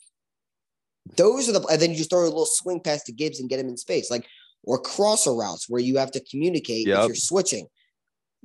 Those 1.15 1.49
are 1.49 1.53
the, 1.53 1.65
and 1.67 1.81
then 1.81 1.91
you 1.91 1.97
just 1.97 2.11
throw 2.11 2.23
a 2.23 2.25
little 2.25 2.45
swing 2.45 2.81
pass 2.81 3.03
to 3.05 3.13
Gibbs 3.13 3.39
and 3.39 3.49
get 3.49 3.59
him 3.59 3.69
in 3.69 3.77
space, 3.77 4.11
like 4.11 4.27
or 4.63 4.77
crosser 4.79 5.33
routes 5.33 5.67
where 5.67 5.81
you 5.81 5.97
have 5.97 6.11
to 6.11 6.23
communicate 6.29 6.85
yep. 6.85 6.99
if 6.99 7.07
you're 7.07 7.15
switching. 7.15 7.67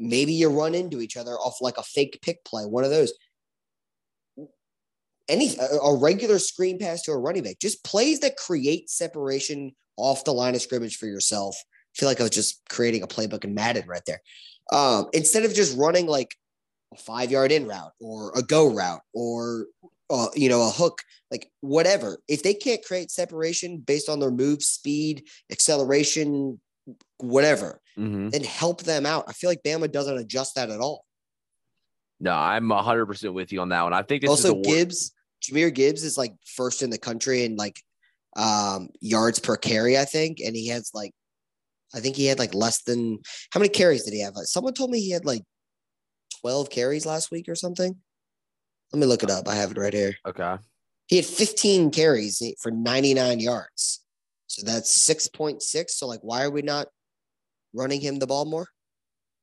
Maybe 0.02 0.32
you 0.32 0.48
run 0.48 0.74
into 0.74 1.00
each 1.00 1.16
other 1.16 1.32
off 1.32 1.60
like 1.60 1.78
a 1.78 1.82
fake 1.82 2.18
pick 2.22 2.44
play, 2.44 2.64
one 2.64 2.84
of 2.84 2.90
those. 2.90 3.12
Any 5.28 5.56
a 5.58 5.94
regular 5.94 6.38
screen 6.38 6.78
pass 6.78 7.02
to 7.02 7.12
a 7.12 7.18
running 7.18 7.44
back, 7.44 7.60
just 7.60 7.84
plays 7.84 8.20
that 8.20 8.36
create 8.36 8.90
separation 8.90 9.72
off 9.96 10.24
the 10.24 10.34
line 10.34 10.54
of 10.54 10.62
scrimmage 10.62 10.96
for 10.96 11.06
yourself. 11.06 11.56
I 11.64 12.00
feel 12.00 12.08
like 12.08 12.20
I 12.20 12.24
was 12.24 12.32
just 12.32 12.60
creating 12.68 13.02
a 13.02 13.06
playbook 13.06 13.44
in 13.44 13.54
Madden 13.54 13.86
right 13.86 14.02
there. 14.06 14.20
Um, 14.72 15.06
instead 15.12 15.44
of 15.44 15.54
just 15.54 15.76
running 15.78 16.06
like 16.06 16.34
a 16.92 16.96
five 16.96 17.30
yard 17.30 17.52
in 17.52 17.66
route 17.66 17.92
or 18.00 18.32
a 18.34 18.42
go 18.42 18.74
route 18.74 19.02
or 19.14 19.66
uh, 20.10 20.28
you 20.34 20.48
know 20.48 20.62
a 20.62 20.70
hook, 20.70 21.02
like 21.30 21.50
whatever. 21.60 22.18
If 22.28 22.42
they 22.42 22.54
can't 22.54 22.84
create 22.84 23.10
separation 23.10 23.78
based 23.78 24.08
on 24.08 24.18
their 24.18 24.30
move 24.30 24.62
speed, 24.62 25.24
acceleration, 25.50 26.60
whatever, 27.18 27.80
mm-hmm. 27.98 28.30
then 28.30 28.44
help 28.44 28.82
them 28.82 29.06
out. 29.06 29.24
I 29.28 29.32
feel 29.32 29.50
like 29.50 29.62
Bama 29.62 29.90
doesn't 29.90 30.18
adjust 30.18 30.54
that 30.54 30.70
at 30.70 30.80
all. 30.80 31.04
No, 32.20 32.32
I'm 32.32 32.68
100% 32.68 33.32
with 33.32 33.52
you 33.52 33.60
on 33.60 33.70
that 33.70 33.82
one. 33.82 33.92
I 33.92 34.02
think 34.02 34.26
also 34.28 34.60
Gibbs, 34.62 35.12
Jahmyr 35.42 35.74
Gibbs 35.74 36.04
is 36.04 36.16
like 36.16 36.34
first 36.46 36.82
in 36.82 36.90
the 36.90 36.98
country 36.98 37.44
in 37.44 37.56
like 37.56 37.80
um, 38.36 38.88
yards 39.00 39.38
per 39.40 39.56
carry, 39.56 39.98
I 39.98 40.04
think. 40.04 40.38
And 40.40 40.54
he 40.54 40.68
has 40.68 40.92
like, 40.94 41.12
I 41.94 42.00
think 42.00 42.16
he 42.16 42.26
had 42.26 42.38
like 42.38 42.54
less 42.54 42.82
than 42.82 43.18
how 43.50 43.60
many 43.60 43.68
carries 43.68 44.04
did 44.04 44.14
he 44.14 44.20
have? 44.20 44.34
Someone 44.44 44.72
told 44.72 44.90
me 44.90 45.00
he 45.00 45.10
had 45.10 45.24
like 45.24 45.42
12 46.40 46.70
carries 46.70 47.06
last 47.06 47.30
week 47.30 47.48
or 47.48 47.54
something. 47.54 47.96
Let 48.92 49.00
me 49.00 49.06
look 49.06 49.22
it 49.22 49.30
up. 49.30 49.48
I 49.48 49.54
have 49.54 49.72
it 49.72 49.78
right 49.78 49.92
here. 49.92 50.14
Okay. 50.26 50.56
He 51.06 51.16
had 51.16 51.24
15 51.24 51.90
carries 51.90 52.40
for 52.60 52.70
99 52.70 53.40
yards. 53.40 54.00
So 54.46 54.64
that's 54.64 55.08
6.6. 55.08 55.90
So, 55.90 56.06
like, 56.06 56.20
why 56.22 56.44
are 56.44 56.50
we 56.50 56.62
not 56.62 56.88
running 57.72 58.00
him 58.00 58.18
the 58.18 58.26
ball 58.26 58.44
more? 58.44 58.68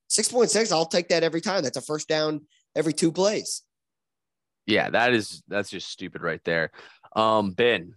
6.6, 0.09 0.71
I'll 0.71 0.85
take 0.85 1.09
that 1.09 1.23
every 1.23 1.41
time. 1.41 1.63
That's 1.63 1.77
a 1.77 1.81
first 1.81 2.07
down 2.07 2.41
every 2.75 2.93
two 2.93 3.11
plays. 3.11 3.63
Yeah, 4.65 4.89
that 4.91 5.13
is 5.13 5.41
that's 5.47 5.69
just 5.69 5.89
stupid 5.89 6.21
right 6.21 6.43
there. 6.43 6.71
Um, 7.15 7.51
Ben, 7.51 7.95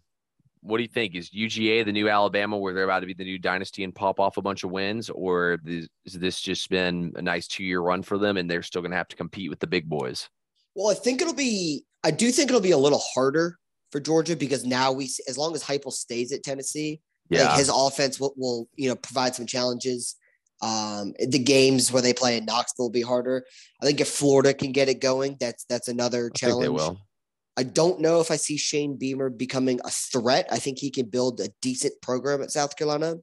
what 0.63 0.79
do 0.79 0.83
you 0.83 0.89
think? 0.89 1.15
Is 1.15 1.31
UGA 1.31 1.85
the 1.85 1.93
new 1.93 2.09
Alabama 2.09 2.57
where 2.57 2.73
they're 2.73 2.85
about 2.85 3.01
to 3.01 3.07
be 3.07 3.15
the 3.15 3.25
new 3.25 3.39
dynasty 3.39 3.85
and 3.85 3.95
pop 3.95 4.21
off 4.21 4.37
a 4.37 4.43
bunch 4.43 4.65
of 4.65 4.71
wins, 4.71 5.11
or 5.11 5.59
is 5.67 5.89
this 6.07 6.41
just 6.41 6.71
been 6.71 7.13
a 7.17 7.23
nice 7.23 7.47
two 7.47 7.65
year 7.65 7.81
run 7.81 8.03
for 8.03 8.17
them 8.17 8.37
and 8.37 8.51
they're 8.51 8.63
still 8.63 8.81
going 8.81 8.93
to 8.93 8.97
have 8.97 9.09
to 9.09 9.17
compete 9.17 9.51
with 9.51 9.59
the 9.59 9.67
big 9.67 9.89
boys? 9.89 10.29
Well, 10.75 10.91
I 10.91 10.95
think 10.95 11.21
it'll 11.21 11.35
be. 11.35 11.85
I 12.05 12.11
do 12.11 12.31
think 12.31 12.49
it'll 12.49 12.61
be 12.61 12.71
a 12.71 12.79
little 12.79 13.03
harder 13.15 13.59
for 13.91 14.01
Georgia 14.01 14.35
because 14.35 14.65
now 14.65 14.93
we, 14.93 15.11
as 15.29 15.37
long 15.37 15.55
as 15.55 15.63
Heupel 15.63 15.93
stays 15.93 16.33
at 16.33 16.43
Tennessee, 16.43 17.01
yeah, 17.29 17.49
like 17.49 17.59
his 17.59 17.71
offense 17.73 18.19
will, 18.19 18.33
will 18.37 18.69
you 18.77 18.89
know 18.89 18.97
provide 18.97 19.35
some 19.35 19.47
challenges. 19.47 20.17
Um, 20.63 21.13
the 21.19 21.41
games 21.41 21.91
where 21.91 22.03
they 22.03 22.15
play 22.15 22.37
in 22.37 22.45
Knoxville 22.45 22.87
will 22.87 22.91
be 22.91 23.03
harder. 23.03 23.45
I 23.83 23.87
think 23.87 24.01
if 24.01 24.09
Florida 24.09 24.55
can 24.55 24.71
get 24.71 24.89
it 24.89 25.01
going, 25.01 25.37
that's 25.41 25.65
that's 25.65 25.89
another 25.89 26.31
I 26.33 26.39
challenge. 26.39 26.63
they 26.63 26.69
will. 26.69 27.01
I 27.57 27.65
don't 27.65 28.01
know 28.01 28.21
if 28.21 28.31
I 28.31 28.37
see 28.37 28.57
Shane 28.57 28.97
Beamer 28.97 29.29
becoming 29.29 29.81
a 29.85 29.91
threat. 29.91 30.47
I 30.51 30.59
think 30.59 30.79
he 30.79 30.91
can 30.91 31.07
build 31.07 31.41
a 31.41 31.49
decent 31.61 32.01
program 32.01 32.43
at 32.43 32.51
South 32.51 32.77
Carolina, 32.77 33.17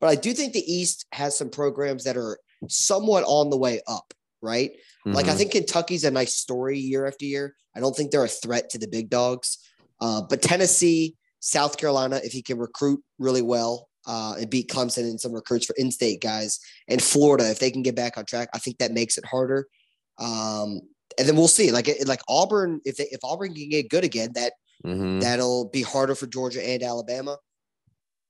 but 0.00 0.08
I 0.08 0.14
do 0.14 0.34
think 0.34 0.52
the 0.52 0.72
East 0.72 1.06
has 1.12 1.36
some 1.36 1.50
programs 1.50 2.04
that 2.04 2.16
are 2.16 2.38
somewhat 2.68 3.24
on 3.26 3.50
the 3.50 3.58
way 3.58 3.80
up. 3.88 4.12
Right, 4.42 4.72
mm-hmm. 4.72 5.12
like 5.12 5.26
I 5.26 5.28
mm-hmm. 5.30 5.38
think 5.38 5.52
Kentucky's 5.52 6.04
a 6.04 6.10
nice 6.10 6.34
story 6.34 6.78
year 6.78 7.06
after 7.06 7.24
year. 7.24 7.54
I 7.74 7.80
don't 7.80 7.96
think 7.96 8.10
they're 8.10 8.24
a 8.24 8.28
threat 8.28 8.70
to 8.70 8.78
the 8.78 8.88
big 8.88 9.08
dogs, 9.08 9.58
uh, 10.00 10.22
but 10.28 10.42
Tennessee, 10.42 11.16
South 11.38 11.78
Carolina, 11.78 12.20
if 12.22 12.32
he 12.32 12.42
can 12.42 12.58
recruit 12.58 13.00
really 13.18 13.40
well, 13.40 13.88
uh, 14.06 14.34
and 14.38 14.50
beat 14.50 14.68
Clemson 14.68 15.04
and 15.04 15.20
some 15.20 15.32
recruits 15.32 15.66
for 15.66 15.74
in-state 15.76 16.20
guys, 16.20 16.60
and 16.88 17.02
Florida 17.02 17.50
if 17.50 17.58
they 17.58 17.70
can 17.70 17.82
get 17.82 17.96
back 17.96 18.16
on 18.18 18.24
track. 18.24 18.48
I 18.54 18.58
think 18.58 18.78
that 18.78 18.92
makes 18.92 19.18
it 19.18 19.24
harder. 19.24 19.68
Um, 20.18 20.80
and 21.18 21.28
then 21.28 21.36
we'll 21.36 21.48
see. 21.48 21.70
Like 21.70 21.88
like 22.06 22.22
Auburn, 22.28 22.80
if 22.84 22.96
they, 22.96 23.08
if 23.10 23.20
Auburn 23.22 23.54
can 23.54 23.68
get 23.68 23.90
good 23.90 24.04
again, 24.04 24.30
that 24.34 24.52
mm-hmm. 24.84 25.20
that'll 25.20 25.68
be 25.68 25.82
harder 25.82 26.14
for 26.14 26.26
Georgia 26.26 26.66
and 26.66 26.82
Alabama. 26.82 27.36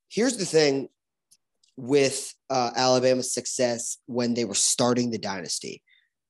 Here's 0.08 0.36
the 0.36 0.44
thing 0.44 0.88
with 1.76 2.34
uh, 2.50 2.70
Alabama's 2.76 3.32
success 3.32 3.98
when 4.06 4.34
they 4.34 4.44
were 4.44 4.54
starting 4.54 5.10
the 5.10 5.18
dynasty. 5.18 5.82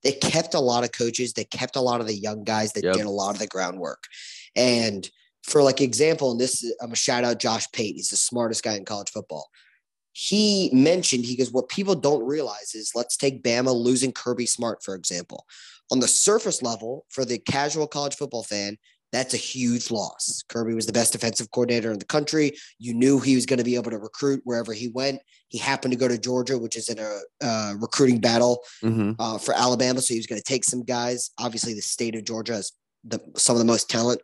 They 0.03 0.13
kept 0.13 0.53
a 0.53 0.59
lot 0.59 0.83
of 0.83 0.91
coaches. 0.91 1.33
They 1.33 1.45
kept 1.45 1.75
a 1.75 1.81
lot 1.81 2.01
of 2.01 2.07
the 2.07 2.15
young 2.15 2.43
guys 2.43 2.73
that 2.73 2.83
yep. 2.83 2.95
did 2.95 3.05
a 3.05 3.09
lot 3.09 3.31
of 3.31 3.39
the 3.39 3.47
groundwork. 3.47 4.03
And 4.55 5.09
for 5.43 5.61
like 5.61 5.81
example, 5.81 6.31
and 6.31 6.39
this 6.39 6.65
I'm 6.81 6.91
a 6.91 6.95
shout 6.95 7.23
out 7.23 7.39
Josh 7.39 7.71
Pate. 7.71 7.95
He's 7.95 8.09
the 8.09 8.17
smartest 8.17 8.63
guy 8.63 8.75
in 8.75 8.85
college 8.85 9.11
football. 9.11 9.49
He 10.15 10.69
mentioned 10.71 11.25
he 11.25 11.35
goes, 11.35 11.51
what 11.51 11.69
people 11.69 11.95
don't 11.95 12.23
realize 12.23 12.75
is 12.75 12.91
let's 12.93 13.17
take 13.17 13.41
Bama 13.41 13.73
losing 13.73 14.11
Kirby 14.11 14.45
Smart 14.45 14.83
for 14.83 14.93
example 14.93 15.45
on 15.91 15.99
the 15.99 16.07
surface 16.07 16.61
level 16.61 17.05
for 17.09 17.25
the 17.25 17.37
casual 17.37 17.87
college 17.87 18.15
football 18.15 18.43
fan, 18.43 18.77
that's 19.11 19.35
a 19.35 19.37
huge 19.37 19.91
loss. 19.91 20.43
Kirby 20.49 20.73
was 20.73 20.87
the 20.87 20.93
best 20.93 21.13
defensive 21.13 21.51
coordinator 21.51 21.91
in 21.91 21.99
the 21.99 22.05
country. 22.05 22.53
You 22.79 22.95
knew 22.95 23.19
he 23.19 23.35
was 23.35 23.45
going 23.45 23.59
to 23.59 23.63
be 23.63 23.75
able 23.75 23.91
to 23.91 23.99
recruit 23.99 24.41
wherever 24.43 24.73
he 24.73 24.87
went. 24.87 25.21
He 25.49 25.59
happened 25.59 25.91
to 25.91 25.99
go 25.99 26.07
to 26.07 26.17
Georgia, 26.17 26.57
which 26.57 26.75
is 26.75 26.89
in 26.89 26.97
a 26.97 27.19
uh, 27.43 27.73
recruiting 27.77 28.19
battle 28.19 28.63
mm-hmm. 28.83 29.11
uh, 29.19 29.37
for 29.37 29.53
Alabama. 29.53 30.01
So 30.01 30.15
he 30.15 30.19
was 30.19 30.25
going 30.25 30.41
to 30.41 30.43
take 30.43 30.63
some 30.63 30.83
guys. 30.83 31.29
Obviously, 31.37 31.75
the 31.75 31.81
state 31.81 32.15
of 32.15 32.25
Georgia 32.25 32.53
has 32.53 32.71
the, 33.03 33.19
some 33.35 33.55
of 33.55 33.59
the 33.59 33.65
most 33.65 33.87
talent. 33.87 34.19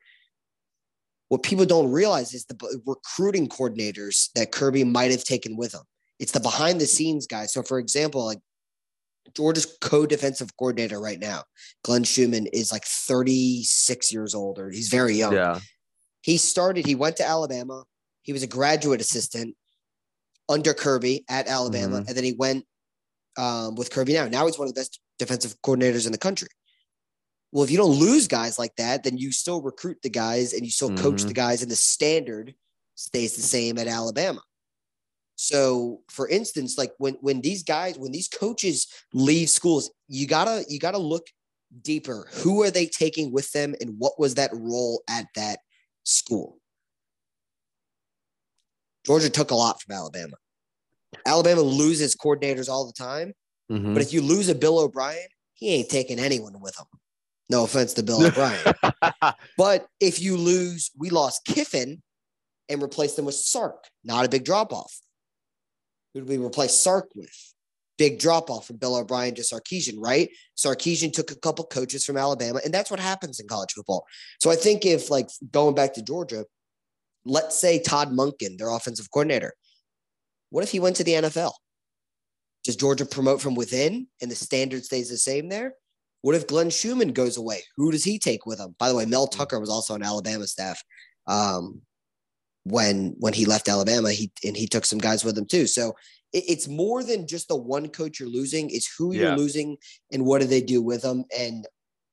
What 1.30 1.44
people 1.44 1.66
don't 1.66 1.92
realize 1.92 2.34
is 2.34 2.46
the 2.46 2.82
recruiting 2.86 3.48
coordinators 3.48 4.30
that 4.34 4.52
Kirby 4.52 4.84
might 4.84 5.12
have 5.12 5.24
taken 5.24 5.56
with 5.56 5.74
him. 5.74 5.84
It's 6.20 6.32
the 6.32 6.40
behind 6.40 6.82
the 6.82 6.86
scenes 6.86 7.28
guys. 7.28 7.54
So, 7.54 7.64
for 7.64 7.80
example, 7.80 8.26
like 8.26 8.40
Georgia's 9.36 9.78
co-defensive 9.80 10.56
coordinator 10.58 11.00
right 11.00 11.20
now, 11.20 11.44
Glenn 11.84 12.04
Schumann, 12.04 12.48
is 12.48 12.72
like 12.72 12.84
36 12.84 14.12
years 14.12 14.34
old, 14.34 14.60
or 14.60 14.72
he's 14.72 14.90
very 14.90 15.14
young. 15.14 15.34
Yeah. 15.34 15.60
He 16.22 16.38
started, 16.38 16.86
he 16.86 16.96
went 16.96 17.16
to 17.18 17.28
Alabama. 17.28 17.84
He 18.24 18.34
was 18.34 18.44
a 18.44 18.48
graduate 18.48 19.00
assistant 19.00 19.56
under 20.50 20.74
Kirby 20.74 21.26
at 21.30 21.48
Alabama. 21.48 22.00
Mm-hmm. 22.00 22.08
And 22.08 22.18
then 22.18 22.24
he 22.24 22.34
went 22.34 22.66
um, 23.38 23.76
with 23.76 23.92
Kirby 23.92 24.14
now. 24.14 24.28
Now 24.28 24.46
he's 24.48 24.58
one 24.58 24.68
of 24.68 24.74
the 24.74 24.80
best 24.80 25.00
defensive 25.20 25.56
coordinators 25.62 26.06
in 26.06 26.12
the 26.12 26.18
country. 26.18 26.50
Well, 27.52 27.64
if 27.64 27.72
you 27.72 27.78
don't 27.78 28.00
lose 28.00 28.28
guys 28.28 28.60
like 28.60 28.76
that, 28.76 29.04
then 29.04 29.18
you 29.18 29.32
still 29.32 29.62
recruit 29.62 29.98
the 30.04 30.10
guys 30.10 30.54
and 30.54 30.64
you 30.64 30.72
still 30.72 30.90
mm-hmm. 30.90 31.04
coach 31.04 31.24
the 31.24 31.34
guys, 31.34 31.62
and 31.62 31.72
the 31.72 31.76
standard 31.76 32.54
stays 32.96 33.36
the 33.36 33.42
same 33.42 33.78
at 33.78 33.88
Alabama. 33.88 34.42
So, 35.36 36.02
for 36.10 36.28
instance, 36.28 36.78
like 36.78 36.92
when 36.98 37.14
when 37.22 37.42
these 37.42 37.64
guys, 37.64 37.98
when 37.98 38.12
these 38.12 38.28
coaches 38.28 38.88
leave 39.14 39.50
schools, 39.50 39.90
you 40.08 40.28
gotta 40.28 40.66
you 40.68 40.80
gotta 40.80 40.98
look 40.98 41.28
deeper. 41.82 42.28
Who 42.44 42.62
are 42.64 42.70
they 42.70 42.86
taking 42.86 43.32
with 43.32 43.52
them, 43.52 43.74
and 43.80 43.96
what 43.98 44.20
was 44.20 44.36
that 44.36 44.52
role 44.54 45.02
at 45.10 45.28
that 45.36 45.60
school? 46.04 46.58
Georgia 49.06 49.30
took 49.30 49.52
a 49.52 49.56
lot 49.56 49.82
from 49.82 49.96
Alabama. 49.96 50.36
Alabama 51.26 51.62
loses 51.62 52.16
coordinators 52.16 52.70
all 52.70 52.86
the 52.86 52.94
time, 52.94 53.34
mm-hmm. 53.72 53.94
but 53.94 54.04
if 54.04 54.12
you 54.12 54.22
lose 54.22 54.50
a 54.50 54.56
Bill 54.56 54.78
O'Brien, 54.78 55.30
he 55.54 55.70
ain't 55.70 55.90
taking 55.90 56.20
anyone 56.20 56.60
with 56.60 56.78
him. 56.78 56.99
No 57.50 57.64
offense 57.64 57.94
to 57.96 58.04
Bill 58.04 58.26
O'Brien, 58.26 58.76
but 59.58 59.88
if 60.00 60.22
you 60.22 60.38
lose, 60.38 60.92
we 60.98 61.10
lost 61.10 61.46
Kiffin 61.46 62.02
and 62.70 62.82
replaced 62.82 63.16
them 63.16 63.26
with 63.26 63.36
Sark. 63.36 63.86
Not 64.04 64.26
a 64.26 64.30
big 64.30 64.46
drop 64.46 64.72
off. 64.72 65.00
Who 66.14 66.22
did 66.22 66.30
we 66.30 66.38
replace 66.38 66.74
Sark 66.74 67.10
with? 67.16 67.54
Big 67.98 68.20
drop 68.20 68.50
off 68.50 68.68
from 68.68 68.78
Bill 68.78 68.96
O'Brien 68.96 69.36
to 69.36 69.42
Sarkisian, 69.42 69.96
right? 69.98 70.30
Sarkisian 70.58 71.12
took 71.12 71.32
a 71.32 71.36
couple 71.36 71.66
coaches 71.66 72.06
from 72.06 72.18
Alabama, 72.18 72.62
and 72.64 72.74
that's 72.74 72.90
what 72.90 73.00
happens 73.00 73.40
in 73.40 73.48
college 73.48 73.74
football. 73.74 74.06
So 74.40 74.50
I 74.50 74.56
think 74.56 74.86
if, 74.86 75.10
like, 75.10 75.28
going 75.52 75.76
back 75.76 75.94
to 75.96 76.02
Georgia, 76.02 76.46
let's 77.26 77.60
say 77.60 77.82
Todd 77.82 78.12
Monken, 78.12 78.58
their 78.58 78.70
offensive 78.70 79.12
coordinator, 79.12 79.54
what 80.50 80.64
if 80.64 80.72
he 80.72 80.80
went 80.80 80.96
to 80.98 81.04
the 81.04 81.14
NFL? 81.14 81.52
Does 82.64 82.76
Georgia 82.76 83.06
promote 83.06 83.42
from 83.42 83.56
within 83.56 84.08
and 84.22 84.32
the 84.32 84.36
standard 84.36 84.86
stays 84.86 85.10
the 85.10 85.18
same 85.18 85.50
there? 85.50 85.74
What 86.22 86.36
if 86.36 86.48
Glenn 86.48 86.70
Schumann 86.70 87.14
goes 87.14 87.38
away? 87.38 87.64
Who 87.78 87.92
does 87.92 88.04
he 88.04 88.20
take 88.20 88.46
with 88.46 88.60
him? 88.60 88.76
By 88.78 88.90
the 88.90 88.96
way, 88.96 89.06
Mel 89.06 89.28
Tucker 89.28 89.60
was 89.60 89.70
also 89.70 89.94
on 89.94 90.04
Alabama 90.04 90.48
staff. 90.48 90.84
Um, 91.28 91.82
when 92.64 93.16
when 93.20 93.34
he 93.34 93.46
left 93.46 93.68
Alabama. 93.68 94.12
He 94.12 94.32
and 94.46 94.56
he 94.56 94.68
took 94.68 94.86
some 94.86 95.00
guys 95.00 95.24
with 95.24 95.38
him 95.38 95.46
too. 95.46 95.68
So 95.68 95.96
it, 96.34 96.44
it's 96.48 96.68
more 96.68 97.04
than 97.04 97.28
just 97.28 97.48
the 97.48 97.56
one 97.56 97.90
coach 97.90 98.20
you're 98.20 98.30
losing. 98.30 98.70
It's 98.70 98.94
who 98.98 99.14
you're 99.14 99.36
losing 99.36 99.78
and 100.12 100.26
what 100.26 100.42
do 100.42 100.48
they 100.48 100.62
do 100.62 100.82
with 100.82 101.02
them. 101.02 101.26
And 101.38 101.68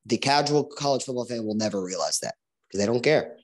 the 0.04 0.18
casual 0.18 0.64
college 0.64 1.04
football 1.04 1.26
fan 1.26 1.44
will 1.44 1.54
never 1.54 1.82
realize 1.82 2.18
that 2.20 2.34
because 2.68 2.80
they 2.80 2.86
don't 2.86 3.02
care. 3.02 3.36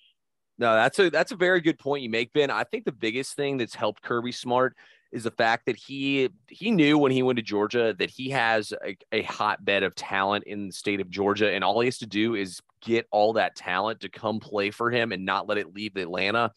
No, 0.59 0.75
that's 0.75 0.99
a 0.99 1.11
that's 1.11 1.33
a 1.33 1.37
very 1.37 1.61
good 1.61 1.79
point 1.79 2.03
you 2.03 2.11
make, 2.11 2.33
Ben. 2.33 2.51
I 2.51 2.65
think 2.65 2.85
the 2.85 2.93
biggest 2.93 3.37
thing 3.37 3.57
that's 3.57 3.75
helped 3.75 4.03
Kirby 4.03 4.33
Smart 4.33 4.77
is 5.13 5.25
the 5.25 5.31
fact 5.31 5.67
that 5.67 5.77
he 5.77 6.31
he 6.49 6.71
knew 6.71 6.97
when 6.99 7.13
he 7.13 7.23
went 7.23 7.37
to 7.37 7.43
Georgia 7.43 7.95
that 7.99 8.11
he 8.11 8.31
has 8.31 8.73
a, 8.85 8.97
a, 9.13 9.23
hotbed 9.23 9.83
of 9.83 9.95
talent 9.95 10.45
in 10.45 10.69
the 10.69 10.73
state 10.73 11.01
of 11.01 11.11
Georgia, 11.11 11.53
and 11.53 11.63
all 11.63 11.81
he 11.81 11.87
has 11.87 11.99
to 11.99 12.07
do 12.07 12.35
is 12.35 12.61
get 12.81 13.07
all 13.11 13.35
that 13.35 13.55
talent 13.55 14.01
to 14.01 14.09
come 14.09 14.41
play 14.41 14.71
for 14.71 14.91
him 14.91 15.13
and 15.13 15.25
not 15.25 15.47
let 15.47 15.59
it 15.59 15.75
leave 15.75 15.97
Atlanta 15.97 16.51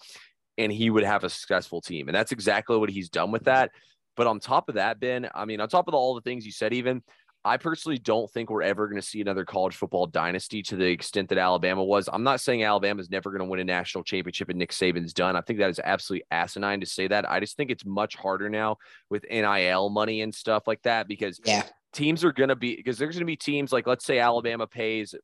and 0.58 0.72
he 0.72 0.90
would 0.90 1.04
have 1.04 1.24
a 1.24 1.30
successful 1.30 1.82
team. 1.82 2.08
And 2.08 2.16
that's 2.16 2.32
exactly 2.32 2.78
what 2.78 2.90
he's 2.90 3.10
done 3.10 3.32
with 3.32 3.44
that. 3.46 3.72
But 4.16 4.28
on 4.28 4.40
top 4.40 4.70
of 4.70 4.76
that, 4.76 5.00
Ben, 5.00 5.30
I 5.36 5.46
mean, 5.46 5.60
on 5.60 5.68
top 5.68 5.88
of 5.88 5.94
all 5.94 6.16
the 6.16 6.22
things 6.22 6.46
you 6.46 6.52
said, 6.52 6.74
even 6.74 7.04
I 7.46 7.58
personally 7.58 8.00
don't 8.00 8.30
think 8.32 8.50
we're 8.50 8.64
ever 8.64 8.88
going 8.88 9.00
to 9.00 9.08
see 9.08 9.22
another 9.22 9.46
college 9.46 9.76
football 9.76 10.08
dynasty 10.08 10.64
to 10.64 10.76
the 10.76 10.88
extent 10.88 11.30
that 11.30 11.38
Alabama 11.38 11.84
was. 11.84 12.10
I'm 12.12 12.24
not 12.24 12.42
saying 12.42 12.64
Alabama's 12.64 13.12
never 13.12 13.30
going 13.30 13.40
to 13.40 13.46
win 13.46 13.60
a 13.60 13.64
national 13.64 14.04
championship 14.04 14.50
and 14.50 14.58
Nick 14.58 14.72
Saban's 14.72 15.14
done. 15.14 15.36
I 15.36 15.42
think 15.42 15.60
that 15.60 15.70
is 15.70 15.80
absolutely 15.84 16.26
asinine 16.32 16.80
to 16.80 16.88
say 16.88 17.08
that. 17.08 17.30
I 17.30 17.40
just 17.40 17.56
think 17.56 17.70
it's 17.70 17.86
much 17.86 18.16
harder 18.16 18.50
now 18.50 18.78
with 19.12 19.24
NIL 19.30 19.90
money 19.90 20.22
and 20.22 20.34
stuff 20.34 20.64
like 20.68 20.82
that 20.82 21.08
because 21.08 21.40
yeah 21.46 21.64
teams 21.96 22.26
are 22.26 22.34
going 22.34 22.50
to 22.50 22.58
be 22.58 22.76
because 22.76 22.98
there's 22.98 23.16
going 23.16 23.22
to 23.22 23.26
be 23.26 23.38
teams 23.38 23.72
like 23.72 23.88
let's 23.88 24.06
say 24.06 24.20
Alabama 24.20 24.68
pays 24.68 25.16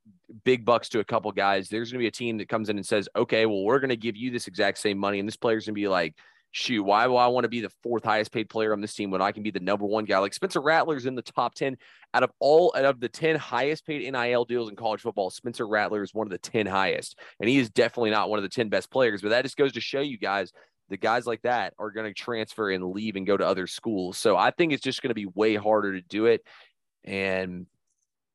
big 0.46 0.64
bucks 0.64 0.88
to 0.90 1.00
a 1.00 1.04
couple 1.04 1.30
guys. 1.34 1.68
There's 1.68 1.92
going 1.92 2.00
to 2.00 2.04
be 2.04 2.08
a 2.08 2.12
team 2.12 2.38
that 2.38 2.48
comes 2.48 2.70
in 2.70 2.78
and 2.78 2.86
says, 2.86 3.10
"Okay, 3.16 3.46
well, 3.46 3.64
we're 3.64 3.80
going 3.80 3.90
to 3.90 3.98
give 3.98 4.16
you 4.16 4.32
this 4.32 4.48
exact 4.48 4.78
same 4.78 4.98
money," 4.98 5.20
and 5.20 5.28
this 5.28 5.36
player's 5.36 5.66
going 5.66 5.76
to 5.76 5.82
be 5.82 5.90
like, 5.90 6.16
"Shoot, 6.52 6.84
why 6.84 7.06
do 7.06 7.16
I 7.16 7.28
want 7.28 7.46
to 7.46 7.50
be 7.50 7.62
the 7.62 7.72
fourth 7.82 8.04
highest 8.04 8.32
paid 8.32 8.50
player 8.50 8.74
on 8.74 8.82
this 8.82 8.94
team 8.94 9.12
when 9.12 9.22
I 9.22 9.32
can 9.32 9.44
be 9.44 9.52
the 9.52 9.60
number 9.60 9.86
one 9.86 10.06
guy?" 10.06 10.20
Like 10.20 10.34
Spencer 10.34 10.62
Rattler's 10.62 11.06
in 11.06 11.16
the 11.16 11.22
top 11.22 11.56
ten 11.56 11.78
out 12.14 12.24
of 12.24 12.32
all 12.40 12.74
out 12.76 12.86
of 12.86 13.00
the 13.00 13.10
ten 13.10 13.36
highest 13.36 13.86
paid 13.86 14.12
NIL 14.12 14.46
deals 14.46 14.70
in 14.70 14.76
college 14.76 15.02
football. 15.02 15.30
Spencer 15.30 15.68
Rattler 15.68 16.04
is 16.04 16.14
one 16.14 16.28
of 16.28 16.32
the 16.32 16.38
ten 16.38 16.66
highest, 16.66 17.18
and 17.40 17.50
he 17.50 17.58
is 17.58 17.70
definitely 17.70 18.12
not 18.12 18.30
one 18.30 18.40
of 18.40 18.44
the 18.44 18.50
ten 18.50 18.70
best 18.70 18.92
players. 18.92 19.22
But 19.22 19.30
that 19.30 19.44
just 19.44 19.58
goes 19.58 19.74
to 19.74 19.82
show 19.82 20.02
you 20.02 20.18
guys 20.18 20.52
the 20.90 20.98
guys 20.98 21.26
like 21.26 21.42
that 21.44 21.74
are 21.80 21.90
going 21.90 22.06
to 22.06 22.14
transfer 22.14 22.70
and 22.70 22.92
leave 22.92 23.16
and 23.16 23.26
go 23.26 23.38
to 23.38 23.48
other 23.48 23.66
schools. 23.66 24.18
So 24.18 24.36
I 24.36 24.52
think 24.52 24.74
it's 24.74 24.84
just 24.84 25.02
going 25.02 25.10
to 25.10 25.16
be 25.16 25.26
way 25.26 25.56
harder 25.56 25.94
to 25.94 26.02
do 26.02 26.26
it. 26.26 26.46
And 27.06 27.66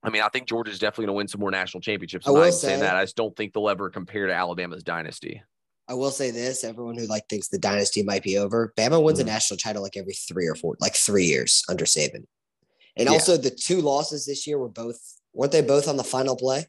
I 0.03 0.11
mean, 0.11 0.23
I 0.23 0.29
think 0.29 0.49
Georgia's 0.49 0.79
definitely 0.79 1.07
going 1.07 1.15
to 1.15 1.19
win 1.19 1.29
some 1.29 1.41
more 1.41 1.51
national 1.51 1.83
championships. 1.83 2.27
I 2.27 2.31
will 2.31 2.51
say 2.51 2.69
saying 2.69 2.81
that. 2.81 2.97
I 2.97 3.03
just 3.03 3.17
don't 3.17 3.37
think 3.37 3.53
they'll 3.53 3.69
ever 3.69 3.91
compare 3.91 4.27
to 4.27 4.33
Alabama's 4.33 4.83
dynasty. 4.83 5.43
I 5.89 5.95
will 5.95 6.11
say 6.11 6.31
this: 6.31 6.65
everyone 6.65 6.97
who 6.97 7.07
like 7.07 7.29
thinks 7.29 7.49
the 7.49 7.59
dynasty 7.59 8.03
might 8.03 8.23
be 8.23 8.39
over, 8.39 8.73
Bama 8.77 9.03
wins 9.03 9.19
mm-hmm. 9.19 9.29
a 9.29 9.33
national 9.33 9.59
title 9.59 9.83
like 9.83 9.97
every 9.97 10.15
three 10.15 10.47
or 10.47 10.55
four, 10.55 10.77
like 10.81 10.95
three 10.95 11.25
years 11.27 11.63
under 11.69 11.85
Saban. 11.85 12.25
And 12.97 13.07
Yeah. 13.07 13.11
also 13.13 13.37
the 13.37 13.51
two 13.51 13.81
losses 13.81 14.27
this 14.27 14.47
year 14.47 14.59
were 14.59 14.69
both 14.69 14.99
weren't 15.33 15.53
they 15.53 15.63
both 15.63 15.87
on 15.87 15.97
the 15.97 16.05
final 16.05 16.37
play? 16.37 16.67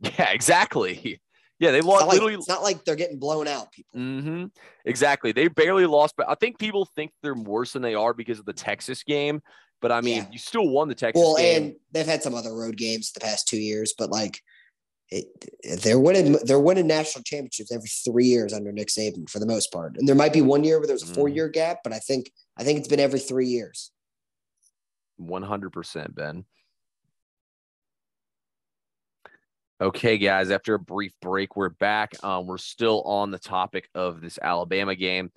Yeah, 0.00 0.30
exactly. 0.30 1.20
Yeah, 1.58 1.72
they 1.72 1.78
It's 1.78 1.86
lost 1.86 2.06
not 2.06 2.24
like, 2.24 2.32
it's 2.32 2.48
not 2.48 2.62
like 2.62 2.84
they're 2.86 2.96
getting 2.96 3.18
blown 3.18 3.46
out, 3.46 3.70
people. 3.70 4.00
Mm-hmm. 4.00 4.44
Exactly. 4.86 5.32
They 5.32 5.48
barely 5.48 5.84
lost, 5.84 6.14
but 6.16 6.26
I 6.26 6.34
think 6.34 6.58
people 6.58 6.86
think 6.96 7.12
they're 7.22 7.34
worse 7.34 7.74
than 7.74 7.82
they 7.82 7.94
are 7.94 8.14
because 8.14 8.38
of 8.38 8.46
the 8.46 8.54
Texas 8.54 9.02
game. 9.02 9.42
But 9.82 9.92
I 9.92 10.00
mean, 10.00 10.16
Yeah. 10.16 10.28
you 10.32 10.38
still 10.38 10.66
won 10.68 10.88
the 10.88 10.94
Texas 10.94 11.20
game. 11.20 11.22
Well, 11.22 11.36
game. 11.36 11.62
and 11.62 11.74
they've 11.92 12.06
had 12.06 12.22
some 12.22 12.34
other 12.34 12.54
road 12.54 12.78
games 12.78 13.12
the 13.12 13.20
past 13.20 13.46
two 13.46 13.58
years, 13.60 13.92
but 13.96 14.10
like 14.10 14.40
it, 15.10 15.80
they're 15.82 15.98
winning 15.98 16.38
they're 16.44 16.60
winning 16.60 16.86
national 16.86 17.24
championships 17.24 17.72
every 17.72 17.88
three 17.88 18.26
years 18.26 18.52
under 18.52 18.70
Nick 18.70 18.88
Saban 18.88 19.28
for 19.28 19.40
the 19.40 19.46
most 19.46 19.72
part. 19.72 19.96
And 19.96 20.06
there 20.06 20.14
might 20.14 20.32
be 20.32 20.42
one 20.42 20.62
year 20.62 20.78
where 20.78 20.86
there's 20.86 21.02
a 21.02 21.14
four 21.14 21.28
year 21.28 21.48
gap, 21.48 21.78
but 21.82 21.92
I 21.92 21.98
think 21.98 22.30
I 22.56 22.64
think 22.64 22.78
it's 22.78 22.88
been 22.88 23.00
every 23.00 23.18
three 23.18 23.48
years. 23.48 23.90
100% 25.20 26.14
Ben. 26.14 26.44
Okay, 29.82 30.18
guys, 30.18 30.50
after 30.50 30.74
a 30.74 30.78
brief 30.78 31.12
break, 31.22 31.56
we're 31.56 31.70
back. 31.70 32.12
Um, 32.22 32.46
we're 32.46 32.58
still 32.58 33.02
on 33.02 33.30
the 33.30 33.38
topic 33.38 33.88
of 33.94 34.20
this 34.20 34.38
Alabama 34.40 34.94
game. 34.94 35.30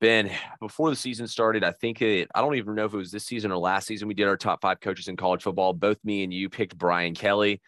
Ben, 0.00 0.30
before 0.60 0.90
the 0.90 0.96
season 0.96 1.26
started, 1.26 1.64
I 1.64 1.72
think 1.72 2.02
it, 2.02 2.28
I 2.34 2.40
don't 2.40 2.56
even 2.56 2.74
know 2.74 2.84
if 2.84 2.92
it 2.92 2.98
was 2.98 3.10
this 3.10 3.24
season 3.24 3.50
or 3.50 3.56
last 3.56 3.86
season, 3.86 4.08
we 4.08 4.14
did 4.14 4.28
our 4.28 4.36
top 4.36 4.60
five 4.60 4.80
coaches 4.80 5.08
in 5.08 5.16
college 5.16 5.42
football. 5.42 5.72
Both 5.72 5.98
me 6.04 6.22
and 6.22 6.34
you 6.34 6.50
picked 6.50 6.76
Brian 6.76 7.14
Kelly. 7.14 7.62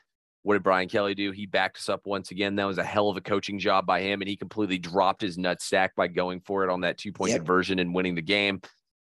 What 0.44 0.54
did 0.54 0.62
Brian 0.62 0.88
Kelly 0.88 1.14
do? 1.14 1.32
He 1.32 1.46
backed 1.46 1.78
us 1.78 1.88
up 1.88 2.06
once 2.06 2.30
again. 2.30 2.54
That 2.54 2.66
was 2.66 2.76
a 2.76 2.84
hell 2.84 3.08
of 3.08 3.16
a 3.16 3.22
coaching 3.22 3.58
job 3.58 3.86
by 3.86 4.02
him, 4.02 4.20
and 4.20 4.28
he 4.28 4.36
completely 4.36 4.78
dropped 4.78 5.22
his 5.22 5.38
nut 5.38 5.62
stack 5.62 5.96
by 5.96 6.06
going 6.06 6.40
for 6.40 6.62
it 6.64 6.70
on 6.70 6.82
that 6.82 6.98
two 6.98 7.12
point 7.12 7.30
Yep. 7.30 7.38
conversion 7.40 7.78
and 7.78 7.94
winning 7.94 8.14
the 8.14 8.22
game. 8.22 8.60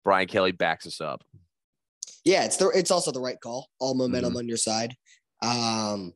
Brian 0.05 0.27
Kelly 0.27 0.53
backs 0.53 0.87
us 0.87 1.01
up. 1.01 1.23
Yeah, 2.23 2.45
it's 2.45 2.55
the 2.55 2.69
it's 2.69 2.91
also 2.91 3.11
the 3.11 3.19
right 3.19 3.39
call. 3.39 3.69
All 3.79 3.93
momentum 3.93 4.37
on 4.37 4.47
your 4.47 4.57
side. 4.57 4.95
Um, 5.41 6.13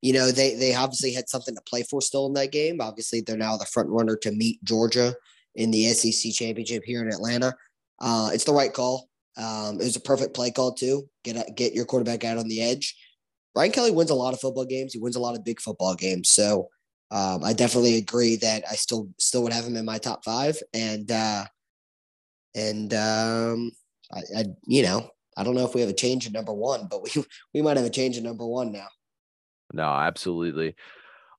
you 0.00 0.14
know, 0.14 0.30
they 0.30 0.54
they 0.54 0.74
obviously 0.74 1.12
had 1.12 1.28
something 1.28 1.54
to 1.54 1.62
play 1.68 1.82
for 1.82 2.00
still 2.00 2.26
in 2.26 2.32
that 2.32 2.52
game. 2.52 2.80
Obviously, 2.80 3.20
they're 3.20 3.36
now 3.36 3.58
the 3.58 3.66
front 3.66 3.90
runner 3.90 4.16
to 4.16 4.32
meet 4.32 4.64
Georgia 4.64 5.14
in 5.54 5.70
the 5.70 5.88
SEC 5.92 6.32
championship 6.32 6.84
here 6.84 7.02
in 7.02 7.08
Atlanta. 7.08 7.54
Uh, 8.00 8.30
it's 8.32 8.44
the 8.44 8.52
right 8.52 8.72
call. 8.72 9.10
Um, 9.36 9.74
it 9.80 9.84
was 9.84 9.96
a 9.96 10.00
perfect 10.00 10.34
play 10.34 10.50
call 10.50 10.72
too. 10.72 11.08
Get 11.22 11.54
get 11.54 11.74
your 11.74 11.84
quarterback 11.84 12.24
out 12.24 12.38
on 12.38 12.48
the 12.48 12.62
edge. 12.62 12.96
Brian 13.54 13.72
Kelly 13.72 13.90
wins 13.90 14.10
a 14.10 14.14
lot 14.14 14.34
of 14.34 14.40
football 14.40 14.64
games. 14.64 14.92
He 14.92 14.98
wins 14.98 15.16
a 15.16 15.20
lot 15.20 15.36
of 15.36 15.44
big 15.44 15.60
football 15.60 15.94
games. 15.94 16.30
So 16.30 16.68
um, 17.10 17.44
I 17.44 17.52
definitely 17.52 17.96
agree 17.96 18.36
that 18.36 18.64
I 18.70 18.74
still 18.74 19.08
still 19.18 19.42
would 19.42 19.52
have 19.52 19.66
him 19.66 19.76
in 19.76 19.84
my 19.84 19.98
top 19.98 20.24
five. 20.24 20.56
And 20.72 21.10
uh, 21.10 21.44
and 22.54 22.94
um, 22.94 23.72
I, 24.10 24.20
I 24.38 24.44
you 24.66 24.82
know 24.82 25.10
I 25.36 25.44
don't 25.44 25.54
know 25.54 25.64
if 25.64 25.74
we 25.74 25.80
have 25.80 25.90
a 25.90 25.94
change 25.94 26.26
in 26.26 26.32
number 26.32 26.54
one, 26.54 26.88
but 26.90 27.02
we 27.02 27.10
we 27.54 27.62
might 27.62 27.76
have 27.76 27.86
a 27.86 27.90
change 27.90 28.16
in 28.16 28.24
number 28.24 28.46
one 28.46 28.72
now. 28.72 28.88
No, 29.72 29.84
absolutely. 29.84 30.74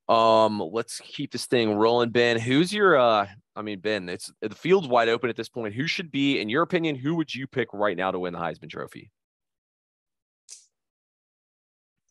Um, 0.09 0.59
let's 0.59 0.99
keep 0.99 1.32
this 1.32 1.45
thing 1.45 1.74
rolling, 1.74 2.09
Ben. 2.09 2.39
Who's 2.39 2.74
your 2.74 2.97
uh 2.97 3.28
I 3.55 3.61
mean, 3.61 3.80
Ben, 3.80 4.09
it's 4.09 4.32
the 4.41 4.49
field's 4.49 4.88
wide 4.88 5.09
open 5.09 5.30
at 5.30 5.36
this 5.36 5.49
point. 5.49 5.76
Who 5.76 5.86
should 5.86 6.11
be, 6.11 6.39
in 6.39 6.49
your 6.49 6.64
opinion, 6.64 6.95
who 6.95 7.16
would 7.16 7.34
you 7.34 7.45
pick 7.45 7.70
right 7.72 7.95
now 7.95 8.09
to 8.09 8.20
win 8.20 8.34
the 8.34 8.39
Heisman 8.39 8.70
Trophy? 8.70 9.11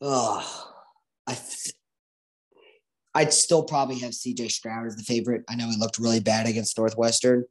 Oh, 0.04 0.72
I 1.28 1.34
th- 1.34 1.74
I'd 3.14 3.32
still 3.32 3.62
probably 3.62 3.98
have 4.00 4.12
CJ 4.12 4.50
Stroud 4.50 4.86
as 4.86 4.96
the 4.96 5.04
favorite. 5.04 5.44
I 5.48 5.54
know 5.54 5.68
he 5.68 5.76
looked 5.76 5.98
really 5.98 6.20
bad 6.20 6.46
against 6.48 6.76
Northwestern. 6.76 7.44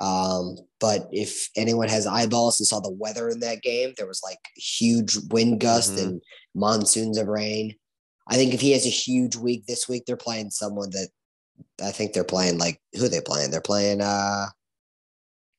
Um, 0.00 0.56
but 0.80 1.08
if 1.12 1.48
anyone 1.56 1.88
has 1.88 2.06
eyeballs 2.06 2.60
and 2.60 2.66
saw 2.66 2.80
the 2.80 2.90
weather 2.90 3.28
in 3.30 3.40
that 3.40 3.62
game, 3.62 3.94
there 3.96 4.06
was 4.06 4.20
like 4.22 4.38
huge 4.54 5.16
wind 5.30 5.60
gust 5.60 5.92
Mhm. 5.94 6.02
and 6.02 6.22
monsoons 6.54 7.16
of 7.18 7.26
rain. 7.26 7.74
I 8.28 8.36
think 8.36 8.52
if 8.54 8.60
he 8.60 8.72
has 8.72 8.84
a 8.86 8.90
huge 8.90 9.34
week 9.36 9.66
this 9.66 9.88
week, 9.88 10.04
they're 10.06 10.16
playing 10.16 10.50
someone 10.50 10.90
that 10.90 11.08
I 11.82 11.90
think 11.90 12.12
they're 12.12 12.22
playing 12.24 12.58
like 12.58 12.80
who 12.94 13.06
are 13.06 13.08
they 13.08 13.20
playing? 13.20 13.50
They're 13.50 13.60
playing 13.60 14.00
uh 14.00 14.46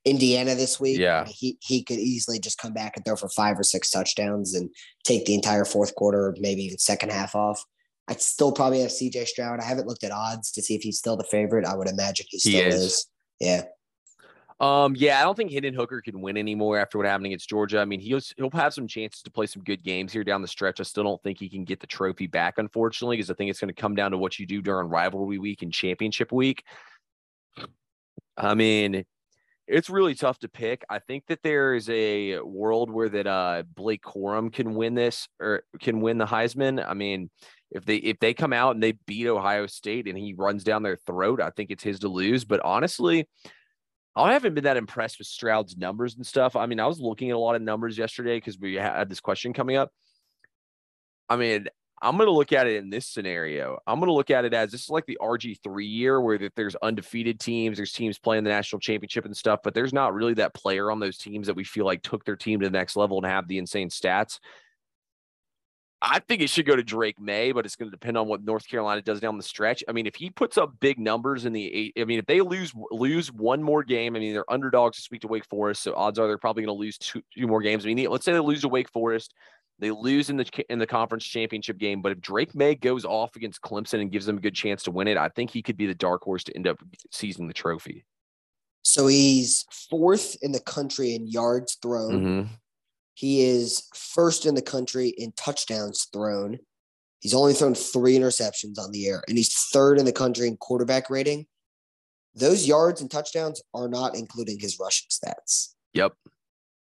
Indiana 0.05 0.55
this 0.55 0.79
week. 0.79 0.97
Yeah. 0.97 1.25
He 1.25 1.57
he 1.61 1.83
could 1.83 1.99
easily 1.99 2.39
just 2.39 2.57
come 2.57 2.73
back 2.73 2.93
and 2.95 3.05
throw 3.05 3.15
for 3.15 3.29
five 3.29 3.59
or 3.59 3.63
six 3.63 3.91
touchdowns 3.91 4.55
and 4.55 4.69
take 5.03 5.25
the 5.25 5.35
entire 5.35 5.65
fourth 5.65 5.95
quarter, 5.95 6.35
maybe 6.39 6.63
even 6.63 6.77
second 6.77 7.11
half 7.11 7.35
off. 7.35 7.63
I'd 8.07 8.21
still 8.21 8.51
probably 8.51 8.81
have 8.81 8.89
CJ 8.89 9.27
Stroud. 9.27 9.59
I 9.59 9.65
haven't 9.65 9.87
looked 9.87 10.03
at 10.03 10.11
odds 10.11 10.51
to 10.53 10.61
see 10.61 10.73
if 10.75 10.81
he's 10.81 10.97
still 10.97 11.15
the 11.15 11.23
favorite. 11.25 11.65
I 11.65 11.75
would 11.75 11.87
imagine 11.87 12.25
he 12.29 12.37
He 12.37 12.51
still 12.51 12.67
is. 12.67 12.75
is. 12.75 13.07
Yeah. 13.39 13.63
Um, 14.61 14.93
yeah, 14.97 15.21
I 15.21 15.23
don't 15.23 15.35
think 15.35 15.53
Hendon 15.53 15.73
Hooker 15.73 16.01
can 16.01 16.19
win 16.19 16.35
anymore 16.35 16.77
after 16.77 16.97
what 16.97 17.07
happened 17.07 17.27
against 17.27 17.47
Georgia. 17.47 17.79
I 17.79 17.85
mean, 17.85 18.01
he'll 18.01 18.19
he'll 18.35 18.49
have 18.51 18.73
some 18.73 18.87
chances 18.87 19.21
to 19.21 19.31
play 19.31 19.45
some 19.45 19.63
good 19.63 19.83
games 19.83 20.11
here 20.11 20.23
down 20.25 20.41
the 20.41 20.49
stretch. 20.49 20.81
I 20.81 20.83
still 20.83 21.03
don't 21.03 21.21
think 21.23 21.39
he 21.39 21.47
can 21.47 21.63
get 21.63 21.79
the 21.79 21.87
trophy 21.87 22.27
back, 22.27 22.57
unfortunately, 22.57 23.15
because 23.17 23.29
I 23.29 23.35
think 23.35 23.49
it's 23.49 23.59
going 23.61 23.73
to 23.73 23.81
come 23.81 23.95
down 23.95 24.11
to 24.11 24.17
what 24.17 24.37
you 24.37 24.45
do 24.45 24.61
during 24.61 24.89
rivalry 24.89 25.37
week 25.37 25.61
and 25.61 25.71
championship 25.71 26.33
week. 26.33 26.63
I 28.35 28.53
mean, 28.53 29.05
it's 29.69 29.89
really 29.89 30.15
tough 30.15 30.39
to 30.39 30.49
pick. 30.49 30.83
I 30.89 30.99
think 30.99 31.25
that 31.27 31.43
there 31.43 31.75
is 31.75 31.89
a 31.89 32.39
world 32.39 32.89
where 32.89 33.09
that 33.09 33.27
uh 33.27 33.63
Blake 33.75 34.01
Corum 34.01 34.51
can 34.51 34.73
win 34.73 34.95
this 34.95 35.27
or 35.39 35.63
can 35.79 36.01
win 36.01 36.17
the 36.17 36.25
Heisman. 36.25 36.83
I 36.85 36.95
mean, 36.95 37.29
if 37.71 37.85
they 37.85 37.97
if 37.97 38.19
they 38.19 38.33
come 38.33 38.51
out 38.51 38.73
and 38.73 38.83
they 38.83 38.93
beat 39.05 39.27
Ohio 39.27 39.67
State 39.67 40.07
and 40.07 40.17
he 40.17 40.33
runs 40.33 40.63
down 40.63 40.83
their 40.83 40.97
throat, 40.97 41.39
I 41.41 41.51
think 41.51 41.69
it's 41.69 41.83
his 41.83 41.99
to 41.99 42.09
lose. 42.09 42.45
But 42.45 42.61
honestly, 42.63 43.27
I 44.15 44.33
haven't 44.33 44.55
been 44.55 44.63
that 44.63 44.77
impressed 44.77 45.19
with 45.19 45.27
Stroud's 45.27 45.77
numbers 45.77 46.15
and 46.15 46.25
stuff. 46.25 46.55
I 46.55 46.65
mean, 46.65 46.79
I 46.79 46.87
was 46.87 46.99
looking 46.99 47.29
at 47.29 47.35
a 47.35 47.39
lot 47.39 47.55
of 47.55 47.61
numbers 47.61 47.97
yesterday 47.97 48.37
because 48.37 48.59
we 48.59 48.75
had 48.75 49.09
this 49.09 49.21
question 49.21 49.53
coming 49.53 49.77
up. 49.77 49.91
I 51.29 51.35
mean, 51.35 51.67
I'm 52.01 52.15
going 52.15 52.27
to 52.27 52.33
look 52.33 52.53
at 52.53 52.67
it 52.67 52.77
in 52.77 52.89
this 52.89 53.07
scenario. 53.07 53.77
I'm 53.85 53.99
going 53.99 54.07
to 54.07 54.13
look 54.13 54.29
at 54.29 54.45
it 54.45 54.53
as 54.53 54.71
this 54.71 54.83
is 54.83 54.89
like 54.89 55.05
the 55.05 55.17
RG3 55.21 55.89
year 55.89 56.21
where 56.21 56.49
there's 56.55 56.75
undefeated 56.77 57.39
teams, 57.39 57.77
there's 57.77 57.91
teams 57.91 58.17
playing 58.17 58.45
the 58.45 58.49
national 58.49 58.79
championship 58.79 59.25
and 59.25 59.35
stuff, 59.35 59.59
but 59.63 59.73
there's 59.73 59.93
not 59.93 60.13
really 60.13 60.33
that 60.35 60.53
player 60.53 60.91
on 60.91 60.99
those 60.99 61.17
teams 61.17 61.47
that 61.47 61.55
we 61.55 61.63
feel 61.63 61.85
like 61.85 62.01
took 62.01 62.23
their 62.23 62.37
team 62.37 62.59
to 62.61 62.67
the 62.67 62.77
next 62.77 62.95
level 62.95 63.17
and 63.17 63.25
have 63.25 63.47
the 63.47 63.57
insane 63.57 63.89
stats. 63.89 64.39
I 66.01 66.19
think 66.19 66.41
it 66.41 66.49
should 66.49 66.65
go 66.65 66.77
to 66.77 66.83
Drake 66.83 67.19
Maye, 67.19 67.51
but 67.51 67.65
it's 67.65 67.75
going 67.75 67.87
to 67.87 67.91
depend 67.91 68.17
on 68.17 68.27
what 68.29 68.43
North 68.43 68.65
Carolina 68.65 69.01
does 69.01 69.19
down 69.19 69.35
the 69.35 69.43
stretch. 69.43 69.83
I 69.85 69.91
mean, 69.91 70.07
if 70.07 70.15
he 70.15 70.29
puts 70.29 70.57
up 70.57 70.79
big 70.79 70.97
numbers 70.97 71.43
in 71.43 71.51
the 71.51 71.73
eight, 71.73 71.93
I 71.99 72.05
mean, 72.05 72.19
if 72.19 72.25
they 72.25 72.39
lose 72.39 72.73
lose 72.91 73.33
one 73.33 73.61
more 73.61 73.83
game, 73.83 74.15
I 74.15 74.19
mean, 74.19 74.31
they're 74.31 74.49
underdogs 74.49 74.97
this 74.97 75.11
week 75.11 75.21
to 75.21 75.27
Wake 75.27 75.45
Forest, 75.45 75.83
so 75.83 75.93
odds 75.95 76.17
are 76.17 76.27
they're 76.27 76.37
probably 76.37 76.63
going 76.63 76.73
to 76.73 76.79
lose 76.79 76.97
two, 76.97 77.21
two 77.37 77.47
more 77.47 77.61
games. 77.61 77.85
I 77.85 77.93
mean, 77.93 78.09
let's 78.09 78.23
say 78.23 78.31
they 78.31 78.39
lose 78.39 78.61
to 78.61 78.69
Wake 78.69 78.89
Forest, 78.89 79.33
they 79.79 79.91
lose 79.91 80.29
in 80.29 80.37
the 80.37 80.65
in 80.69 80.79
the 80.79 80.87
conference 80.87 81.23
championship 81.23 81.77
game, 81.77 82.01
but 82.01 82.11
if 82.11 82.19
Drake 82.19 82.53
Maye 82.53 82.75
goes 82.75 83.05
off 83.05 83.35
against 83.35 83.61
Clemson 83.61 84.01
and 84.01 84.11
gives 84.11 84.25
them 84.25 84.37
a 84.37 84.41
good 84.41 84.55
chance 84.55 84.83
to 84.83 84.91
win 84.91 85.07
it, 85.07 85.17
I 85.17 85.29
think 85.29 85.51
he 85.51 85.61
could 85.61 85.77
be 85.77 85.87
the 85.87 85.95
dark 85.95 86.21
horse 86.21 86.43
to 86.45 86.55
end 86.55 86.67
up 86.67 86.79
seizing 87.11 87.47
the 87.47 87.53
trophy. 87.53 88.05
So 88.81 89.07
he's 89.07 89.65
fourth 89.89 90.37
in 90.41 90.51
the 90.51 90.59
country 90.59 91.15
in 91.15 91.27
yards 91.27 91.77
thrown. 91.81 92.11
Mm-hmm. 92.11 92.53
He 93.13 93.41
is 93.41 93.87
first 93.93 94.45
in 94.45 94.55
the 94.55 94.61
country 94.61 95.09
in 95.09 95.33
touchdowns 95.33 96.07
thrown. 96.13 96.59
He's 97.19 97.33
only 97.33 97.53
thrown 97.53 97.75
three 97.75 98.17
interceptions 98.17 98.79
on 98.79 98.91
the 98.91 99.07
air, 99.07 99.23
and 99.27 99.37
he's 99.37 99.53
third 99.73 99.99
in 99.99 100.05
the 100.05 100.13
country 100.13 100.47
in 100.47 100.57
quarterback 100.57 101.09
rating. 101.09 101.45
Those 102.33 102.67
yards 102.67 103.01
and 103.01 103.11
touchdowns 103.11 103.61
are 103.73 103.89
not 103.89 104.15
including 104.15 104.59
his 104.59 104.79
rushing 104.79 105.09
stats. 105.09 105.73
Yep. 105.93 106.13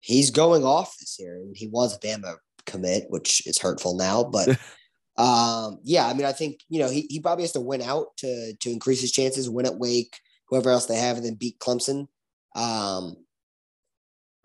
He's 0.01 0.31
going 0.31 0.65
off 0.65 0.97
this 0.99 1.19
year, 1.19 1.37
and 1.37 1.57
he 1.57 1.69
was 1.69 1.95
a 1.95 1.99
Bama 1.99 2.37
commit, 2.65 3.07
which 3.09 3.47
is 3.47 3.59
hurtful 3.59 3.97
now. 3.97 4.25
But 4.25 4.49
um, 5.17 5.79
yeah, 5.83 6.07
I 6.07 6.15
mean, 6.15 6.27
I 6.27 6.33
think 6.33 6.61
you 6.69 6.81
know 6.81 6.91
he, 6.91 7.07
he 7.09 7.21
probably 7.21 7.45
has 7.45 7.53
to 7.53 7.61
win 7.61 7.83
out 7.83 8.17
to 8.19 8.55
to 8.61 8.71
increase 8.71 9.01
his 9.01 9.13
chances. 9.13 9.51
Win 9.51 9.67
at 9.67 9.79
Wake, 9.79 10.17
whoever 10.49 10.71
else 10.71 10.87
they 10.87 10.97
have, 10.97 11.17
and 11.17 11.27
then 11.27 11.35
beat 11.35 11.59
Clemson. 11.59 12.07
Um, 12.55 13.17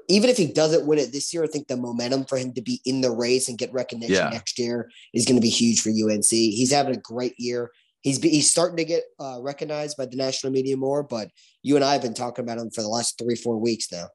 even 0.08 0.30
if 0.30 0.38
he 0.38 0.52
doesn't 0.52 0.86
win 0.86 1.00
it 1.00 1.12
this 1.12 1.34
year, 1.34 1.44
I 1.44 1.48
think 1.48 1.68
the 1.68 1.78
momentum 1.78 2.26
for 2.26 2.38
him 2.38 2.54
to 2.54 2.62
be 2.62 2.82
in 2.86 3.02
the 3.02 3.12
race 3.12 3.50
and 3.50 3.58
get 3.58 3.74
recognition 3.74 4.16
Yeah. 4.16 4.30
next 4.30 4.60
year 4.60 4.90
is 5.14 5.26
going 5.26 5.36
to 5.36 5.42
be 5.42 5.50
huge 5.50 5.82
for 5.82 5.90
UNC. 5.90 6.28
He's 6.30 6.72
having 6.72 6.96
a 6.96 7.00
great 7.00 7.34
year. 7.38 7.72
He's 8.02 8.20
be, 8.20 8.30
he's 8.30 8.50
starting 8.50 8.78
to 8.78 8.86
get 8.86 9.04
uh, 9.20 9.40
recognized 9.42 9.98
by 9.98 10.06
the 10.06 10.16
national 10.16 10.54
media 10.54 10.78
more, 10.78 11.02
but 11.02 11.30
you 11.64 11.76
and 11.76 11.84
I 11.84 11.94
have 11.94 12.04
been 12.04 12.14
talking 12.14 12.46
about 12.46 12.60
him 12.60 12.70
for 12.70 12.82
the 12.82 12.88
last 12.88 13.18
three 13.18 13.36
four 13.36 13.58
weeks 13.58 13.92
now. 13.92 14.10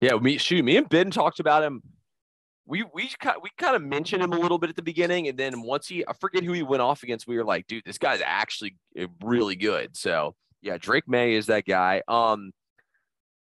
Yeah, 0.00 0.16
me 0.16 0.38
shoot, 0.38 0.64
me 0.64 0.76
and 0.76 0.88
Ben 0.88 1.10
talked 1.12 1.38
about 1.38 1.62
him. 1.62 1.82
We 2.68 2.84
we 2.92 3.08
kind 3.18 3.38
we 3.42 3.48
kind 3.56 3.74
of 3.74 3.82
mentioned 3.82 4.22
him 4.22 4.32
a 4.32 4.38
little 4.38 4.58
bit 4.58 4.68
at 4.68 4.76
the 4.76 4.82
beginning, 4.82 5.26
and 5.28 5.38
then 5.38 5.62
once 5.62 5.88
he 5.88 6.04
I 6.06 6.12
forget 6.12 6.44
who 6.44 6.52
he 6.52 6.62
went 6.62 6.82
off 6.82 7.02
against, 7.02 7.26
we 7.26 7.36
were 7.36 7.44
like, 7.44 7.66
dude, 7.66 7.82
this 7.86 7.96
guy's 7.98 8.20
actually 8.22 8.76
uh, 9.00 9.06
really 9.24 9.56
good. 9.56 9.96
So 9.96 10.34
yeah, 10.60 10.76
Drake 10.78 11.08
Maye 11.08 11.34
is 11.34 11.46
that 11.46 11.64
guy. 11.64 12.02
Um, 12.08 12.52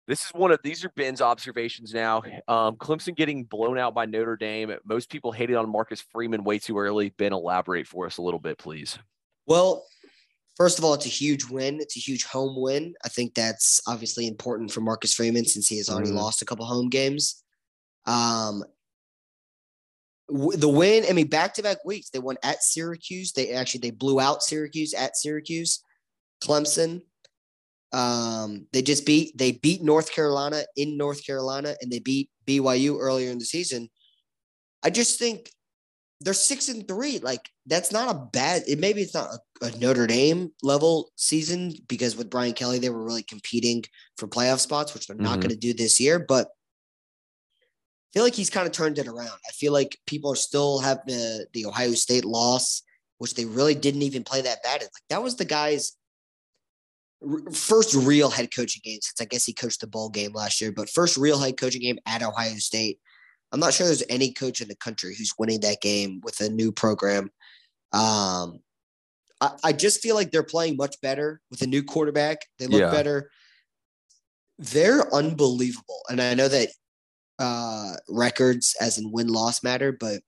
this 0.06 0.24
is 0.24 0.30
one 0.32 0.50
of 0.52 0.60
these 0.62 0.84
are 0.84 0.90
Ben's 0.94 1.22
observations 1.22 1.94
now. 1.94 2.22
Um, 2.48 2.76
Clemson 2.76 3.16
getting 3.16 3.44
blown 3.44 3.78
out 3.78 3.94
by 3.94 4.04
Notre 4.04 4.36
Dame. 4.36 4.74
Most 4.84 5.10
people 5.10 5.32
hated 5.32 5.56
on 5.56 5.70
Marcus 5.70 6.00
Freeman 6.00 6.44
way 6.44 6.58
too 6.58 6.78
early. 6.78 7.10
Ben, 7.18 7.32
elaborate 7.32 7.86
for 7.86 8.06
us 8.06 8.18
a 8.18 8.22
little 8.22 8.40
bit, 8.40 8.58
please. 8.58 8.98
Well, 9.46 9.84
first 10.56 10.78
of 10.78 10.84
all, 10.84 10.94
it's 10.94 11.06
a 11.06 11.10
huge 11.10 11.44
win. 11.44 11.78
It's 11.80 11.96
a 11.96 12.00
huge 12.00 12.24
home 12.24 12.60
win. 12.60 12.94
I 13.04 13.08
think 13.08 13.34
that's 13.34 13.80
obviously 13.86 14.26
important 14.26 14.70
for 14.72 14.80
Marcus 14.80 15.14
Freeman 15.14 15.44
since 15.44 15.68
he 15.68 15.76
has 15.78 15.88
already 15.88 16.10
Mhm. 16.10 16.16
lost 16.16 16.42
a 16.42 16.44
couple 16.46 16.64
home 16.66 16.88
games. 16.88 17.42
Um, 18.06 18.64
the 20.28 20.68
win, 20.68 21.04
I 21.08 21.12
mean, 21.12 21.28
back 21.28 21.54
to 21.54 21.62
back 21.62 21.84
weeks, 21.84 22.10
they 22.10 22.18
won 22.18 22.36
at 22.42 22.62
Syracuse. 22.62 23.32
They 23.32 23.52
actually 23.52 23.80
they 23.80 23.90
blew 23.90 24.20
out 24.20 24.42
Syracuse 24.42 24.94
at 24.94 25.16
Syracuse, 25.16 25.82
Clemson. 26.42 27.02
Um, 27.92 28.66
they 28.72 28.82
just 28.82 29.06
beat 29.06 29.36
they 29.38 29.52
beat 29.52 29.82
North 29.82 30.12
Carolina 30.12 30.62
in 30.76 30.98
North 30.98 31.24
Carolina, 31.24 31.74
and 31.80 31.90
they 31.90 32.00
beat 32.00 32.30
BYU 32.46 32.98
earlier 32.98 33.30
in 33.30 33.38
the 33.38 33.44
season. 33.46 33.88
I 34.82 34.90
just 34.90 35.18
think 35.18 35.50
they're 36.20 36.34
six 36.34 36.68
and 36.68 36.86
three. 36.86 37.18
Like 37.20 37.48
that's 37.66 37.90
not 37.90 38.14
a 38.14 38.18
bad. 38.18 38.62
It 38.68 38.78
maybe 38.78 39.00
it's 39.00 39.14
not 39.14 39.30
a, 39.62 39.66
a, 39.66 39.78
Notre 39.78 40.06
Dame 40.06 40.52
level 40.62 41.10
season 41.16 41.72
because 41.88 42.16
with 42.16 42.30
Brian 42.30 42.52
Kelly 42.52 42.78
they 42.78 42.90
were 42.90 43.04
really 43.04 43.22
competing 43.22 43.84
for 44.16 44.26
playoff 44.26 44.58
spots, 44.58 44.92
which 44.92 45.06
they're 45.06 45.16
mm-hmm. 45.16 45.24
not 45.24 45.40
going 45.40 45.50
to 45.50 45.56
do 45.56 45.72
this 45.72 45.98
year. 45.98 46.18
But 46.18 46.48
feel 48.12 48.22
like 48.22 48.34
he's 48.34 48.50
kind 48.50 48.66
of 48.66 48.72
turned 48.72 48.98
it 48.98 49.06
around. 49.06 49.38
I 49.46 49.52
feel 49.52 49.72
like 49.72 49.98
people 50.06 50.32
are 50.32 50.36
still 50.36 50.80
have 50.80 50.98
the 51.06 51.46
the 51.52 51.66
Ohio 51.66 51.92
State 51.92 52.24
loss, 52.24 52.82
which 53.18 53.34
they 53.34 53.44
really 53.44 53.74
didn't 53.74 54.02
even 54.02 54.24
play 54.24 54.40
that 54.42 54.62
bad. 54.62 54.80
Like 54.80 54.90
that 55.10 55.22
was 55.22 55.36
the 55.36 55.44
guy's 55.44 55.92
first 57.52 57.94
real 57.94 58.30
head 58.30 58.54
coaching 58.54 58.82
game 58.84 59.00
since 59.02 59.20
I 59.20 59.24
guess 59.24 59.44
he 59.44 59.52
coached 59.52 59.80
the 59.80 59.86
bowl 59.86 60.08
game 60.08 60.32
last 60.32 60.60
year, 60.60 60.72
but 60.72 60.88
first 60.88 61.16
real 61.16 61.38
head 61.38 61.56
coaching 61.56 61.82
game 61.82 61.98
at 62.06 62.22
Ohio 62.22 62.54
State. 62.56 63.00
I'm 63.50 63.60
not 63.60 63.72
sure 63.72 63.86
there's 63.86 64.04
any 64.10 64.32
coach 64.32 64.60
in 64.60 64.68
the 64.68 64.76
country 64.76 65.14
who's 65.16 65.32
winning 65.38 65.60
that 65.60 65.80
game 65.80 66.20
with 66.22 66.40
a 66.40 66.50
new 66.50 66.70
program. 66.70 67.30
Um, 67.92 68.60
I, 69.40 69.52
I 69.64 69.72
just 69.72 70.00
feel 70.02 70.14
like 70.14 70.30
they're 70.30 70.42
playing 70.42 70.76
much 70.76 71.00
better 71.00 71.40
with 71.50 71.62
a 71.62 71.66
new 71.66 71.82
quarterback. 71.82 72.42
They 72.58 72.66
look 72.66 72.80
yeah. 72.80 72.90
better. 72.90 73.30
They're 74.58 75.12
unbelievable. 75.14 76.02
And 76.10 76.20
I 76.20 76.34
know 76.34 76.48
that 76.48 76.68
uh, 77.38 77.94
records 78.08 78.74
as 78.80 78.98
in 78.98 79.12
win 79.12 79.28
loss 79.28 79.62
matter, 79.62 79.92
but 79.92 80.20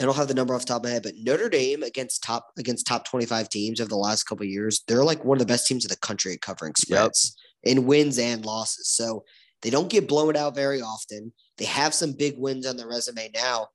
I 0.00 0.04
don't 0.04 0.16
have 0.16 0.28
the 0.28 0.34
number 0.34 0.54
off 0.54 0.60
the 0.60 0.66
top 0.66 0.78
of 0.78 0.84
my 0.84 0.90
head, 0.90 1.02
but 1.02 1.14
Notre 1.16 1.48
Dame 1.48 1.82
against 1.82 2.22
top 2.22 2.48
against 2.58 2.86
top 2.86 3.06
25 3.06 3.48
teams 3.48 3.80
over 3.80 3.88
the 3.88 3.96
last 3.96 4.24
couple 4.24 4.44
years, 4.44 4.82
they're 4.86 5.04
like 5.04 5.24
one 5.24 5.36
of 5.36 5.40
the 5.40 5.50
best 5.50 5.66
teams 5.66 5.84
in 5.84 5.88
the 5.88 5.96
country 5.96 6.34
at 6.34 6.42
covering 6.42 6.74
spreads 6.76 7.34
yep. 7.64 7.76
in 7.76 7.86
wins 7.86 8.18
and 8.18 8.44
losses. 8.44 8.88
So 8.88 9.24
they 9.62 9.70
don't 9.70 9.88
get 9.88 10.08
blown 10.08 10.36
out 10.36 10.54
very 10.54 10.82
often. 10.82 11.32
They 11.56 11.64
have 11.64 11.94
some 11.94 12.12
big 12.12 12.34
wins 12.36 12.66
on 12.66 12.76
their 12.76 12.88
resume 12.88 13.30
now. 13.34 13.68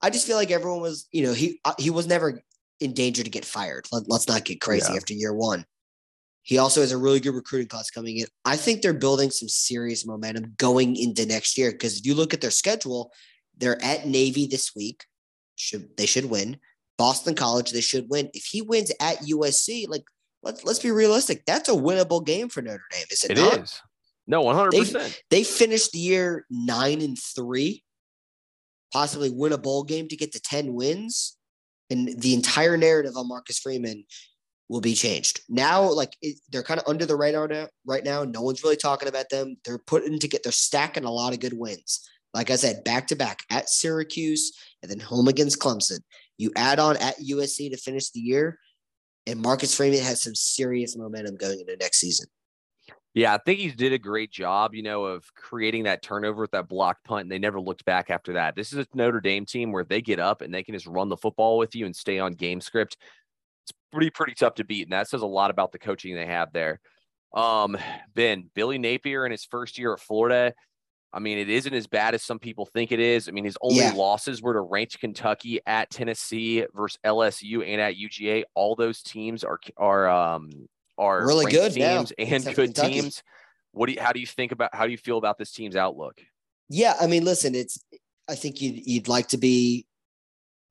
I 0.00 0.08
just 0.08 0.26
feel 0.26 0.36
like 0.36 0.50
everyone 0.50 0.80
was, 0.80 1.06
you 1.12 1.22
know, 1.22 1.34
he 1.34 1.60
uh, 1.64 1.74
he 1.78 1.90
was 1.90 2.06
never 2.06 2.42
in 2.80 2.94
danger 2.94 3.22
to 3.22 3.30
get 3.30 3.44
fired. 3.44 3.86
Let, 3.92 4.04
us 4.10 4.28
not 4.28 4.44
get 4.44 4.60
crazy 4.60 4.90
yeah. 4.90 4.96
after 4.96 5.12
year 5.12 5.34
one. 5.34 5.66
He 6.48 6.56
also 6.56 6.80
has 6.80 6.92
a 6.92 6.96
really 6.96 7.20
good 7.20 7.34
recruiting 7.34 7.68
class 7.68 7.90
coming 7.90 8.16
in. 8.16 8.26
I 8.46 8.56
think 8.56 8.80
they're 8.80 8.94
building 8.94 9.30
some 9.30 9.50
serious 9.50 10.06
momentum 10.06 10.54
going 10.56 10.96
into 10.96 11.26
next 11.26 11.58
year 11.58 11.70
because 11.70 11.98
if 11.98 12.06
you 12.06 12.14
look 12.14 12.32
at 12.32 12.40
their 12.40 12.50
schedule, 12.50 13.12
they're 13.58 13.76
at 13.84 14.06
Navy 14.06 14.46
this 14.46 14.74
week. 14.74 15.04
Should 15.56 15.94
they 15.98 16.06
should 16.06 16.24
win. 16.24 16.58
Boston 16.96 17.34
College, 17.34 17.72
they 17.72 17.82
should 17.82 18.08
win. 18.08 18.30
If 18.32 18.46
he 18.46 18.62
wins 18.62 18.90
at 18.98 19.18
USC, 19.18 19.88
like 19.90 20.04
let's 20.42 20.64
let's 20.64 20.78
be 20.78 20.90
realistic, 20.90 21.44
that's 21.44 21.68
a 21.68 21.72
winnable 21.72 22.24
game 22.24 22.48
for 22.48 22.62
Notre 22.62 22.80
Dame, 22.92 23.04
is 23.10 23.24
it, 23.24 23.32
it 23.32 23.36
not? 23.36 23.64
Is. 23.64 23.82
No, 24.26 24.40
one 24.40 24.56
hundred 24.56 24.72
percent. 24.72 25.22
They 25.28 25.44
finished 25.44 25.92
the 25.92 25.98
year 25.98 26.46
nine 26.48 27.02
and 27.02 27.18
three, 27.18 27.84
possibly 28.90 29.28
win 29.28 29.52
a 29.52 29.58
bowl 29.58 29.84
game 29.84 30.08
to 30.08 30.16
get 30.16 30.32
to 30.32 30.40
ten 30.40 30.72
wins, 30.72 31.36
and 31.90 32.18
the 32.18 32.32
entire 32.32 32.78
narrative 32.78 33.18
on 33.18 33.28
Marcus 33.28 33.58
Freeman 33.58 34.04
will 34.68 34.80
be 34.80 34.94
changed. 34.94 35.40
Now, 35.48 35.82
like 35.82 36.12
it, 36.20 36.36
they're 36.50 36.62
kind 36.62 36.80
of 36.80 36.88
under 36.88 37.06
the 37.06 37.16
radar 37.16 37.48
now, 37.48 37.68
right 37.86 38.04
now. 38.04 38.24
No 38.24 38.42
one's 38.42 38.62
really 38.62 38.76
talking 38.76 39.08
about 39.08 39.30
them. 39.30 39.56
They're 39.64 39.78
putting 39.78 40.18
to 40.18 40.28
get 40.28 40.42
they're 40.42 40.52
stacking 40.52 41.04
a 41.04 41.10
lot 41.10 41.32
of 41.32 41.40
good 41.40 41.54
wins. 41.58 42.08
Like 42.34 42.50
I 42.50 42.56
said, 42.56 42.84
back 42.84 43.06
to 43.08 43.16
back 43.16 43.40
at 43.50 43.70
Syracuse 43.70 44.52
and 44.82 44.90
then 44.90 45.00
home 45.00 45.28
against 45.28 45.58
Clemson. 45.58 46.00
You 46.36 46.52
add 46.56 46.78
on 46.78 46.96
at 46.98 47.18
USC 47.18 47.70
to 47.70 47.76
finish 47.76 48.10
the 48.10 48.20
year, 48.20 48.58
and 49.26 49.40
Marcus 49.40 49.74
Freeman 49.74 50.00
has 50.00 50.22
some 50.22 50.34
serious 50.34 50.96
momentum 50.96 51.36
going 51.36 51.60
into 51.60 51.76
next 51.80 51.98
season. 51.98 52.26
Yeah, 53.14 53.34
I 53.34 53.38
think 53.38 53.58
he 53.58 53.70
did 53.70 53.92
a 53.92 53.98
great 53.98 54.30
job, 54.30 54.74
you 54.74 54.82
know, 54.82 55.04
of 55.04 55.24
creating 55.34 55.84
that 55.84 56.02
turnover 56.02 56.42
with 56.42 56.50
that 56.52 56.68
block 56.68 56.98
punt, 57.04 57.22
and 57.22 57.32
they 57.32 57.38
never 57.38 57.58
looked 57.58 57.84
back 57.84 58.10
after 58.10 58.34
that. 58.34 58.54
This 58.54 58.72
is 58.72 58.78
a 58.78 58.86
Notre 58.94 59.20
Dame 59.20 59.46
team 59.46 59.72
where 59.72 59.82
they 59.82 60.02
get 60.02 60.20
up 60.20 60.42
and 60.42 60.54
they 60.54 60.62
can 60.62 60.74
just 60.74 60.86
run 60.86 61.08
the 61.08 61.16
football 61.16 61.58
with 61.58 61.74
you 61.74 61.86
and 61.86 61.96
stay 61.96 62.18
on 62.18 62.34
game 62.34 62.60
script 62.60 62.98
pretty 63.92 64.10
pretty 64.10 64.34
tough 64.34 64.54
to 64.56 64.64
beat, 64.64 64.84
and 64.84 64.92
that 64.92 65.08
says 65.08 65.22
a 65.22 65.26
lot 65.26 65.50
about 65.50 65.72
the 65.72 65.78
coaching 65.78 66.14
they 66.14 66.26
have 66.26 66.52
there. 66.52 66.80
Um, 67.34 67.76
Ben 68.14 68.50
Billy 68.54 68.78
Napier 68.78 69.26
in 69.26 69.32
his 69.32 69.44
first 69.44 69.78
year 69.78 69.92
at 69.92 70.00
Florida. 70.00 70.54
I 71.12 71.20
mean, 71.20 71.38
it 71.38 71.48
isn't 71.48 71.72
as 71.72 71.86
bad 71.86 72.14
as 72.14 72.22
some 72.22 72.38
people 72.38 72.66
think 72.66 72.92
it 72.92 73.00
is. 73.00 73.28
I 73.28 73.32
mean, 73.32 73.44
his 73.44 73.56
only 73.62 73.78
yeah. 73.78 73.92
losses 73.92 74.42
were 74.42 74.52
to 74.52 74.60
ranked 74.60 75.00
Kentucky, 75.00 75.58
at 75.66 75.90
Tennessee 75.90 76.66
versus 76.74 76.98
LSU, 77.04 77.66
and 77.66 77.80
at 77.80 77.96
UGA. 77.96 78.44
All 78.54 78.74
those 78.76 79.02
teams 79.02 79.42
are 79.44 79.58
are 79.76 80.08
um 80.08 80.50
are 80.98 81.26
really 81.26 81.50
good 81.50 81.72
teams 81.72 82.12
now, 82.18 82.24
and 82.24 82.44
good 82.44 82.54
Kentucky. 82.54 83.00
teams. 83.00 83.22
What 83.72 83.86
do 83.86 83.92
you, 83.92 84.00
how 84.00 84.12
do 84.12 84.20
you 84.20 84.26
think 84.26 84.52
about 84.52 84.74
how 84.74 84.84
do 84.84 84.90
you 84.90 84.98
feel 84.98 85.18
about 85.18 85.38
this 85.38 85.52
team's 85.52 85.76
outlook? 85.76 86.20
Yeah, 86.68 86.94
I 87.00 87.06
mean, 87.06 87.24
listen, 87.24 87.54
it's 87.54 87.82
I 88.28 88.34
think 88.34 88.60
you'd 88.60 88.86
you'd 88.86 89.08
like 89.08 89.28
to 89.28 89.38
be 89.38 89.86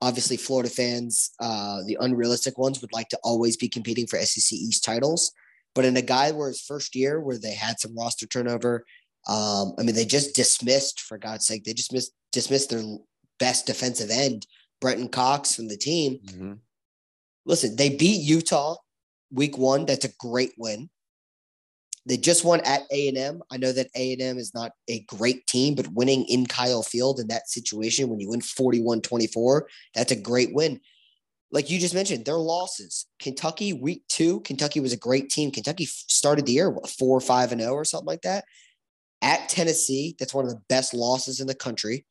obviously 0.01 0.37
Florida 0.37 0.69
fans, 0.69 1.31
uh, 1.39 1.81
the 1.85 1.97
unrealistic 1.99 2.57
ones 2.57 2.81
would 2.81 2.93
like 2.93 3.09
to 3.09 3.19
always 3.23 3.57
be 3.57 3.67
competing 3.67 4.07
for 4.07 4.19
SEC 4.19 4.57
East 4.57 4.83
titles. 4.83 5.31
But 5.75 5.85
in 5.85 5.97
a 5.97 6.01
guy 6.01 6.31
where 6.31 6.47
his 6.47 6.61
first 6.61 6.95
year, 6.95 7.19
where 7.19 7.37
they 7.37 7.53
had 7.53 7.79
some 7.79 7.95
roster 7.95 8.25
turnover, 8.25 8.85
um, 9.27 9.73
I 9.77 9.83
mean, 9.83 9.95
they 9.95 10.05
just 10.05 10.35
dismissed, 10.35 11.01
for 11.01 11.17
God's 11.17 11.45
sake, 11.45 11.63
they 11.63 11.73
just 11.73 11.93
missed, 11.93 12.13
dismissed 12.31 12.69
their 12.69 12.83
best 13.39 13.65
defensive 13.65 14.09
end, 14.09 14.47
Brenton 14.81 15.09
Cox 15.09 15.55
from 15.55 15.67
the 15.67 15.77
team. 15.77 16.19
Mm-hmm. 16.25 16.53
Listen, 17.45 17.75
they 17.75 17.89
beat 17.89 18.21
Utah 18.21 18.75
week 19.31 19.57
one. 19.57 19.85
That's 19.85 20.05
a 20.05 20.13
great 20.19 20.53
win. 20.57 20.89
They 22.07 22.15
just 22.15 22.45
won 22.45 22.61
at 22.61 22.83
A&M. 22.89 23.41
I 23.51 23.57
know 23.57 23.73
that 23.73 23.89
A&M 23.93 24.37
is 24.37 24.53
not 24.53 24.71
a 24.87 25.01
great 25.01 25.45
team, 25.45 25.75
but 25.75 25.89
winning 25.89 26.23
in 26.25 26.45
Kyle 26.45 26.81
Field 26.81 27.19
in 27.19 27.27
that 27.27 27.49
situation 27.49 28.07
when 28.07 28.21
you 28.21 28.29
win 28.29 28.39
41-24, 28.39 29.63
that's 29.93 30.13
a 30.13 30.15
great 30.15 30.53
win. 30.53 30.79
Like 31.51 31.69
you 31.69 31.79
just 31.79 31.93
mentioned, 31.93 32.25
their 32.25 32.37
losses. 32.37 33.07
Kentucky 33.19 33.73
week 33.73 34.03
2, 34.07 34.41
Kentucky 34.41 34.79
was 34.79 34.93
a 34.93 34.97
great 34.97 35.29
team. 35.29 35.51
Kentucky 35.51 35.85
started 35.85 36.45
the 36.45 36.53
year 36.53 36.69
what, 36.69 36.89
4 36.89 37.17
or 37.17 37.21
5 37.21 37.51
and 37.51 37.61
0 37.61 37.73
or 37.73 37.85
something 37.85 38.07
like 38.07 38.21
that. 38.21 38.45
At 39.21 39.49
Tennessee, 39.49 40.15
that's 40.17 40.33
one 40.33 40.45
of 40.45 40.51
the 40.51 40.61
best 40.69 40.93
losses 40.93 41.41
in 41.41 41.47
the 41.47 41.55
country. 41.55 42.05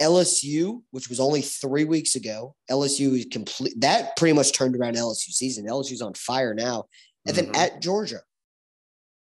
LSU, 0.00 0.82
which 0.90 1.08
was 1.08 1.20
only 1.20 1.42
three 1.42 1.84
weeks 1.84 2.16
ago, 2.16 2.54
LSU 2.70 3.18
is 3.18 3.26
complete. 3.30 3.74
That 3.80 4.16
pretty 4.16 4.34
much 4.34 4.52
turned 4.52 4.76
around 4.76 4.96
LSU 4.96 5.30
season. 5.30 5.66
LSU's 5.66 6.02
on 6.02 6.14
fire 6.14 6.54
now. 6.54 6.84
And 7.26 7.36
mm-hmm. 7.36 7.52
then 7.52 7.62
at 7.62 7.82
Georgia, 7.82 8.20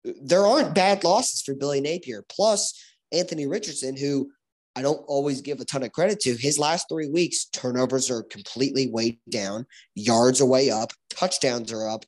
there 0.05 0.47
aren't 0.47 0.75
bad 0.75 1.05
losses 1.05 1.43
for 1.43 1.55
Billy 1.55 1.81
Napier. 1.81 2.25
Plus, 2.29 2.75
Anthony 3.13 3.47
Richardson, 3.47 3.97
who 3.97 4.31
I 4.77 4.83
don't 4.83 5.05
always 5.09 5.41
give 5.41 5.61
a 5.61 5.65
ton 5.65 5.83
of 5.83 5.93
credit 5.93 6.21
to, 6.21 6.37
his 6.37 6.59
last 6.59 6.87
three 6.89 7.09
weeks, 7.09 7.47
turnovers 7.47 8.11
are 8.11 8.23
completely 8.23 8.89
way 8.89 9.19
down, 9.29 9.67
yards 9.95 10.41
are 10.41 10.47
way 10.47 10.71
up, 10.71 10.93
touchdowns 11.11 11.73
are 11.73 11.89
up, 11.89 12.05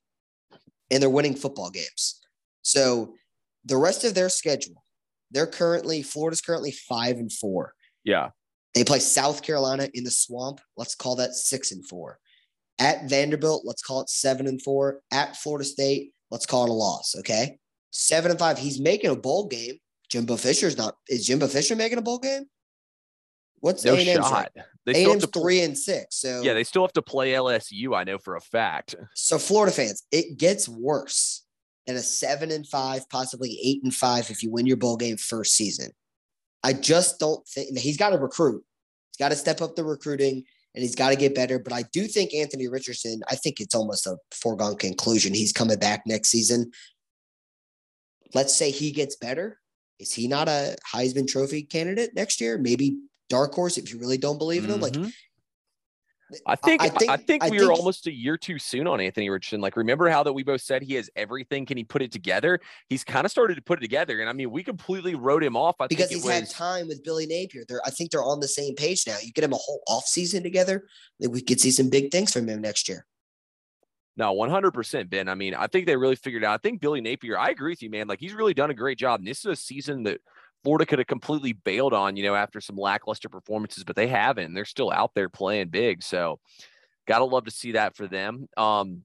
and 0.90 1.02
they're 1.02 1.10
winning 1.10 1.34
football 1.34 1.70
games. 1.70 2.20
So 2.62 3.14
the 3.64 3.76
rest 3.76 4.04
of 4.04 4.14
their 4.14 4.28
schedule, 4.28 4.84
they're 5.30 5.46
currently, 5.46 6.02
Florida's 6.02 6.40
currently 6.40 6.70
five 6.70 7.16
and 7.16 7.32
four. 7.32 7.74
Yeah. 8.04 8.30
They 8.74 8.84
play 8.84 9.00
South 9.00 9.42
Carolina 9.42 9.88
in 9.92 10.04
the 10.04 10.10
swamp. 10.10 10.60
Let's 10.76 10.94
call 10.94 11.16
that 11.16 11.34
six 11.34 11.72
and 11.72 11.86
four. 11.86 12.18
At 12.78 13.08
Vanderbilt, 13.08 13.64
let's 13.66 13.82
call 13.82 14.00
it 14.00 14.08
seven 14.08 14.46
and 14.46 14.62
four. 14.62 15.00
At 15.12 15.36
Florida 15.36 15.64
State, 15.64 16.12
let's 16.30 16.46
call 16.46 16.64
it 16.64 16.70
a 16.70 16.72
loss. 16.72 17.14
Okay 17.18 17.58
seven 17.92 18.30
and 18.30 18.40
five. 18.40 18.58
He's 18.58 18.80
making 18.80 19.10
a 19.10 19.16
bowl 19.16 19.46
game. 19.46 19.76
Jimbo 20.10 20.36
Fisher's 20.36 20.76
not. 20.76 20.96
Is 21.08 21.26
Jimbo 21.26 21.46
Fisher 21.46 21.76
making 21.76 21.98
a 21.98 22.02
bowl 22.02 22.18
game? 22.18 22.46
What's 23.60 23.84
no 23.84 23.94
A&M's 23.94 24.28
shot? 24.28 24.50
They 24.84 25.04
A&M's 25.04 25.26
three 25.26 25.60
and 25.60 25.78
six. 25.78 26.16
So 26.16 26.42
yeah, 26.42 26.52
they 26.52 26.64
still 26.64 26.82
have 26.82 26.92
to 26.94 27.02
play 27.02 27.32
LSU. 27.32 27.96
I 27.96 28.02
know 28.02 28.18
for 28.18 28.34
a 28.34 28.40
fact. 28.40 28.96
So 29.14 29.38
Florida 29.38 29.72
fans, 29.72 30.02
it 30.10 30.36
gets 30.36 30.68
worse 30.68 31.44
than 31.86 31.96
a 31.96 32.00
seven 32.00 32.50
and 32.50 32.66
five, 32.66 33.08
possibly 33.08 33.58
eight 33.62 33.82
and 33.84 33.94
five 33.94 34.30
if 34.30 34.42
you 34.42 34.50
win 34.50 34.66
your 34.66 34.76
bowl 34.76 34.96
game 34.96 35.16
first 35.16 35.54
season. 35.54 35.90
I 36.64 36.72
just 36.72 37.20
don't 37.20 37.46
think 37.46 37.78
he's 37.78 37.96
got 37.96 38.10
to 38.10 38.18
recruit. 38.18 38.64
He's 39.10 39.24
got 39.24 39.30
to 39.30 39.36
step 39.36 39.60
up 39.60 39.76
the 39.76 39.84
recruiting 39.84 40.44
and 40.74 40.82
he's 40.82 40.94
got 40.94 41.10
to 41.10 41.16
get 41.16 41.34
better. 41.34 41.58
But 41.58 41.72
I 41.72 41.84
do 41.92 42.06
think 42.06 42.34
Anthony 42.34 42.68
Richardson, 42.68 43.20
I 43.30 43.36
think 43.36 43.60
it's 43.60 43.74
almost 43.74 44.06
a 44.06 44.16
foregone 44.30 44.76
conclusion. 44.76 45.34
He's 45.34 45.52
coming 45.52 45.78
back 45.78 46.02
next 46.06 46.28
season 46.28 46.70
let's 48.34 48.54
say 48.54 48.70
he 48.70 48.90
gets 48.92 49.16
better. 49.16 49.58
Is 49.98 50.12
he 50.12 50.26
not 50.26 50.48
a 50.48 50.76
Heisman 50.92 51.28
Trophy 51.28 51.62
candidate 51.62 52.10
next 52.14 52.40
year? 52.40 52.58
Maybe 52.58 52.98
dark 53.28 53.54
horse 53.54 53.78
if 53.78 53.92
you 53.92 53.98
really 53.98 54.18
don't 54.18 54.38
believe 54.38 54.64
in 54.64 54.70
him. 54.70 54.80
Like, 54.80 54.94
mm-hmm. 54.94 55.08
I 56.46 56.56
think 56.56 56.82
I 56.82 56.88
think, 56.88 57.10
I 57.10 57.16
think 57.16 57.42
I 57.44 57.50
we 57.50 57.58
think- 57.58 57.68
were 57.68 57.74
almost 57.74 58.06
a 58.06 58.12
year 58.12 58.36
too 58.36 58.58
soon 58.58 58.86
on 58.86 59.00
Anthony 59.00 59.28
Richardson. 59.28 59.60
Like, 59.60 59.76
remember 59.76 60.08
how 60.08 60.22
that 60.22 60.32
we 60.32 60.42
both 60.42 60.62
said 60.62 60.82
he 60.82 60.94
has 60.94 61.10
everything? 61.14 61.66
Can 61.66 61.76
he 61.76 61.84
put 61.84 62.02
it 62.02 62.10
together? 62.10 62.58
He's 62.88 63.04
kind 63.04 63.24
of 63.24 63.30
started 63.30 63.56
to 63.56 63.62
put 63.62 63.78
it 63.78 63.82
together, 63.82 64.20
and 64.20 64.28
I 64.28 64.32
mean, 64.32 64.50
we 64.50 64.62
completely 64.62 65.14
wrote 65.14 65.44
him 65.44 65.56
off. 65.56 65.76
I 65.80 65.86
because 65.86 66.08
think 66.08 66.22
he's 66.22 66.28
it 66.28 66.32
had 66.32 66.50
time 66.50 66.88
with 66.88 67.04
Billy 67.04 67.26
Napier. 67.26 67.64
They're 67.68 67.82
I 67.84 67.90
think 67.90 68.10
they're 68.10 68.24
on 68.24 68.40
the 68.40 68.48
same 68.48 68.74
page 68.74 69.06
now. 69.06 69.16
You 69.22 69.32
get 69.32 69.44
him 69.44 69.52
a 69.52 69.56
whole 69.56 69.82
off 69.88 70.06
season 70.06 70.42
together, 70.42 70.86
we 71.20 71.42
could 71.42 71.60
see 71.60 71.70
some 71.70 71.90
big 71.90 72.10
things 72.10 72.32
from 72.32 72.48
him 72.48 72.60
next 72.62 72.88
year. 72.88 73.06
No, 74.16 74.34
100% 74.34 75.08
Ben. 75.08 75.28
I 75.28 75.34
mean, 75.34 75.54
I 75.54 75.66
think 75.66 75.86
they 75.86 75.96
really 75.96 76.16
figured 76.16 76.44
out. 76.44 76.54
I 76.54 76.58
think 76.58 76.80
Billy 76.80 77.00
Napier, 77.00 77.38
I 77.38 77.48
agree 77.48 77.72
with 77.72 77.82
you, 77.82 77.90
man. 77.90 78.08
Like, 78.08 78.20
he's 78.20 78.34
really 78.34 78.54
done 78.54 78.70
a 78.70 78.74
great 78.74 78.98
job. 78.98 79.20
And 79.20 79.26
this 79.26 79.40
is 79.40 79.46
a 79.46 79.56
season 79.56 80.02
that 80.02 80.20
Florida 80.62 80.84
could 80.84 80.98
have 80.98 81.08
completely 81.08 81.54
bailed 81.54 81.94
on, 81.94 82.16
you 82.16 82.22
know, 82.22 82.34
after 82.34 82.60
some 82.60 82.76
lackluster 82.76 83.28
performances, 83.28 83.84
but 83.84 83.96
they 83.96 84.06
haven't. 84.06 84.52
They're 84.52 84.64
still 84.64 84.90
out 84.90 85.12
there 85.14 85.28
playing 85.28 85.68
big. 85.68 86.02
So, 86.02 86.40
gotta 87.06 87.24
love 87.24 87.44
to 87.46 87.50
see 87.50 87.72
that 87.72 87.96
for 87.96 88.06
them. 88.06 88.48
Um, 88.56 89.02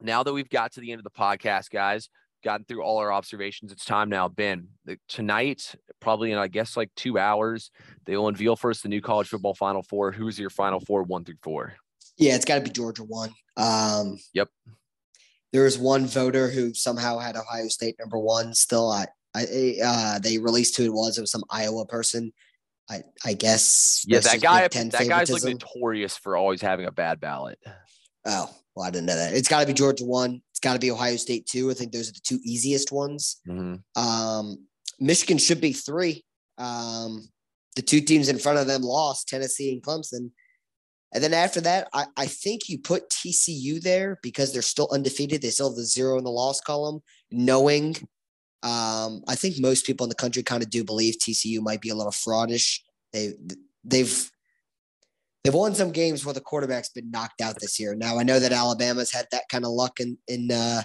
now 0.00 0.22
that 0.22 0.32
we've 0.32 0.48
got 0.48 0.72
to 0.72 0.80
the 0.80 0.92
end 0.92 1.00
of 1.00 1.04
the 1.04 1.10
podcast, 1.10 1.70
guys, 1.70 2.08
gotten 2.42 2.64
through 2.64 2.82
all 2.82 2.98
our 2.98 3.12
observations, 3.12 3.72
it's 3.72 3.84
time 3.84 4.08
now. 4.08 4.28
Ben, 4.28 4.68
tonight, 5.08 5.74
probably 6.00 6.32
in, 6.32 6.38
I 6.38 6.48
guess, 6.48 6.76
like 6.76 6.90
two 6.96 7.18
hours, 7.18 7.70
they 8.06 8.16
will 8.16 8.28
unveil 8.28 8.56
first 8.56 8.82
the 8.82 8.88
new 8.88 9.00
college 9.00 9.28
football 9.28 9.54
Final 9.54 9.82
Four. 9.82 10.12
Who's 10.12 10.38
your 10.38 10.50
Final 10.50 10.80
Four, 10.80 11.02
one 11.02 11.24
through 11.24 11.36
four? 11.42 11.74
Yeah, 12.16 12.34
it's 12.34 12.44
got 12.44 12.56
to 12.56 12.60
be 12.60 12.70
Georgia 12.70 13.04
one. 13.04 13.30
Um, 13.60 14.18
Yep. 14.34 14.48
There 15.52 15.64
was 15.64 15.78
one 15.78 16.06
voter 16.06 16.48
who 16.48 16.74
somehow 16.74 17.18
had 17.18 17.36
Ohio 17.36 17.66
State 17.68 17.96
number 17.98 18.18
one. 18.18 18.54
Still, 18.54 18.88
I, 18.90 19.06
I 19.34 19.74
uh, 19.84 20.18
they 20.20 20.38
released 20.38 20.76
who 20.76 20.84
it 20.84 20.92
was. 20.92 21.18
It 21.18 21.22
was 21.22 21.32
some 21.32 21.44
Iowa 21.50 21.86
person. 21.86 22.32
I, 22.88 23.02
I 23.24 23.34
guess. 23.34 24.04
Yeah, 24.06 24.20
that 24.20 24.40
guy. 24.40 24.66
That 24.68 25.08
guy's 25.08 25.30
like 25.30 25.42
notorious 25.42 26.16
for 26.16 26.36
always 26.36 26.60
having 26.60 26.86
a 26.86 26.92
bad 26.92 27.20
ballot. 27.20 27.58
Oh, 28.24 28.48
well, 28.74 28.86
I 28.86 28.90
didn't 28.90 29.06
know 29.06 29.16
that. 29.16 29.34
It's 29.34 29.48
got 29.48 29.60
to 29.60 29.66
be 29.66 29.72
Georgia 29.72 30.04
one. 30.04 30.40
It's 30.50 30.60
got 30.60 30.74
to 30.74 30.78
be 30.78 30.90
Ohio 30.90 31.16
State 31.16 31.46
two. 31.46 31.70
I 31.70 31.74
think 31.74 31.92
those 31.92 32.08
are 32.08 32.12
the 32.12 32.20
two 32.22 32.38
easiest 32.44 32.92
ones. 32.92 33.40
Mhm. 33.48 33.82
Um, 33.96 34.66
Michigan 35.00 35.38
should 35.38 35.60
be 35.60 35.72
three. 35.72 36.24
Um, 36.58 37.28
the 37.74 37.82
two 37.82 38.00
teams 38.00 38.28
in 38.28 38.38
front 38.38 38.58
of 38.58 38.66
them 38.66 38.82
lost 38.82 39.28
Tennessee 39.28 39.72
and 39.72 39.82
Clemson. 39.82 40.30
And 41.12 41.22
then 41.24 41.34
after 41.34 41.60
that, 41.62 41.88
I, 41.92 42.06
I 42.16 42.26
think 42.26 42.68
you 42.68 42.78
put 42.78 43.10
TCU 43.10 43.82
there 43.82 44.18
because 44.22 44.52
they're 44.52 44.62
still 44.62 44.88
undefeated. 44.92 45.42
They 45.42 45.50
still 45.50 45.70
have 45.70 45.76
the 45.76 45.84
zero 45.84 46.18
in 46.18 46.24
the 46.24 46.30
loss 46.30 46.60
column, 46.60 47.02
knowing 47.30 47.96
um, 48.62 49.22
I 49.26 49.34
think 49.34 49.58
most 49.58 49.86
people 49.86 50.04
in 50.04 50.08
the 50.08 50.14
country 50.14 50.42
kind 50.42 50.62
of 50.62 50.70
do 50.70 50.84
believe 50.84 51.16
TCU 51.16 51.60
might 51.60 51.80
be 51.80 51.88
a 51.88 51.94
little 51.94 52.12
fraudish. 52.12 52.80
They 53.12 53.32
they've 53.84 54.30
they've 55.42 55.54
won 55.54 55.74
some 55.74 55.92
games 55.92 56.24
where 56.24 56.34
the 56.34 56.40
quarterback's 56.40 56.90
been 56.90 57.10
knocked 57.10 57.40
out 57.40 57.58
this 57.58 57.80
year. 57.80 57.94
Now 57.94 58.18
I 58.18 58.22
know 58.22 58.38
that 58.38 58.52
Alabama's 58.52 59.12
had 59.12 59.26
that 59.32 59.48
kind 59.50 59.64
of 59.64 59.70
luck 59.70 59.98
in 59.98 60.18
in 60.28 60.50
uh, 60.50 60.82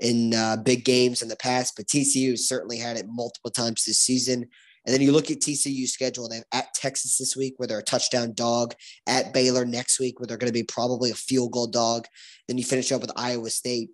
in 0.00 0.34
uh, 0.34 0.58
big 0.58 0.84
games 0.84 1.22
in 1.22 1.28
the 1.28 1.36
past, 1.36 1.74
but 1.76 1.86
TCU 1.86 2.38
certainly 2.38 2.78
had 2.78 2.98
it 2.98 3.06
multiple 3.08 3.50
times 3.50 3.84
this 3.84 3.98
season. 3.98 4.48
And 4.86 4.92
then 4.92 5.00
you 5.00 5.12
look 5.12 5.30
at 5.30 5.38
TCU's 5.38 5.92
schedule. 5.92 6.28
They 6.28 6.36
have 6.36 6.44
at 6.52 6.74
Texas 6.74 7.16
this 7.16 7.36
week, 7.36 7.54
where 7.56 7.66
they're 7.66 7.78
a 7.78 7.82
touchdown 7.82 8.34
dog. 8.34 8.74
At 9.06 9.32
Baylor 9.32 9.64
next 9.64 9.98
week, 9.98 10.20
where 10.20 10.26
they're 10.26 10.36
going 10.36 10.52
to 10.52 10.58
be 10.58 10.62
probably 10.62 11.10
a 11.10 11.14
field 11.14 11.52
goal 11.52 11.66
dog. 11.66 12.06
Then 12.48 12.58
you 12.58 12.64
finish 12.64 12.92
up 12.92 13.00
with 13.00 13.10
Iowa 13.16 13.48
State, 13.50 13.90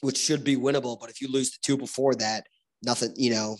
which 0.00 0.18
should 0.18 0.42
be 0.42 0.56
winnable. 0.56 0.98
But 1.00 1.10
if 1.10 1.20
you 1.20 1.28
lose 1.30 1.50
the 1.52 1.58
two 1.62 1.76
before 1.76 2.14
that, 2.16 2.46
nothing. 2.82 3.12
You 3.16 3.30
know, 3.30 3.56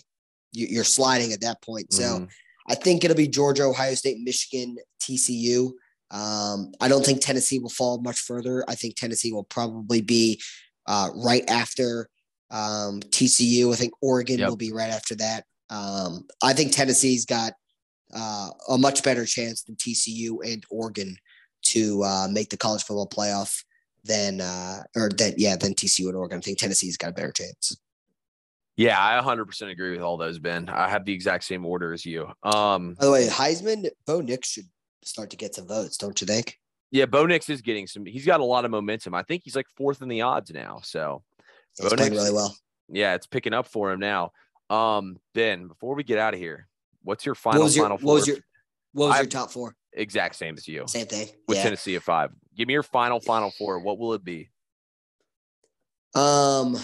you, 0.52 0.66
you're 0.68 0.84
sliding 0.84 1.32
at 1.32 1.40
that 1.42 1.62
point. 1.62 1.92
So 1.92 2.02
Mhm. 2.02 2.28
I 2.68 2.74
think 2.74 3.04
it'll 3.04 3.16
be 3.16 3.28
Georgia, 3.28 3.64
Ohio 3.64 3.94
State, 3.94 4.18
Michigan, 4.20 4.76
TCU. 5.00 5.72
Um, 6.10 6.72
I 6.80 6.88
don't 6.88 7.04
think 7.06 7.20
Tennessee 7.20 7.58
will 7.60 7.70
fall 7.70 8.00
much 8.00 8.18
further. 8.18 8.64
I 8.68 8.74
think 8.74 8.96
Tennessee 8.96 9.32
will 9.32 9.44
probably 9.44 10.00
be 10.02 10.40
uh, 10.86 11.10
right 11.14 11.48
after 11.48 12.08
um, 12.50 13.00
TCU. 13.00 13.72
I 13.72 13.76
think 13.76 13.92
Oregon 14.02 14.40
Yep. 14.40 14.48
will 14.48 14.56
be 14.56 14.72
right 14.72 14.90
after 14.90 15.14
that. 15.16 15.44
Um, 15.70 16.26
I 16.42 16.52
think 16.52 16.72
Tennessee's 16.72 17.24
got 17.24 17.52
uh, 18.14 18.50
a 18.68 18.76
much 18.78 19.02
better 19.02 19.24
chance 19.24 19.62
than 19.62 19.76
TCU 19.76 20.38
and 20.44 20.64
Oregon 20.70 21.16
to 21.62 22.02
uh, 22.02 22.28
make 22.30 22.50
the 22.50 22.56
college 22.56 22.82
football 22.82 23.08
playoff 23.08 23.62
than 24.04 24.40
uh, 24.40 24.82
or 24.96 25.10
that 25.18 25.38
yeah 25.38 25.56
than 25.56 25.74
TCU 25.74 26.08
and 26.08 26.16
Oregon. 26.16 26.38
I 26.38 26.40
think 26.40 26.58
Tennessee's 26.58 26.96
got 26.96 27.10
a 27.10 27.14
better 27.14 27.32
chance. 27.32 27.76
Yeah, 28.76 28.96
I 28.98 29.20
100% 29.20 29.70
agree 29.70 29.90
with 29.90 30.00
all 30.00 30.16
those, 30.16 30.38
Ben. 30.38 30.68
I 30.70 30.88
have 30.88 31.04
the 31.04 31.12
exact 31.12 31.44
same 31.44 31.66
order 31.66 31.92
as 31.92 32.06
you. 32.06 32.26
Um, 32.42 32.94
By 32.94 33.04
the 33.04 33.10
way, 33.12 33.26
Heisman, 33.28 33.90
Bo 34.06 34.22
Nix 34.22 34.48
should 34.52 34.68
start 35.04 35.28
to 35.30 35.36
get 35.36 35.54
some 35.54 35.66
votes, 35.68 35.98
don't 35.98 36.18
you 36.20 36.26
think? 36.26 36.58
yeah, 36.90 37.04
Bo 37.04 37.26
Nix 37.26 37.50
is 37.50 37.60
getting 37.60 37.86
some. 37.86 38.06
He's 38.06 38.24
got 38.24 38.40
a 38.40 38.44
lot 38.44 38.64
of 38.64 38.70
momentum. 38.70 39.14
I 39.14 39.22
think 39.22 39.42
he's 39.44 39.54
like 39.54 39.66
fourth 39.76 40.00
in 40.02 40.08
the 40.08 40.22
odds 40.22 40.50
now. 40.50 40.80
So 40.82 41.22
He's 41.78 41.90
Bo 41.90 41.94
playing 41.94 42.12
Nix- 42.12 42.22
really 42.22 42.34
well. 42.34 42.56
yeah, 42.88 43.14
it's 43.14 43.26
picking 43.26 43.52
up 43.52 43.66
for 43.68 43.92
him 43.92 44.00
now. 44.00 44.32
Um, 44.70 45.18
Ben, 45.34 45.66
before 45.66 45.94
we 45.94 46.04
get 46.04 46.18
out 46.18 46.32
of 46.32 46.40
here, 46.40 46.68
what's 47.02 47.26
your 47.26 47.34
final 47.34 47.68
your 47.68 47.84
final 47.84 47.96
what 47.98 48.02
four? 48.02 48.14
was 48.14 48.26
your 48.28 48.36
what 48.92 49.08
was 49.08 49.16
your 49.18 49.26
top 49.26 49.50
four? 49.50 49.74
exact 49.92 50.36
same 50.36 50.56
as 50.56 50.68
you 50.68 50.84
Same 50.86 51.06
thing. 51.06 51.28
with 51.48 51.56
yeah. 51.58 51.64
Tennessee 51.64 51.96
at 51.96 52.02
five. 52.02 52.30
Give 52.56 52.68
me 52.68 52.74
your 52.74 52.84
final 52.84 53.20
final 53.20 53.50
four. 53.58 53.80
What 53.80 53.98
will 53.98 54.14
it 54.14 54.22
be? 54.24 54.48
Um, 56.14 56.76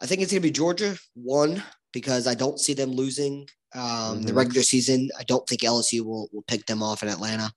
I 0.00 0.06
think 0.06 0.20
it's 0.22 0.30
gonna 0.32 0.40
be 0.42 0.50
Georgia 0.50 0.96
one 1.14 1.62
because 1.92 2.26
I 2.26 2.34
don't 2.34 2.60
see 2.60 2.74
them 2.74 2.90
losing 2.92 3.48
um, 3.74 4.22
the 4.22 4.32
Mhm. 4.32 4.36
regular 4.36 4.62
season. 4.62 5.10
I 5.18 5.24
don't 5.24 5.46
think 5.48 5.62
LSU 5.62 6.00
will 6.04 6.28
will 6.32 6.42
pick 6.42 6.64
them 6.66 6.82
off 6.82 7.02
in 7.02 7.08
Atlanta. 7.10 7.52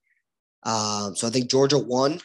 Um, 0.63 1.15
so 1.15 1.27
I 1.27 1.29
think 1.29 1.49
Georgia 1.49 1.77
one. 1.77 2.21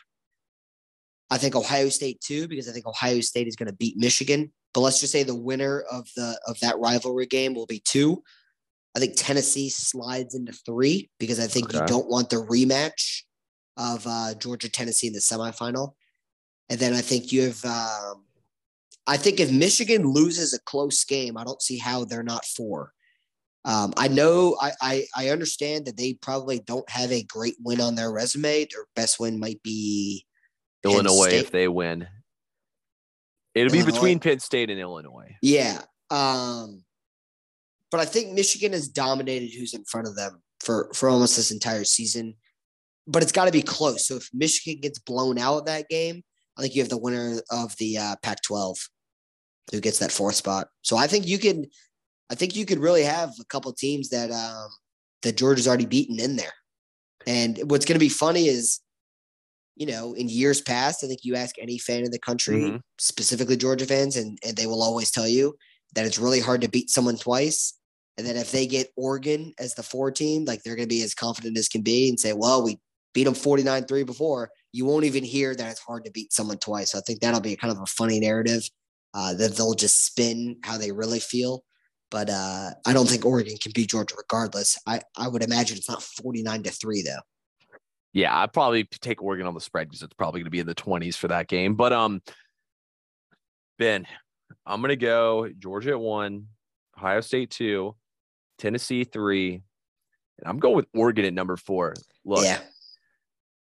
I 1.30 1.39
think 1.39 1.55
Ohio 1.57 1.89
State 1.89 2.20
two 2.20 2.47
because 2.49 2.68
I 2.68 2.72
think 2.72 2.87
Ohio 2.87 3.20
State 3.20 3.47
is 3.49 3.57
going 3.57 3.66
to 3.68 3.72
beat 3.74 3.97
Michigan. 3.97 4.53
But 4.77 4.83
let's 4.83 5.01
just 5.01 5.11
say 5.11 5.22
the 5.22 5.35
winner 5.35 5.85
of 5.91 6.07
the 6.16 6.39
of 6.47 6.61
that 6.61 6.79
rivalry 6.79 7.24
game 7.24 7.55
will 7.55 7.64
be 7.64 7.81
two. 7.83 8.22
I 8.95 8.99
think 8.99 9.14
Tennessee 9.16 9.70
slides 9.70 10.35
into 10.35 10.53
three 10.53 11.09
because 11.18 11.41
I 11.41 11.47
think 11.47 11.72
you 11.72 11.81
don't 11.87 12.11
want 12.11 12.29
the 12.29 12.37
rematch 12.37 13.22
of 13.79 14.07
uh, 14.07 14.35
Georgia 14.35 14.68
Tennessee 14.68 15.07
in 15.07 15.14
the 15.14 15.20
semifinal. 15.20 15.93
And 16.68 16.79
then 16.79 16.93
I 16.93 17.01
think 17.01 17.33
you 17.33 17.45
have. 17.45 17.64
Um, 17.64 18.24
I 19.07 19.16
think 19.16 19.41
if 19.41 19.51
Michigan 19.51 20.12
loses 20.12 20.53
a 20.53 20.61
close 20.61 21.03
game, 21.05 21.39
I 21.39 21.45
don't 21.45 21.62
see 21.62 21.79
how 21.79 22.05
they're 22.05 22.22
not 22.22 22.45
four. 22.45 22.93
Um, 23.64 23.95
I 23.97 24.09
know 24.09 24.59
I, 24.61 24.72
I 24.83 25.07
I 25.16 25.29
understand 25.31 25.87
that 25.87 25.97
they 25.97 26.18
probably 26.20 26.59
don't 26.59 26.89
have 26.91 27.11
a 27.12 27.22
great 27.22 27.55
win 27.64 27.81
on 27.81 27.95
their 27.95 28.12
resume. 28.12 28.66
Their 28.70 28.85
best 28.95 29.18
win 29.18 29.41
might 29.41 29.62
be 29.62 30.27
Illinois 30.85 31.31
if 31.33 31.51
they 31.51 31.66
win. 31.66 32.07
It'll 33.57 33.73
be 33.73 33.83
between 33.83 34.21
Penn 34.21 34.39
State 34.39 34.69
and 34.69 34.79
Illinois. 34.79 35.35
Yeah. 35.41 35.81
Um, 36.11 36.85
but 37.91 38.01
I 38.01 38.05
think 38.05 38.33
Michigan 38.33 38.73
has 38.73 38.89
dominated 38.89 39.51
who's 39.57 39.73
in 39.73 39.85
front 39.85 40.07
of 40.07 40.15
them 40.15 40.43
for 40.61 40.91
for 40.93 41.09
almost 41.09 41.37
this 41.37 41.51
entire 41.51 41.85
season. 41.85 42.35
But 43.07 43.23
it's 43.23 43.33
got 43.33 43.47
to 43.47 43.53
be 43.53 43.63
close. 43.63 44.07
So 44.07 44.17
if 44.17 44.29
Michigan 44.35 44.81
gets 44.81 44.99
blown 44.99 45.39
out 45.39 45.59
of 45.59 45.67
that 45.67 45.89
game, 45.89 46.23
I 46.59 46.61
think 46.61 46.75
you 46.75 46.83
have 46.83 46.91
the 46.91 46.99
winner 46.99 47.41
of 47.51 47.77
the 47.79 47.97
uh, 47.97 48.17
Pac-12 48.23 48.77
who 49.73 49.81
gets 49.81 50.01
that 50.01 50.13
fourth 50.13 50.35
spot. 50.35 50.69
So 50.83 50.97
I 50.97 51.07
think 51.07 51.27
you 51.27 51.39
can, 51.39 51.67
I 52.31 52.35
think 52.35 52.57
you 52.57 52.67
could 52.67 52.79
really 52.79 53.05
have 53.05 53.31
a 53.41 53.45
couple 53.45 53.73
teams 53.73 54.11
that 54.11 54.31
um, 54.31 54.69
that 55.23 55.37
Georgia's 55.37 55.67
already 55.67 55.87
beaten 55.87 56.21
in 56.21 56.37
there. 56.37 56.53
And 57.27 57.59
what's 57.71 57.85
going 57.85 57.97
to 57.97 58.05
be 58.05 58.09
funny 58.09 58.49
is, 58.49 58.81
you 59.77 59.87
know, 59.87 60.14
in 60.14 60.29
years 60.29 60.61
past, 60.61 61.05
I 61.05 61.07
think 61.07 61.20
you 61.22 61.37
ask 61.37 61.55
any 61.59 61.79
fan 61.79 62.05
in 62.05 62.11
the 62.11 62.18
country, 62.18 62.57
Mhm. 62.57 62.81
specifically 62.99 63.57
Georgia 63.57 63.87
fans, 63.87 64.16
and, 64.16 64.39
and 64.45 64.57
they 64.57 64.66
will 64.66 64.83
always 64.83 65.11
tell 65.11 65.29
you 65.29 65.57
that 65.95 66.07
it's 66.07 66.18
really 66.18 66.41
hard 66.41 66.62
to 66.62 66.68
beat 66.68 66.91
someone 66.91 67.16
twice. 67.16 67.74
And 68.18 68.27
then 68.27 68.37
if 68.37 68.51
they 68.51 68.66
get 68.66 68.93
Oregon 68.97 69.53
as 69.59 69.74
the 69.74 69.83
four 69.83 70.11
team, 70.11 70.45
like 70.47 70.62
they're 70.62 70.77
going 70.77 70.89
to 70.89 70.95
be 70.95 71.03
as 71.03 71.14
confident 71.14 71.59
as 71.59 71.68
can 71.68 71.83
be 71.83 72.09
and 72.09 72.18
say, 72.18 72.33
well, 72.33 72.62
we 72.64 72.79
beat 73.12 73.24
them 73.24 73.35
49 73.35 73.85
3 73.85 74.05
before. 74.05 74.51
You 74.72 74.87
won't 74.87 75.05
even 75.05 75.24
hear 75.24 75.55
that 75.55 75.70
it's 75.70 75.81
hard 75.81 76.05
to 76.07 76.11
beat 76.11 76.33
someone 76.33 76.59
twice. 76.59 76.93
So 76.93 76.99
I 76.99 77.03
think 77.03 77.20
that'll 77.20 77.41
be 77.41 77.57
kind 77.57 77.72
of 77.72 77.81
a 77.81 77.87
funny 77.87 78.18
narrative 78.20 78.68
uh, 79.14 79.35
that 79.35 79.57
they'll 79.57 79.74
just 79.74 80.05
spin 80.07 80.57
how 80.64 80.79
they 80.79 80.93
really 80.93 81.20
feel. 81.20 81.64
But 82.11 82.31
uh, 82.31 82.70
I 82.87 82.93
don't 82.93 83.09
think 83.09 83.24
Oregon 83.27 83.57
can 83.61 83.72
beat 83.74 83.91
Georgia 83.91 84.14
regardless. 84.16 84.79
I, 84.87 85.01
I 85.16 85.29
would 85.29 85.43
imagine 85.43 85.77
it's 85.77 85.89
not 85.89 86.03
49 86.03 86.62
to 86.64 86.70
3, 86.70 87.03
though. 87.03 87.20
Yeah, 88.17 88.35
I'd 88.35 88.55
probably 88.55 88.85
take 88.85 89.23
Oregon 89.23 89.47
on 89.47 89.53
the 89.53 89.61
spread 89.61 89.89
because 89.89 90.03
it's 90.03 90.14
probably 90.14 90.41
going 90.41 90.47
to 90.47 90.51
be 90.51 90.61
in 90.61 90.67
the 90.67 90.75
20s 90.75 91.17
for 91.19 91.29
that 91.29 91.49
game. 91.49 91.75
But 91.75 91.93
um, 91.93 92.23
Ben, 93.79 94.07
I'm 94.64 94.81
going 94.81 94.89
to 94.89 94.97
go 94.97 95.51
Georgia 95.59 95.91
at 95.91 96.01
one, 96.01 96.47
Ohio 96.97 97.21
State 97.21 97.51
two, 97.51 97.95
Tennessee 98.57 99.05
three, 99.05 99.57
and 100.39 100.47
I'm 100.47 100.59
going 100.59 100.77
with 100.77 100.87
Oregon 100.95 101.27
at 101.27 101.35
number 101.35 101.59
four. 101.59 101.93
Look, 102.25 102.43
yeah. 102.43 102.61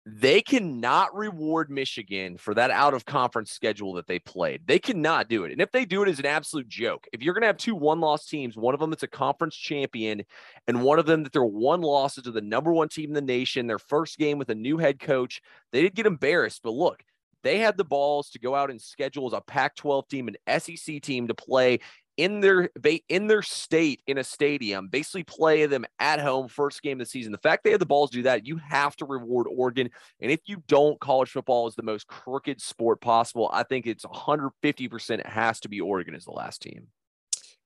They 0.05 0.41
cannot 0.41 1.15
reward 1.15 1.69
Michigan 1.69 2.37
for 2.37 2.55
that 2.55 2.71
out 2.71 2.95
of 2.95 3.05
conference 3.05 3.51
schedule 3.51 3.93
that 3.93 4.07
they 4.07 4.17
played. 4.17 4.61
They 4.65 4.79
cannot 4.79 5.29
do 5.29 5.43
it. 5.43 5.51
And 5.51 5.61
if 5.61 5.71
they 5.71 5.85
do 5.85 6.01
it, 6.01 6.09
it's 6.09 6.19
an 6.19 6.25
absolute 6.25 6.67
joke. 6.67 7.05
If 7.13 7.21
you're 7.21 7.35
going 7.35 7.41
to 7.41 7.47
have 7.47 7.57
two 7.57 7.75
one 7.75 7.99
loss 7.99 8.25
teams, 8.25 8.57
one 8.57 8.73
of 8.73 8.79
them 8.79 8.89
that's 8.89 9.03
a 9.03 9.07
conference 9.07 9.55
champion, 9.55 10.23
and 10.67 10.81
one 10.81 10.97
of 10.97 11.05
them 11.05 11.21
that 11.23 11.33
they're 11.33 11.43
one 11.43 11.81
losses 11.81 12.23
to 12.23 12.31
the 12.31 12.41
number 12.41 12.73
one 12.73 12.89
team 12.89 13.11
in 13.11 13.13
the 13.13 13.21
nation, 13.21 13.67
their 13.67 13.77
first 13.77 14.17
game 14.17 14.39
with 14.39 14.49
a 14.49 14.55
new 14.55 14.77
head 14.77 14.99
coach, 14.99 15.39
they 15.71 15.83
did 15.83 15.93
get 15.93 16.07
embarrassed. 16.07 16.61
But 16.63 16.73
look, 16.73 17.03
they 17.43 17.59
had 17.59 17.77
the 17.77 17.83
balls 17.83 18.31
to 18.31 18.39
go 18.39 18.55
out 18.55 18.71
and 18.71 18.81
schedule 18.81 19.27
as 19.27 19.33
a 19.33 19.41
Pac 19.41 19.75
12 19.75 20.07
team, 20.07 20.29
an 20.29 20.59
SEC 20.59 21.01
team 21.01 21.27
to 21.27 21.35
play 21.35 21.79
in 22.21 22.39
their 22.39 22.69
in 23.09 23.25
their 23.25 23.41
state 23.41 24.03
in 24.05 24.19
a 24.19 24.23
stadium, 24.23 24.87
basically 24.89 25.23
play 25.23 25.65
them 25.65 25.83
at 25.97 26.19
home 26.19 26.47
first 26.47 26.83
game 26.83 27.01
of 27.01 27.07
the 27.07 27.09
season. 27.09 27.31
The 27.31 27.39
fact 27.39 27.63
they 27.63 27.71
had 27.71 27.81
the 27.81 27.85
balls 27.87 28.11
to 28.11 28.17
do 28.17 28.23
that, 28.23 28.45
you 28.45 28.57
have 28.57 28.95
to 28.97 29.05
reward 29.05 29.47
Oregon. 29.49 29.89
And 30.19 30.31
if 30.31 30.41
you 30.45 30.61
don't, 30.67 30.99
college 30.99 31.31
football 31.31 31.67
is 31.67 31.73
the 31.73 31.81
most 31.81 32.05
crooked 32.05 32.61
sport 32.61 33.01
possible. 33.01 33.49
I 33.51 33.63
think 33.63 33.87
it's 33.87 34.05
150% 34.05 35.19
it 35.19 35.25
has 35.25 35.59
to 35.61 35.69
be 35.69 35.81
Oregon 35.81 36.13
as 36.13 36.25
the 36.25 36.31
last 36.31 36.61
team. 36.61 36.89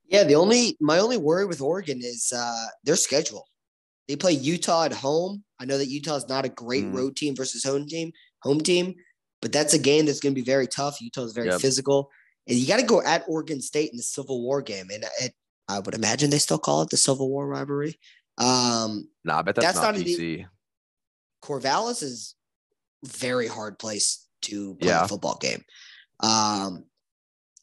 Yeah, 0.07 0.23
the 0.23 0.35
only 0.35 0.77
my 0.79 0.99
only 0.99 1.17
worry 1.17 1.45
with 1.45 1.59
Oregon 1.59 1.99
is 2.01 2.31
uh, 2.33 2.67
their 2.85 2.95
schedule. 2.95 3.45
They 4.07 4.15
play 4.15 4.31
Utah 4.31 4.85
at 4.85 4.93
home. 4.93 5.43
I 5.59 5.65
know 5.65 5.77
that 5.77 5.89
Utah 5.89 6.15
is 6.15 6.29
not 6.29 6.45
a 6.45 6.49
great 6.49 6.85
mm. 6.85 6.95
road 6.95 7.17
team 7.17 7.35
versus 7.35 7.65
home 7.65 7.87
team, 7.87 8.13
home 8.41 8.61
team, 8.61 8.95
but 9.41 9.51
that's 9.51 9.73
a 9.73 9.79
game 9.79 10.05
that's 10.05 10.21
going 10.21 10.33
to 10.33 10.41
be 10.41 10.45
very 10.45 10.67
tough. 10.67 11.01
Utah 11.01 11.23
is 11.23 11.33
very 11.33 11.49
yep. 11.49 11.59
physical. 11.59 12.09
And 12.47 12.57
you 12.57 12.67
got 12.67 12.79
to 12.79 12.85
go 12.85 13.01
at 13.01 13.23
Oregon 13.27 13.61
State 13.61 13.91
in 13.91 13.97
the 13.97 14.03
Civil 14.03 14.41
War 14.41 14.61
game, 14.61 14.87
and 14.93 15.05
it, 15.21 15.33
I 15.67 15.79
would 15.79 15.95
imagine 15.95 16.29
they 16.29 16.37
still 16.37 16.59
call 16.59 16.83
it 16.83 16.89
the 16.89 16.97
Civil 16.97 17.29
War 17.29 17.47
rivalry. 17.47 17.99
Um, 18.37 19.09
nah, 19.23 19.41
but 19.41 19.55
that's, 19.55 19.67
that's 19.67 19.77
not, 19.77 19.95
not 19.95 20.05
PC. 20.05 20.45
Corvallis 21.43 22.03
is 22.03 22.35
very 23.03 23.47
hard 23.47 23.79
place 23.79 24.27
to 24.43 24.75
play 24.75 24.89
yeah. 24.89 25.05
a 25.05 25.07
football 25.07 25.37
game. 25.39 25.63
Um, 26.19 26.85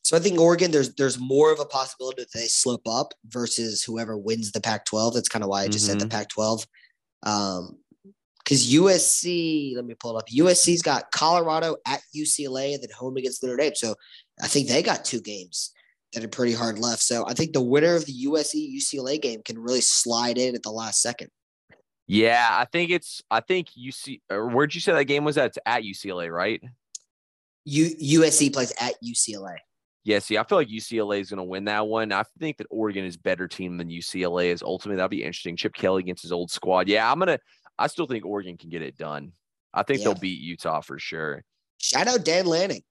so 0.03 0.16
I 0.16 0.20
think 0.20 0.41
Oregon, 0.41 0.72
there's 0.72 0.95
there's 0.95 1.18
more 1.18 1.53
of 1.53 1.61
a 1.61 1.64
possibility 1.64 2.22
that 2.22 2.33
they 2.35 2.47
slip 2.47 2.80
up 2.89 3.14
versus 3.28 3.85
whoever 3.85 4.18
wins 4.18 4.51
the 4.51 4.61
Pac-12. 4.61 5.14
That's 5.14 5.28
kind 5.28 5.45
of 5.45 5.49
why 5.49 5.62
I 5.62 5.68
just 5.68 5.85
mm-hmm. 5.85 5.93
said 5.93 6.01
the 6.01 6.07
mm-hmm. 6.07 6.18
Pac-12. 6.18 6.66
Um, 7.24 7.78
because 8.45 8.72
USC, 8.72 9.76
let 9.76 9.85
me 9.85 9.95
pull 9.95 10.16
it 10.16 10.18
up. 10.18 10.28
USC's 10.28 10.83
got 10.83 11.12
Colorado 11.12 11.76
at 11.87 12.01
UCLA 12.14 12.74
and 12.74 12.83
then 12.83 12.91
home 12.91 13.16
against 13.16 13.41
Notre 13.41 13.57
Dame. 13.57 13.74
So 13.76 13.95
I 14.43 14.49
think 14.49 14.68
they 14.68 14.82
got 14.82 15.05
two 15.05 15.20
games 15.20 15.72
that 16.12 16.24
are 16.24 16.28
pretty 16.28 16.53
hard 16.53 16.78
left. 16.78 17.01
So 17.01 17.24
I 17.26 17.32
think 17.32 17.53
the 17.53 17.62
winner 17.62 17.95
of 17.95 18.05
the 18.05 18.26
USC 18.26 18.76
UCLA 18.76 19.20
game 19.20 19.40
can 19.45 19.59
really 19.59 19.80
slide 19.80 20.36
in 20.36 20.55
at 20.55 20.62
the 20.62 20.70
last 20.70 21.01
second. 21.01 21.30
Yeah, 22.07 22.47
I 22.51 22.66
think 22.66 22.90
it's. 22.90 23.22
I 23.30 23.40
think 23.40 23.68
UC. 23.70 24.20
where'd 24.28 24.74
you 24.74 24.80
say 24.80 24.93
that 24.93 25.05
game 25.05 25.24
was 25.24 25.38
at? 25.38 25.47
It's 25.47 25.59
at 25.64 25.84
UCLA, 25.84 26.30
right? 26.30 26.61
U, 27.64 28.20
USC 28.20 28.53
plays 28.53 28.72
at 28.78 28.95
UCLA. 29.03 29.57
Yeah, 30.05 30.18
see, 30.18 30.36
I 30.36 30.43
feel 30.43 30.59
like 30.59 30.68
UCLA 30.68 31.20
is 31.20 31.30
going 31.30 31.38
to 31.38 31.45
win 31.45 31.66
that 31.66 31.86
one. 31.86 32.12
I 32.12 32.24
think 32.40 32.57
that 32.57 32.66
Oregon 32.70 33.05
is 33.05 33.16
better 33.16 33.47
team 33.47 33.76
than 33.76 33.88
UCLA 33.88 34.47
is. 34.47 34.61
Ultimately, 34.61 34.97
that'll 34.97 35.09
be 35.09 35.22
interesting. 35.22 35.57
Chip 35.57 35.74
Kelly 35.74 36.01
against 36.01 36.22
his 36.22 36.32
old 36.32 36.51
squad. 36.51 36.88
Yeah, 36.88 37.11
I'm 37.11 37.20
gonna. 37.20 37.38
I 37.78 37.86
still 37.86 38.07
think 38.07 38.26
Oregon 38.26 38.57
can 38.57 38.68
get 38.68 38.82
it 38.82 38.99
done. 38.99 39.32
I 39.72 39.84
think 39.84 40.01
yeah. 40.01 40.07
they'll 40.07 40.20
beat 40.20 40.40
Utah 40.40 40.80
for 40.80 40.99
sure. 40.99 41.45
Shout 41.78 42.09
out 42.09 42.24
Dan 42.24 42.47
Lanning. 42.47 42.82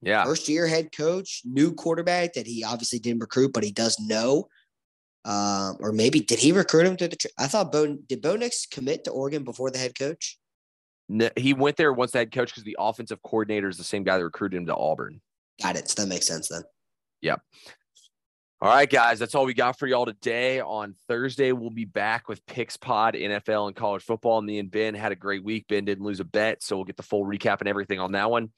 Yeah. 0.00 0.24
First 0.24 0.48
year 0.48 0.66
head 0.66 0.92
coach, 0.92 1.42
new 1.44 1.72
quarterback 1.72 2.34
that 2.34 2.46
he 2.46 2.64
obviously 2.64 2.98
didn't 2.98 3.20
recruit, 3.20 3.52
but 3.52 3.64
he 3.64 3.72
does 3.72 3.98
know. 3.98 4.48
Um, 5.24 5.76
or 5.80 5.92
maybe 5.92 6.20
did 6.20 6.38
he 6.38 6.52
recruit 6.52 6.86
him 6.86 6.96
to 6.96 7.08
the? 7.08 7.16
Tra- 7.16 7.30
I 7.38 7.48
thought 7.48 7.72
Bo 7.72 7.96
did 7.96 8.22
Bo 8.22 8.36
Nix 8.36 8.66
commit 8.66 9.04
to 9.04 9.10
Oregon 9.10 9.44
before 9.44 9.70
the 9.70 9.78
head 9.78 9.98
coach. 9.98 10.38
No, 11.08 11.28
he 11.36 11.54
went 11.54 11.76
there 11.76 11.92
once 11.92 12.12
the 12.12 12.18
head 12.18 12.32
coach 12.32 12.50
because 12.50 12.64
the 12.64 12.76
offensive 12.78 13.22
coordinator 13.22 13.68
is 13.68 13.78
the 13.78 13.84
same 13.84 14.04
guy 14.04 14.18
that 14.18 14.24
recruited 14.24 14.58
him 14.58 14.66
to 14.66 14.76
Auburn. 14.76 15.20
Got 15.60 15.76
it. 15.76 15.88
So 15.88 16.02
that 16.02 16.08
makes 16.08 16.26
sense 16.26 16.48
then. 16.48 16.62
Yep. 17.22 17.40
All 18.60 18.70
right, 18.70 18.90
guys, 18.90 19.20
that's 19.20 19.36
all 19.36 19.44
we 19.44 19.54
got 19.54 19.78
for 19.78 19.86
y'all 19.86 20.04
today. 20.04 20.60
On 20.60 20.94
Thursday, 21.06 21.52
we'll 21.52 21.70
be 21.70 21.84
back 21.84 22.28
with 22.28 22.44
Picks 22.46 22.76
Pod, 22.76 23.14
NFL 23.14 23.68
and 23.68 23.76
college 23.76 24.02
football. 24.02 24.42
Me 24.42 24.58
and 24.58 24.68
Ben 24.68 24.94
had 24.94 25.12
a 25.12 25.16
great 25.16 25.44
week. 25.44 25.66
Ben 25.68 25.84
didn't 25.84 26.04
lose 26.04 26.18
a 26.18 26.24
bet, 26.24 26.62
so 26.62 26.74
we'll 26.74 26.84
get 26.84 26.96
the 26.96 27.04
full 27.04 27.24
recap 27.24 27.60
and 27.60 27.68
everything 27.68 28.00
on 28.00 28.12
that 28.12 28.30
one. 28.30 28.50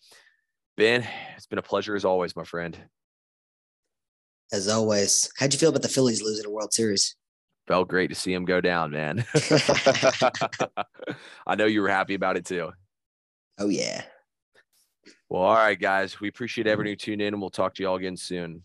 Ben, 0.81 1.07
it's 1.37 1.45
been 1.45 1.59
a 1.59 1.62
pleasure 1.62 1.95
as 1.95 2.07
always, 2.07 2.35
my 2.35 2.43
friend. 2.43 2.74
As 4.51 4.66
always. 4.66 5.31
How'd 5.39 5.53
you 5.53 5.59
feel 5.59 5.68
about 5.68 5.83
the 5.83 5.89
Phillies 5.89 6.22
losing 6.22 6.47
a 6.47 6.51
World 6.51 6.72
Series? 6.72 7.16
Felt 7.68 7.87
great 7.87 8.09
to 8.09 8.14
see 8.14 8.33
them 8.33 8.47
go 8.47 8.62
down, 8.62 8.91
man. 8.91 9.26
I 11.47 11.55
know 11.55 11.66
you 11.66 11.83
were 11.83 11.91
happy 11.91 12.14
about 12.14 12.39
it 12.39 12.47
too. 12.47 12.70
Oh, 13.59 13.68
yeah. 13.68 14.05
Well, 15.28 15.43
all 15.43 15.55
right, 15.55 15.78
guys. 15.78 16.18
We 16.18 16.28
appreciate 16.28 16.66
everyone 16.66 16.93
who 16.93 16.97
tuned 16.97 17.20
in, 17.20 17.35
and 17.35 17.43
we'll 17.43 17.51
talk 17.51 17.74
to 17.74 17.83
you 17.83 17.89
all 17.91 17.97
again 17.97 18.16
soon. 18.16 18.62